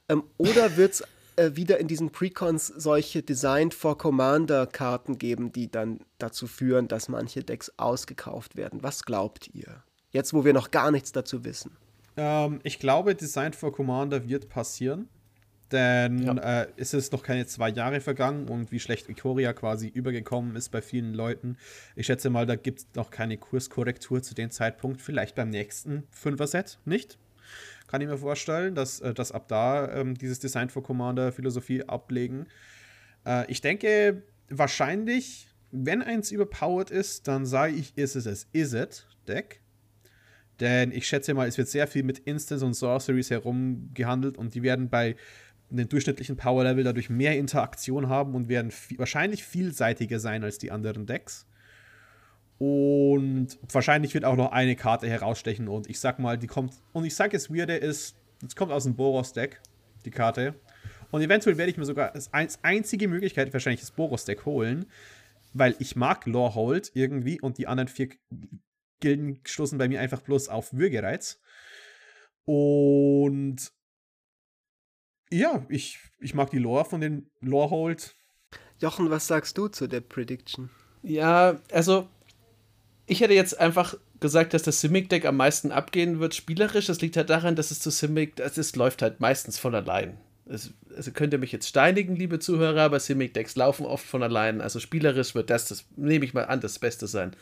Ähm, 0.09 0.23
oder 0.37 0.77
wird 0.77 0.93
es 0.93 1.05
äh, 1.35 1.57
wieder 1.57 1.79
in 1.79 1.89
diesen 1.89 2.11
Precons 2.11 2.69
solche 2.69 3.25
Designed 3.25 3.75
for 3.75 3.99
Commander-Karten 3.99 5.19
geben, 5.19 5.51
die 5.53 5.73
dann 5.73 5.99
dazu 6.19 6.47
führen, 6.47 6.87
dass 6.87 7.09
manche 7.09 7.43
Decks 7.43 7.73
ausgekauft 7.77 8.55
werden? 8.55 8.81
Was 8.81 9.03
glaubt 9.03 9.51
ihr? 9.55 9.83
Jetzt, 10.13 10.33
wo 10.35 10.45
wir 10.45 10.53
noch 10.53 10.71
gar 10.71 10.93
nichts 10.93 11.11
dazu 11.11 11.45
wissen. 11.45 11.77
Ähm, 12.17 12.61
ich 12.63 12.79
glaube, 12.79 13.17
Design 13.17 13.55
for 13.55 13.73
Commander 13.73 14.29
wird 14.29 14.49
passieren. 14.49 15.09
Denn 15.73 16.23
ja. 16.23 16.63
äh, 16.63 16.69
es 16.77 16.95
ist 16.95 17.13
noch 17.13 17.23
keine 17.23 17.47
zwei 17.47 17.69
Jahre 17.69 18.01
vergangen 18.01 18.49
und 18.49 18.73
wie 18.73 18.81
schlecht 18.81 19.09
Ikoria 19.09 19.53
quasi 19.53 19.89
übergekommen 19.89 20.57
ist 20.57 20.71
bei 20.71 20.81
vielen 20.81 21.13
Leuten. 21.13 21.59
Ich 21.95 22.07
schätze 22.07 22.31
mal, 22.31 22.47
da 22.47 22.57
gibt 22.57 22.81
es 22.81 22.87
noch 22.95 23.11
keine 23.11 23.37
Kurskorrektur 23.37 24.23
zu 24.23 24.35
dem 24.35 24.51
Zeitpunkt. 24.51 25.03
Vielleicht 25.03 25.35
beim 25.35 25.51
nächsten 25.51 26.05
Fünfer-Set 26.11 26.79
nicht. 26.87 27.19
Kann 27.87 28.01
ich 28.01 28.09
mir 28.09 28.19
vorstellen, 28.19 28.75
dass, 28.75 29.01
äh, 29.01 29.13
dass 29.13 29.33
ab 29.33 29.49
da 29.49 29.93
ähm, 29.93 30.15
dieses 30.17 30.39
Design 30.39 30.71
for 30.71 30.83
Commander 30.83 31.33
Philosophie 31.33 31.85
ablegen. 31.85 32.47
Äh, 33.27 33.51
ich 33.51 33.61
denke, 33.61 34.23
wahrscheinlich, 34.49 35.49
wenn 35.71 36.03
eins 36.03 36.31
überpowered 36.31 36.91
ist, 36.91 37.29
dann 37.29 37.45
sage 37.45 37.75
ich, 37.75 37.97
ist 37.97 38.17
es 38.17 38.25
das 38.25 38.47
Is-It-Deck. 38.53 39.61
Denn 40.61 40.91
ich 40.91 41.07
schätze 41.07 41.35
mal, 41.35 41.47
es 41.47 41.57
wird 41.57 41.69
sehr 41.69 41.87
viel 41.87 42.03
mit 42.03 42.19
Instants 42.21 42.65
und 42.65 42.75
Sorceries 42.75 43.31
herumgehandelt 43.31 44.37
und 44.37 44.55
die 44.55 44.63
werden 44.63 44.89
bei 44.89 45.15
einem 45.71 45.89
durchschnittlichen 45.89 46.37
Power 46.37 46.65
Level 46.65 46.85
dadurch 46.85 47.11
mehr 47.11 47.37
Interaktion 47.37 48.09
haben 48.09 48.35
und 48.35 48.49
werden 48.49 48.73
wahrscheinlich 48.97 49.45
vielseitiger 49.45 50.21
sein 50.21 50.45
als 50.45 50.59
die 50.59 50.71
anderen 50.71 51.07
Decks. 51.07 51.47
Und 52.59 53.59
wahrscheinlich 53.71 54.15
wird 54.15 54.25
auch 54.25 54.37
noch 54.37 54.51
eine 54.51 54.75
Karte 54.75 55.09
herausstechen 55.09 55.69
und 55.69 55.89
ich 55.89 56.01
sag 56.01 56.19
mal, 56.19 56.37
die 56.37 56.49
kommt. 56.49 56.75
Und 56.93 57.05
ich 57.05 57.15
sag 57.15 57.33
es 57.35 57.55
Weirde 57.55 57.77
ist, 57.77 58.17
es 58.45 58.57
kommt 58.57 58.73
aus 58.73 58.85
dem 58.85 58.97
Boros-Deck, 58.97 59.61
die 60.05 60.11
Karte. 60.11 60.55
Und 61.11 61.23
eventuell 61.23 61.57
werde 61.57 61.71
ich 61.71 61.79
mir 61.79 61.85
sogar 61.85 62.13
als 62.33 62.63
einzige 62.65 63.09
Möglichkeit 63.09 63.53
wahrscheinlich 63.53 63.81
das 63.81 63.93
Boros-Deck 63.93 64.45
holen, 64.45 64.87
weil 65.55 65.77
ich 65.79 65.97
mag 65.97 66.27
Lorehold 66.27 66.91
irgendwie 66.95 67.41
und 67.41 67.59
die 67.59 67.67
anderen 67.67 67.89
vier 67.89 68.09
Gilden 69.01 69.41
stoßen 69.45 69.79
bei 69.79 69.89
mir 69.89 70.01
einfach 70.01 70.21
bloß 70.21 70.49
auf 70.49 70.73
Würgereiz. 70.73 71.41
Und 72.45 73.73
ja, 75.31 75.65
ich, 75.69 75.99
ich 76.21 76.35
mag 76.35 76.51
die 76.51 76.59
Lore 76.59 76.85
von 76.85 77.01
den 77.01 77.31
Lorehold. 77.41 78.15
Jochen, 78.81 79.11
was 79.11 79.27
sagst 79.27 79.59
du 79.59 79.69
zu 79.69 79.89
der 79.89 80.01
Prediction? 80.01 80.71
Ja, 81.03 81.61
also 81.73 82.09
ich 83.07 83.21
hätte 83.21 83.35
jetzt 83.35 83.59
einfach 83.59 83.95
gesagt, 84.21 84.55
dass 84.55 84.63
das 84.63 84.81
Simic-Deck 84.81 85.25
am 85.25 85.37
meisten 85.37 85.73
abgehen 85.73 86.21
wird, 86.21 86.35
spielerisch. 86.35 86.87
Das 86.87 87.01
liegt 87.01 87.17
halt 87.17 87.31
daran, 87.31 87.57
dass 87.57 87.71
es 87.71 87.81
zu 87.81 87.91
Simic, 87.91 88.39
es 88.41 88.77
läuft 88.77 89.03
halt 89.03 89.21
meistens 89.21 89.59
von 89.59 89.75
allein. 89.75 90.19
Es, 90.47 90.73
also 90.97 91.11
könnt 91.13 91.33
ihr 91.33 91.39
mich 91.39 91.53
jetzt 91.53 91.69
steinigen, 91.69 92.17
liebe 92.17 92.39
Zuhörer, 92.39 92.83
aber 92.83 93.01
Simic-Decks 93.01 93.57
laufen 93.57 93.87
oft 93.87 94.07
von 94.07 94.23
allein. 94.23 94.61
Also 94.61 94.81
spielerisch 94.81 95.35
wird 95.35 95.51
das, 95.51 95.69
das 95.69 95.85
nehme 95.97 96.25
ich 96.25 96.35
mal 96.35 96.47
an, 96.47 96.61
das 96.61 96.79
Beste 96.79 97.07
sein. 97.07 97.37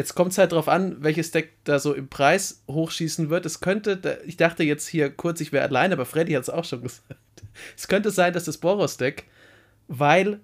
Jetzt 0.00 0.14
kommt 0.14 0.32
es 0.32 0.38
halt 0.38 0.52
darauf 0.52 0.66
an, 0.66 0.96
welches 1.00 1.30
Deck 1.30 1.52
da 1.64 1.78
so 1.78 1.92
im 1.92 2.08
Preis 2.08 2.62
hochschießen 2.68 3.28
wird. 3.28 3.44
Es 3.44 3.60
könnte, 3.60 4.22
ich 4.24 4.38
dachte 4.38 4.62
jetzt 4.62 4.88
hier 4.88 5.10
kurz, 5.10 5.42
ich 5.42 5.52
wäre 5.52 5.68
allein, 5.68 5.92
aber 5.92 6.06
Freddy 6.06 6.32
hat 6.32 6.42
es 6.42 6.48
auch 6.48 6.64
schon 6.64 6.80
gesagt. 6.84 7.20
Es 7.76 7.86
könnte 7.86 8.10
sein, 8.10 8.32
dass 8.32 8.44
das 8.44 8.56
Boros-Deck, 8.56 9.26
weil, 9.88 10.40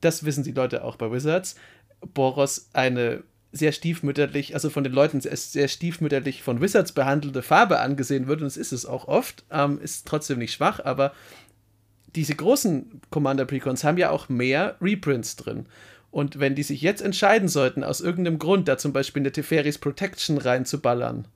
das 0.00 0.24
wissen 0.24 0.42
die 0.42 0.52
Leute 0.52 0.84
auch 0.84 0.96
bei 0.96 1.12
Wizards, 1.12 1.56
Boros 2.14 2.70
eine 2.72 3.24
sehr 3.52 3.72
stiefmütterlich, 3.72 4.54
also 4.54 4.70
von 4.70 4.84
den 4.84 4.94
Leuten 4.94 5.20
sehr 5.20 5.68
stiefmütterlich 5.68 6.42
von 6.42 6.62
Wizards 6.62 6.92
behandelte 6.92 7.42
Farbe 7.42 7.80
angesehen 7.80 8.26
wird, 8.26 8.40
und 8.40 8.46
es 8.46 8.56
ist 8.56 8.72
es 8.72 8.86
auch 8.86 9.06
oft, 9.06 9.44
ähm, 9.50 9.78
ist 9.82 10.06
trotzdem 10.06 10.38
nicht 10.38 10.54
schwach, 10.54 10.80
aber 10.82 11.12
diese 12.16 12.34
großen 12.34 13.02
Commander 13.10 13.44
Precons 13.44 13.84
haben 13.84 13.98
ja 13.98 14.08
auch 14.08 14.30
mehr 14.30 14.76
Reprints 14.80 15.36
drin. 15.36 15.66
Und 16.14 16.38
wenn 16.38 16.54
die 16.54 16.62
sich 16.62 16.80
jetzt 16.80 17.02
entscheiden 17.02 17.48
sollten, 17.48 17.82
aus 17.82 18.00
irgendeinem 18.00 18.38
Grund 18.38 18.68
da 18.68 18.78
zum 18.78 18.92
Beispiel 18.92 19.22
eine 19.22 19.32
Teferis 19.32 19.78
Protection 19.78 20.38
reinzuballern, 20.38 21.26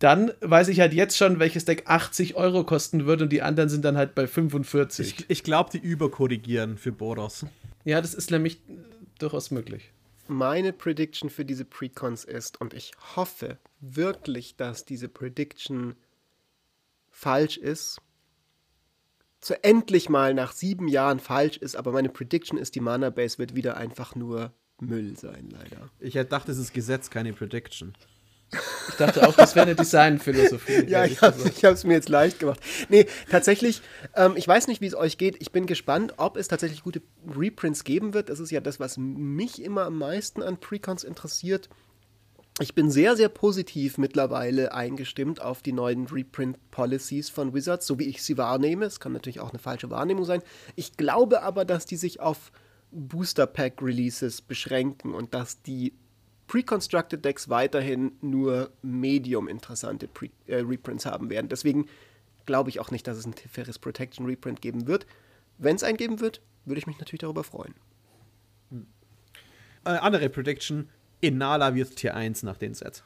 dann 0.00 0.32
weiß 0.40 0.66
ich 0.68 0.80
halt 0.80 0.92
jetzt 0.92 1.16
schon, 1.16 1.38
welches 1.38 1.66
Deck 1.66 1.84
80 1.86 2.34
Euro 2.34 2.64
kosten 2.64 3.06
wird 3.06 3.22
und 3.22 3.28
die 3.28 3.42
anderen 3.42 3.68
sind 3.68 3.84
dann 3.84 3.96
halt 3.96 4.16
bei 4.16 4.26
45. 4.26 5.06
Ich, 5.20 5.30
ich 5.30 5.42
glaube, 5.44 5.70
die 5.70 5.78
überkorrigieren 5.78 6.78
für 6.78 6.90
Boros. 6.90 7.46
Ja, 7.84 8.00
das 8.00 8.12
ist 8.12 8.32
nämlich 8.32 8.58
durchaus 9.20 9.52
möglich. 9.52 9.92
Meine 10.26 10.72
Prediction 10.72 11.30
für 11.30 11.44
diese 11.44 11.64
Precons 11.64 12.24
ist, 12.24 12.60
und 12.60 12.74
ich 12.74 12.90
hoffe 13.14 13.58
wirklich, 13.78 14.56
dass 14.56 14.84
diese 14.84 15.06
Prediction 15.06 15.94
falsch 17.12 17.56
ist, 17.56 18.00
zu 19.42 19.62
endlich 19.62 20.08
mal 20.08 20.32
nach 20.32 20.52
sieben 20.52 20.88
Jahren 20.88 21.20
falsch 21.20 21.58
ist, 21.58 21.76
aber 21.76 21.92
meine 21.92 22.08
Prediction 22.08 22.56
ist, 22.56 22.74
die 22.74 22.80
Mana 22.80 23.10
Base 23.10 23.38
wird 23.38 23.54
wieder 23.54 23.76
einfach 23.76 24.14
nur 24.14 24.52
Müll 24.80 25.16
sein, 25.18 25.48
leider. 25.50 25.90
Ich 26.00 26.14
hätte 26.14 26.26
gedacht, 26.26 26.48
es 26.48 26.58
ist 26.58 26.72
Gesetz, 26.72 27.10
keine 27.10 27.32
Prediction. 27.32 27.92
Ich 28.88 28.94
dachte 28.96 29.26
auch, 29.26 29.34
das 29.34 29.54
wäre 29.54 29.66
eine 29.66 29.74
Designphilosophie. 29.74 30.84
ja, 30.88 31.04
ich 31.04 31.20
habe 31.22 31.36
es 31.38 31.84
mir 31.84 31.94
jetzt 31.94 32.08
leicht 32.08 32.38
gemacht. 32.38 32.60
Nee, 32.88 33.06
tatsächlich, 33.30 33.80
ähm, 34.14 34.34
ich 34.36 34.46
weiß 34.46 34.68
nicht, 34.68 34.80
wie 34.80 34.86
es 34.86 34.94
euch 34.94 35.16
geht. 35.18 35.36
Ich 35.40 35.52
bin 35.52 35.66
gespannt, 35.66 36.14
ob 36.18 36.36
es 36.36 36.48
tatsächlich 36.48 36.82
gute 36.82 37.00
Reprints 37.34 37.84
geben 37.84 38.12
wird. 38.12 38.28
Das 38.28 38.40
ist 38.40 38.50
ja 38.50 38.60
das, 38.60 38.78
was 38.78 38.96
mich 38.98 39.62
immer 39.62 39.84
am 39.84 39.98
meisten 39.98 40.42
an 40.42 40.58
Precons 40.58 41.02
interessiert. 41.02 41.70
Ich 42.60 42.74
bin 42.74 42.90
sehr, 42.90 43.16
sehr 43.16 43.30
positiv 43.30 43.96
mittlerweile 43.96 44.74
eingestimmt 44.74 45.40
auf 45.40 45.62
die 45.62 45.72
neuen 45.72 46.06
Reprint-Policies 46.06 47.30
von 47.30 47.54
Wizards, 47.54 47.86
so 47.86 47.98
wie 47.98 48.04
ich 48.04 48.22
sie 48.22 48.36
wahrnehme. 48.36 48.84
Es 48.84 49.00
kann 49.00 49.12
natürlich 49.12 49.40
auch 49.40 49.50
eine 49.50 49.58
falsche 49.58 49.88
Wahrnehmung 49.88 50.26
sein. 50.26 50.42
Ich 50.76 50.98
glaube 50.98 51.42
aber, 51.42 51.64
dass 51.64 51.86
die 51.86 51.96
sich 51.96 52.20
auf 52.20 52.52
Booster 52.90 53.46
Pack 53.46 53.80
Releases 53.80 54.42
beschränken 54.42 55.14
und 55.14 55.32
dass 55.32 55.62
die 55.62 55.94
Pre-Constructed 56.46 57.24
Decks 57.24 57.48
weiterhin 57.48 58.12
nur 58.20 58.70
medium 58.82 59.48
interessante 59.48 60.06
Pre 60.06 60.28
äh, 60.46 60.56
Reprints 60.56 61.06
haben 61.06 61.30
werden. 61.30 61.48
Deswegen 61.48 61.86
glaube 62.44 62.68
ich 62.68 62.80
auch 62.80 62.90
nicht, 62.90 63.06
dass 63.06 63.16
es 63.16 63.24
einen 63.24 63.34
Teferis 63.34 63.78
Protection 63.78 64.26
Reprint 64.26 64.60
geben 64.60 64.86
wird. 64.86 65.06
Wenn 65.56 65.76
es 65.76 65.82
einen 65.82 65.96
geben 65.96 66.20
wird, 66.20 66.42
würde 66.66 66.78
ich 66.78 66.86
mich 66.86 66.98
natürlich 66.98 67.20
darüber 67.20 67.44
freuen. 67.44 67.74
Hm. 68.70 68.86
Äh, 69.84 69.90
andere 69.90 70.28
Prediction: 70.28 70.90
Inala 71.22 71.74
wird 71.74 71.96
Tier 71.96 72.14
1 72.14 72.42
nach 72.42 72.58
den 72.58 72.74
Sets. 72.74 73.02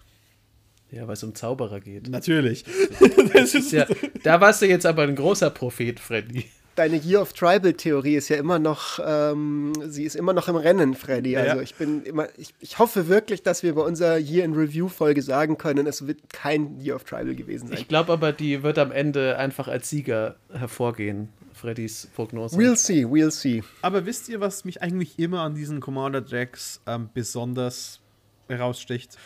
Ja, 0.90 1.06
weil 1.06 1.14
es 1.14 1.22
um 1.22 1.34
Zauberer 1.34 1.80
geht. 1.80 2.08
Natürlich. 2.08 2.64
das 3.32 3.54
ist 3.54 3.72
ja, 3.72 3.86
da 4.22 4.40
warst 4.40 4.62
du 4.62 4.66
jetzt 4.66 4.86
aber 4.86 5.02
ein 5.02 5.16
großer 5.16 5.50
Prophet, 5.50 6.00
Freddy. 6.00 6.46
Deine 6.76 6.96
Year 6.96 7.22
of 7.22 7.32
Tribal 7.32 7.72
Theorie 7.72 8.16
ist 8.16 8.28
ja 8.28 8.36
immer 8.36 8.58
noch, 8.58 8.98
ähm, 9.04 9.72
sie 9.88 10.04
ist 10.04 10.14
immer 10.14 10.34
noch 10.34 10.46
im 10.48 10.56
Rennen, 10.56 10.94
Freddy. 10.94 11.36
Also 11.36 11.56
ja. 11.56 11.62
ich 11.62 11.74
bin 11.74 12.02
immer, 12.04 12.28
ich, 12.36 12.54
ich 12.60 12.78
hoffe 12.78 13.08
wirklich, 13.08 13.42
dass 13.42 13.62
wir 13.62 13.74
bei 13.74 13.80
unserer 13.80 14.18
Year 14.18 14.44
in 14.44 14.52
Review 14.54 14.88
Folge 14.88 15.22
sagen 15.22 15.56
können, 15.56 15.86
es 15.86 16.06
wird 16.06 16.32
kein 16.32 16.78
Year 16.80 16.96
of 16.96 17.04
Tribal 17.04 17.34
gewesen 17.34 17.68
sein. 17.68 17.78
Ich 17.78 17.88
glaube 17.88 18.12
aber, 18.12 18.32
die 18.32 18.62
wird 18.62 18.78
am 18.78 18.92
Ende 18.92 19.38
einfach 19.38 19.68
als 19.68 19.88
Sieger 19.88 20.36
hervorgehen 20.52 21.30
Freddys 21.56 22.08
Prognose. 22.14 22.56
We'll 22.56 22.76
see, 22.76 23.04
we'll 23.04 23.30
see. 23.30 23.64
Aber 23.82 24.04
wisst 24.04 24.28
ihr, 24.28 24.40
was 24.40 24.64
mich 24.64 24.82
eigentlich 24.82 25.18
immer 25.18 25.40
an 25.40 25.54
diesen 25.54 25.80
Commander 25.80 26.20
Decks 26.20 26.82
ähm, 26.86 27.08
besonders 27.12 28.00
heraussticht? 28.48 29.16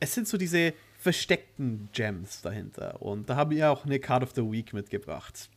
Es 0.00 0.14
sind 0.14 0.28
so 0.28 0.36
diese 0.36 0.74
versteckten 0.98 1.88
Gems 1.92 2.42
dahinter. 2.42 3.00
Und 3.00 3.30
da 3.30 3.36
haben 3.36 3.50
wir 3.50 3.70
auch 3.70 3.84
eine 3.84 3.98
Card 4.00 4.22
of 4.22 4.32
the 4.34 4.42
Week 4.42 4.72
mitgebracht. 4.72 5.48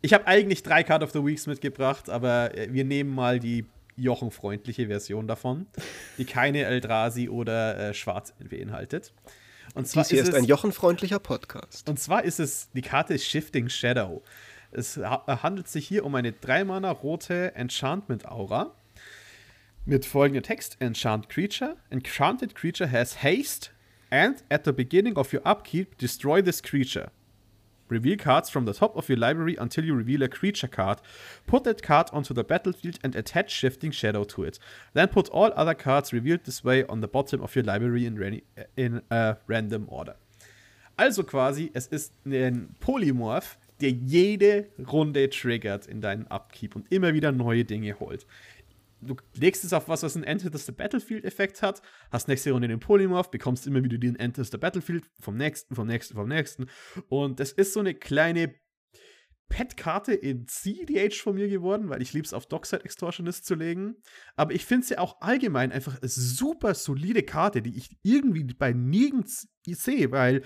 Ich 0.00 0.12
habe 0.12 0.26
eigentlich 0.26 0.62
drei 0.62 0.82
Card 0.82 1.02
of 1.02 1.12
the 1.12 1.24
Weeks 1.24 1.46
mitgebracht, 1.46 2.08
aber 2.08 2.56
äh, 2.56 2.72
wir 2.72 2.84
nehmen 2.84 3.14
mal 3.14 3.40
die 3.40 3.66
Jochen-freundliche 3.96 4.86
Version 4.86 5.26
davon, 5.26 5.66
die 6.18 6.24
keine 6.24 6.64
Eldrazi 6.64 7.28
oder 7.28 7.78
äh, 7.78 7.94
Schwarz 7.94 8.32
beinhaltet. 8.38 9.12
Und 9.74 9.88
zwar 9.88 10.04
Dies 10.04 10.10
hier 10.10 10.22
ist, 10.22 10.28
ist 10.28 10.34
ein 10.34 10.44
Jochen-freundlicher 10.44 11.18
Podcast. 11.18 11.88
Und 11.88 11.98
zwar 11.98 12.24
ist 12.24 12.40
es 12.40 12.70
die 12.70 12.82
Karte 12.82 13.18
Shifting 13.18 13.68
Shadow. 13.68 14.22
Es 14.70 14.98
handelt 14.98 15.68
sich 15.68 15.88
hier 15.88 16.04
um 16.04 16.14
eine 16.14 16.30
3-Mana 16.30 16.90
rote 16.90 17.54
Enchantment 17.54 18.26
Aura 18.26 18.74
mit 19.88 20.04
folgendem 20.04 20.42
Text: 20.42 20.76
Enchant 20.80 21.28
Creature. 21.30 21.76
Enchanted 21.90 22.54
Creature 22.54 22.88
has 22.88 23.22
haste 23.22 23.72
and 24.10 24.42
at 24.50 24.64
the 24.64 24.72
beginning 24.72 25.16
of 25.16 25.32
your 25.32 25.42
upkeep, 25.44 25.96
destroy 25.98 26.42
this 26.42 26.62
creature. 26.62 27.10
Reveal 27.88 28.18
cards 28.18 28.50
from 28.50 28.66
the 28.66 28.74
top 28.74 28.94
of 28.96 29.08
your 29.08 29.16
library 29.18 29.56
until 29.58 29.84
you 29.84 29.94
reveal 29.94 30.22
a 30.22 30.28
creature 30.28 30.68
card. 30.68 31.00
Put 31.46 31.64
that 31.64 31.82
card 31.82 32.10
onto 32.12 32.34
the 32.34 32.44
battlefield 32.44 32.98
and 33.02 33.16
attach 33.16 33.50
Shifting 33.50 33.90
Shadow 33.90 34.24
to 34.24 34.44
it. 34.44 34.58
Then 34.92 35.08
put 35.08 35.30
all 35.30 35.52
other 35.56 35.74
cards 35.74 36.12
revealed 36.12 36.44
this 36.44 36.62
way 36.62 36.84
on 36.84 37.00
the 37.00 37.08
bottom 37.08 37.42
of 37.42 37.56
your 37.56 37.64
library 37.64 38.04
in, 38.04 38.42
in 38.76 39.02
uh, 39.10 39.34
random 39.46 39.86
order. 39.88 40.16
Also 40.98 41.22
quasi, 41.22 41.70
es 41.74 41.86
ist 41.86 42.12
ein 42.26 42.74
Polymorph, 42.80 43.56
der 43.80 43.90
jede 43.90 44.66
Runde 44.90 45.30
triggert 45.30 45.86
in 45.86 46.00
deinen 46.00 46.26
Upkeep 46.26 46.76
und 46.76 46.90
immer 46.90 47.14
wieder 47.14 47.32
neue 47.32 47.64
Dinge 47.64 47.98
holt 48.00 48.26
du 49.00 49.16
legst 49.34 49.64
es 49.64 49.72
auf 49.72 49.88
was, 49.88 50.02
was 50.02 50.16
einen 50.16 50.24
Enter 50.24 50.56
the 50.56 50.72
Battlefield-Effekt 50.72 51.62
hat, 51.62 51.82
hast 52.10 52.28
nächste 52.28 52.52
Runde 52.52 52.68
den 52.68 52.80
Polymorph, 52.80 53.30
bekommst 53.30 53.66
immer 53.66 53.82
wieder 53.82 53.98
den 53.98 54.16
Enter 54.16 54.44
the 54.44 54.56
Battlefield 54.56 55.08
vom 55.20 55.36
nächsten, 55.36 55.74
vom 55.74 55.86
nächsten, 55.86 56.14
vom 56.14 56.28
nächsten. 56.28 56.66
Und 57.08 57.40
das 57.40 57.52
ist 57.52 57.72
so 57.72 57.80
eine 57.80 57.94
kleine 57.94 58.54
Pet-Karte 59.48 60.12
in 60.12 60.46
CDH 60.46 61.22
von 61.22 61.34
mir 61.34 61.48
geworden, 61.48 61.88
weil 61.88 62.02
ich 62.02 62.12
liebe 62.12 62.26
es 62.26 62.34
auf 62.34 62.46
Dockside 62.46 62.84
Extortionist 62.84 63.46
zu 63.46 63.54
legen. 63.54 63.96
Aber 64.36 64.52
ich 64.52 64.64
finde 64.64 64.86
sie 64.86 64.98
auch 64.98 65.20
allgemein 65.20 65.72
einfach 65.72 66.00
eine 66.00 66.08
super 66.08 66.74
solide 66.74 67.22
Karte, 67.22 67.62
die 67.62 67.76
ich 67.76 67.96
irgendwie 68.02 68.44
bei 68.44 68.72
nirgends 68.72 69.48
sehe, 69.66 70.10
weil 70.10 70.42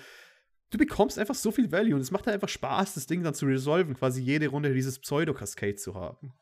du 0.70 0.78
bekommst 0.78 1.18
einfach 1.18 1.34
so 1.34 1.50
viel 1.50 1.70
Value 1.72 1.94
und 1.94 2.00
es 2.00 2.11
macht 2.11 2.26
halt 2.26 2.34
einfach 2.34 2.48
Spaß, 2.48 2.94
das 2.94 3.07
Ding 3.07 3.22
dann 3.22 3.34
zu 3.34 3.46
resolven, 3.46 3.94
quasi 3.94 4.22
jede 4.22 4.48
Runde 4.48 4.72
dieses 4.72 4.98
Pseudo-Cascade 4.98 5.76
zu 5.76 5.94
haben. 5.94 6.32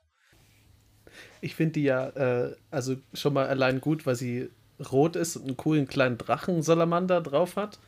Ich 1.40 1.54
finde 1.54 1.72
die 1.72 1.84
ja, 1.84 2.08
äh, 2.10 2.54
also 2.70 2.96
schon 3.14 3.34
mal 3.34 3.46
allein 3.46 3.80
gut, 3.80 4.06
weil 4.06 4.16
sie 4.16 4.50
rot 4.92 5.16
ist 5.16 5.36
und 5.36 5.46
einen 5.46 5.56
coolen 5.56 5.86
kleinen 5.86 6.18
Drachensalamander 6.18 7.20
drauf 7.20 7.56
hat. 7.56 7.78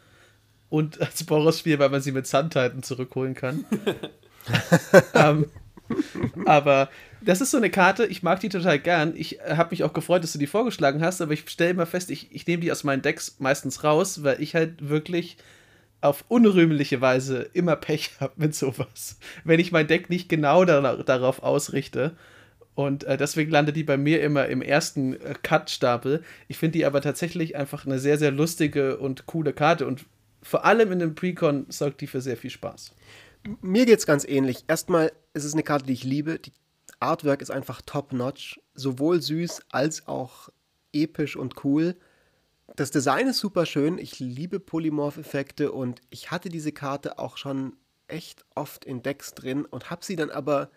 Und 0.69 1.01
als 1.01 1.25
Boros-Spiel, 1.25 1.79
weil 1.79 1.91
man 1.91 2.01
sie 2.01 2.13
mit 2.13 2.27
Sandtitan 2.27 2.83
zurückholen 2.83 3.35
kann. 3.35 3.65
ähm, 5.15 5.47
aber 6.47 6.89
das 7.21 7.41
ist 7.41 7.51
so 7.51 7.59
eine 7.59 7.71
Karte, 7.71 8.07
ich 8.07 8.23
mag 8.23 8.41
die 8.41 8.49
total 8.49 8.79
gern. 8.79 9.15
Ich 9.17 9.39
habe 9.47 9.71
mich 9.71 9.85
auch 9.85 9.93
gefreut, 9.93 10.23
dass 10.23 10.33
du 10.33 10.39
die 10.39 10.47
vorgeschlagen 10.47 11.03
hast, 11.03 11.21
aber 11.21 11.33
ich 11.33 11.49
stelle 11.49 11.71
immer 11.71 11.87
fest, 11.87 12.11
ich, 12.11 12.35
ich 12.35 12.47
nehme 12.47 12.63
die 12.63 12.73
aus 12.73 12.85
meinen 12.85 13.03
Decks 13.03 13.37
meistens 13.39 13.85
raus, 13.85 14.23
weil 14.23 14.41
ich 14.43 14.55
halt 14.55 14.89
wirklich 14.89 15.37
auf 16.01 16.25
unrühmliche 16.29 17.01
Weise 17.01 17.49
immer 17.53 17.77
Pech 17.77 18.13
habe 18.21 18.33
mit 18.37 18.55
sowas. 18.55 19.19
Wenn 19.45 19.61
ich 19.61 19.73
mein 19.73 19.87
Deck 19.87 20.11
nicht 20.11 20.29
genau 20.29 20.65
da, 20.65 20.97
darauf 20.97 21.43
ausrichte. 21.43 22.17
Und 22.75 23.05
äh, 23.05 23.17
deswegen 23.17 23.51
landet 23.51 23.77
die 23.77 23.85
bei 23.85 23.97
mir 23.97 24.23
immer 24.23 24.47
im 24.47 24.63
ersten 24.63 25.15
äh, 25.15 25.35
Cut-Stapel. 25.43 26.25
Ich 26.49 26.59
finde 26.59 26.79
die 26.79 26.87
aber 26.87 27.01
tatsächlich 27.03 27.57
einfach 27.57 27.85
eine 27.85 27.99
sehr, 27.99 28.19
sehr 28.19 28.31
lustige 28.31 28.97
und 28.97 29.27
coole 29.27 29.53
Karte. 29.53 29.87
Und 29.87 30.07
vor 30.43 30.65
allem 30.65 30.91
in 30.93 30.99
dem 30.99 31.15
Precon 31.15 31.67
sorgt 31.69 32.01
die 32.01 32.07
für 32.07 32.21
sehr 32.21 32.37
viel 32.37 32.51
Spaß. 32.51 32.95
Mir 33.61 33.87
geht 33.87 33.99
es 33.99 34.07
ganz 34.07 34.25
ähnlich. 34.25 34.65
Erstmal 34.69 35.13
ist 35.35 35.45
es 35.45 35.53
eine 35.53 35.63
Karte, 35.63 35.87
die 35.87 35.93
ich 35.93 36.05
liebe. 36.05 36.39
Die 36.39 36.53
Artwork 37.01 37.43
ist 37.43 37.51
einfach 37.51 37.83
top-notch. 37.83 38.61
Sowohl 38.75 39.21
süß 39.21 39.63
als 39.71 40.09
auch 40.09 40.49
episch 40.93 41.37
und 41.37 41.65
cool. 41.65 41.97
Das 42.77 42.91
Design 42.91 43.29
ist 43.29 43.39
super 43.39 43.67
schön. 43.67 43.99
Ich 43.99 44.19
liebe 44.19 44.61
Polymorph-Effekte 44.61 45.73
und 45.73 46.01
ich 46.09 46.31
hatte 46.31 46.49
diese 46.49 46.73
Karte 46.73 47.19
auch 47.19 47.37
schon 47.37 47.75
echt 48.09 48.45
oft 48.55 48.85
in 48.85 49.03
Decks 49.03 49.35
drin 49.35 49.67
und 49.67 49.91
habe 49.91 50.05
sie 50.05 50.17
dann 50.17 50.31
aber 50.31 50.71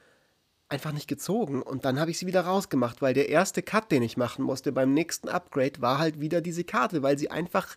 einfach 0.70 0.92
nicht 0.92 1.08
gezogen. 1.08 1.62
Und 1.62 1.86
dann 1.86 2.00
habe 2.00 2.12
ich 2.12 2.18
sie 2.18 2.28
wieder 2.28 2.42
rausgemacht, 2.42 3.02
weil 3.02 3.14
der 3.14 3.30
erste 3.30 3.62
Cut, 3.62 3.92
den 3.92 4.04
ich 4.04 4.18
machen 4.18 4.44
musste 4.44 4.72
beim 4.72 4.94
nächsten 4.94 5.30
Upgrade, 5.30 5.82
war 5.82 6.00
halt 6.00 6.20
wieder 6.20 6.42
diese 6.42 6.64
Karte, 6.64 7.04
weil 7.04 7.18
sie 7.18 7.30
einfach 7.30 7.76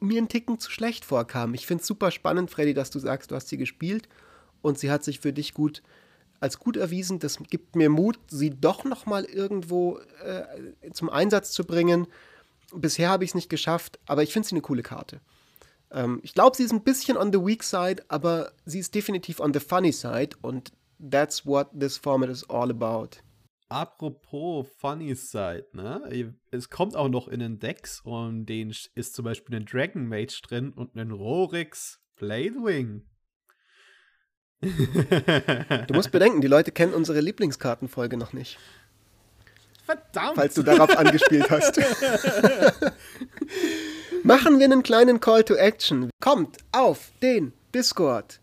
mir 0.00 0.18
einen 0.18 0.28
Ticken 0.28 0.58
zu 0.58 0.70
schlecht 0.70 1.04
vorkam. 1.04 1.54
Ich 1.54 1.66
finde 1.66 1.82
es 1.82 1.86
super 1.86 2.10
spannend, 2.10 2.50
Freddy, 2.50 2.74
dass 2.74 2.90
du 2.90 2.98
sagst, 2.98 3.30
du 3.30 3.34
hast 3.34 3.48
sie 3.48 3.56
gespielt 3.56 4.08
und 4.62 4.78
sie 4.78 4.90
hat 4.90 5.04
sich 5.04 5.20
für 5.20 5.32
dich 5.32 5.54
gut 5.54 5.82
als 6.40 6.58
gut 6.58 6.76
erwiesen. 6.76 7.18
Das 7.18 7.38
gibt 7.38 7.76
mir 7.76 7.90
Mut, 7.90 8.18
sie 8.28 8.50
doch 8.50 8.84
noch 8.84 9.06
mal 9.06 9.24
irgendwo 9.24 9.98
äh, 10.22 10.90
zum 10.92 11.08
Einsatz 11.10 11.52
zu 11.52 11.64
bringen. 11.64 12.06
Bisher 12.72 13.08
habe 13.08 13.24
ich 13.24 13.30
es 13.30 13.34
nicht 13.34 13.48
geschafft, 13.48 13.98
aber 14.06 14.22
ich 14.22 14.32
finde 14.32 14.48
sie 14.48 14.54
eine 14.54 14.62
coole 14.62 14.82
Karte. 14.82 15.20
Ähm, 15.90 16.20
ich 16.22 16.34
glaube, 16.34 16.56
sie 16.56 16.64
ist 16.64 16.72
ein 16.72 16.82
bisschen 16.82 17.16
on 17.16 17.32
the 17.32 17.40
weak 17.40 17.62
side, 17.62 18.04
aber 18.08 18.52
sie 18.66 18.80
ist 18.80 18.94
definitiv 18.94 19.40
on 19.40 19.54
the 19.54 19.60
funny 19.60 19.92
side 19.92 20.30
und 20.42 20.72
that's 20.98 21.44
what 21.44 21.68
this 21.78 21.98
format 21.98 22.30
is 22.30 22.44
all 22.44 22.70
about. 22.70 23.18
Apropos 23.68 24.66
Funny 24.78 25.14
Side, 25.14 25.66
ne? 25.72 26.34
Es 26.50 26.70
kommt 26.70 26.94
auch 26.94 27.08
noch 27.08 27.28
in 27.28 27.40
den 27.40 27.58
Decks 27.58 28.00
und 28.04 28.46
den 28.46 28.74
ist 28.94 29.14
zum 29.14 29.24
Beispiel 29.24 29.56
ein 29.56 29.64
Dragon 29.64 30.06
Mage 30.06 30.40
drin 30.46 30.72
und 30.72 30.94
ein 30.96 31.10
Rorix 31.10 31.98
Bladewing. 32.16 33.02
du 34.60 35.92
musst 35.92 36.12
bedenken, 36.12 36.40
die 36.40 36.46
Leute 36.46 36.72
kennen 36.72 36.94
unsere 36.94 37.20
Lieblingskartenfolge 37.20 38.16
noch 38.16 38.32
nicht. 38.32 38.58
Verdammt! 39.84 40.36
Falls 40.36 40.54
du 40.54 40.62
darauf 40.62 40.96
angespielt 40.96 41.50
hast. 41.50 41.78
Machen 44.24 44.58
wir 44.58 44.64
einen 44.64 44.82
kleinen 44.82 45.20
Call 45.20 45.44
to 45.44 45.54
Action. 45.54 46.08
Kommt 46.20 46.56
auf 46.72 47.12
den 47.20 47.52
Discord. 47.74 48.40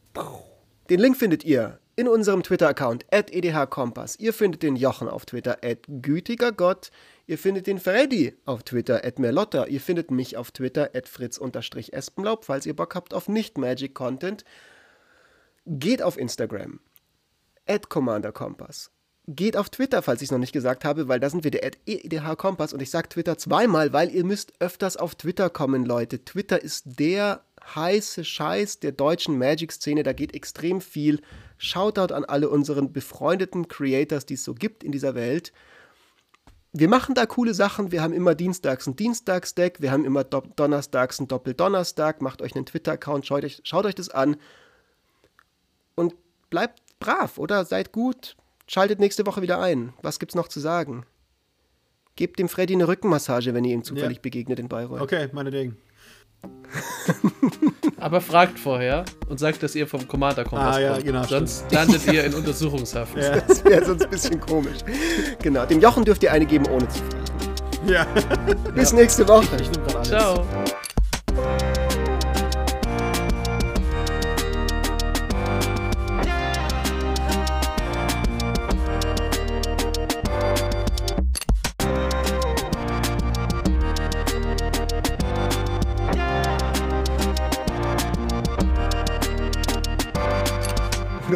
Den 0.89 0.99
Link 0.99 1.17
findet 1.17 1.43
ihr 1.43 1.80
in 1.95 2.07
unserem 2.07 2.43
Twitter-Account 2.43 3.05
edhkompass. 3.11 4.17
Ihr 4.19 4.33
findet 4.33 4.63
den 4.63 4.75
Jochen 4.75 5.07
auf 5.07 5.25
Twitter 5.25 5.57
gütigergott. 5.87 6.91
Ihr 7.27 7.37
findet 7.37 7.67
den 7.67 7.79
Freddy 7.79 8.37
auf 8.45 8.63
Twitter 8.63 9.01
merlotta. 9.17 9.65
Ihr 9.65 9.81
findet 9.81 10.11
mich 10.11 10.37
auf 10.37 10.51
Twitter 10.51 10.89
fritz-espenlaub, 11.05 12.45
falls 12.45 12.65
ihr 12.65 12.75
Bock 12.75 12.95
habt 12.95 13.13
auf 13.13 13.27
Nicht-Magic-Content. 13.27 14.43
Geht 15.65 16.01
auf 16.01 16.17
Instagram 16.17 16.79
commanderkompass. 17.89 18.91
Geht 19.27 19.55
auf 19.55 19.69
Twitter, 19.69 20.01
falls 20.01 20.21
ich 20.21 20.27
es 20.27 20.31
noch 20.31 20.39
nicht 20.39 20.51
gesagt 20.51 20.83
habe, 20.83 21.07
weil 21.07 21.19
da 21.19 21.29
sind 21.29 21.43
wir 21.43 21.51
der 21.51 21.63
edhkompass 21.85 22.73
und 22.73 22.81
ich 22.81 22.89
sage 22.89 23.07
Twitter 23.07 23.37
zweimal, 23.37 23.93
weil 23.93 24.09
ihr 24.09 24.25
müsst 24.25 24.53
öfters 24.59 24.97
auf 24.97 25.15
Twitter 25.15 25.49
kommen, 25.49 25.85
Leute. 25.85 26.25
Twitter 26.25 26.61
ist 26.61 26.99
der 26.99 27.43
heiße 27.75 28.25
Scheiß 28.25 28.79
der 28.79 28.91
deutschen 28.91 29.37
Magic-Szene. 29.37 30.03
Da 30.03 30.13
geht 30.13 30.33
extrem 30.33 30.81
viel. 30.81 31.21
Shoutout 31.63 32.11
an 32.11 32.25
alle 32.25 32.49
unseren 32.49 32.91
befreundeten 32.91 33.67
Creators, 33.67 34.25
die 34.25 34.33
es 34.33 34.43
so 34.43 34.55
gibt 34.55 34.83
in 34.83 34.91
dieser 34.91 35.13
Welt. 35.13 35.53
Wir 36.73 36.87
machen 36.87 37.13
da 37.13 37.27
coole 37.27 37.53
Sachen. 37.53 37.91
Wir 37.91 38.01
haben 38.01 38.13
immer 38.13 38.33
dienstags 38.33 38.87
ein 38.87 38.95
Dienstagsdeck. 38.95 39.79
Wir 39.79 39.91
haben 39.91 40.03
immer 40.03 40.23
do 40.23 40.41
donnerstags 40.55 41.19
ein 41.19 41.27
Doppeldonnerstag. 41.27 42.19
Macht 42.19 42.41
euch 42.41 42.55
einen 42.55 42.65
Twitter-Account, 42.65 43.27
schaut 43.27 43.43
euch, 43.43 43.61
schaut 43.63 43.85
euch 43.85 43.93
das 43.93 44.09
an. 44.09 44.37
Und 45.93 46.15
bleibt 46.49 46.81
brav, 46.99 47.37
oder? 47.37 47.63
Seid 47.63 47.91
gut. 47.91 48.37
Schaltet 48.65 48.99
nächste 48.99 49.27
Woche 49.27 49.43
wieder 49.43 49.59
ein. 49.59 49.93
Was 50.01 50.17
gibt's 50.17 50.33
noch 50.33 50.47
zu 50.47 50.59
sagen? 50.59 51.05
Gebt 52.15 52.39
dem 52.39 52.49
Freddy 52.49 52.73
eine 52.73 52.87
Rückenmassage, 52.87 53.53
wenn 53.53 53.65
ihr 53.65 53.75
ihm 53.75 53.83
zufällig 53.83 54.17
ja. 54.17 54.21
begegnet 54.21 54.57
in 54.57 54.67
Bayreuth. 54.67 55.01
Okay, 55.01 55.29
meine 55.31 55.51
Dinge. 55.51 55.75
Aber 57.97 58.21
fragt 58.21 58.57
vorher 58.57 59.05
und 59.29 59.39
sagt, 59.39 59.61
dass 59.63 59.75
ihr 59.75 59.87
vom 59.87 60.07
Commander 60.07 60.43
kommt. 60.43 60.61
Ah, 60.61 60.79
ja, 60.79 60.97
genau. 60.97 61.23
Sonst 61.23 61.65
stimmt. 61.65 61.73
landet 61.73 62.07
ihr 62.07 62.23
in 62.23 62.33
Untersuchungshaft. 62.33 63.15
Ja. 63.17 63.39
Das 63.41 63.63
wäre 63.63 63.85
sonst 63.85 64.03
ein 64.03 64.09
bisschen 64.09 64.39
komisch. 64.39 64.79
Genau. 65.41 65.65
Dem 65.65 65.81
Jochen 65.81 66.03
dürft 66.03 66.23
ihr 66.23 66.31
eine 66.31 66.45
geben, 66.45 66.65
ohne 66.67 66.87
zu 66.87 66.99
fragen. 66.99 67.21
Ja. 67.87 68.05
Bis 68.75 68.93
nächste 68.93 69.27
Woche. 69.27 69.47
Ich, 69.59 69.69
ich 69.69 70.07
Ciao. 70.07 70.45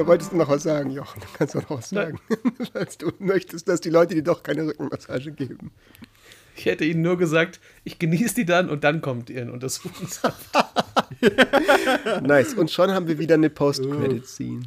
Wolltest 0.05 0.31
du 0.31 0.37
noch 0.37 0.49
was 0.49 0.63
sagen, 0.63 0.91
Jochen? 0.91 1.19
Du 1.19 1.27
kannst 1.35 1.55
doch 1.55 1.61
noch 1.63 1.79
was 1.79 1.89
sagen. 1.89 2.19
Falls 2.73 2.97
du 2.97 3.11
möchtest, 3.19 3.67
dass 3.67 3.81
die 3.81 3.89
Leute 3.89 4.13
dir 4.13 4.23
doch 4.23 4.43
keine 4.43 4.67
Rückenmassage 4.67 5.31
geben. 5.31 5.71
Ich 6.55 6.65
hätte 6.65 6.85
ihnen 6.85 7.01
nur 7.01 7.17
gesagt, 7.17 7.59
ich 7.83 7.97
genieße 7.97 8.35
die 8.35 8.45
dann 8.45 8.69
und 8.69 8.83
dann 8.83 9.01
kommt 9.01 9.29
ihren 9.29 9.49
Untersuchungshaft. 9.49 10.51
nice. 12.21 12.53
Und 12.53 12.71
schon 12.71 12.91
haben 12.91 13.07
wir 13.07 13.17
wieder 13.17 13.33
eine 13.33 13.49
Post-Credit-Scene. 13.49 14.63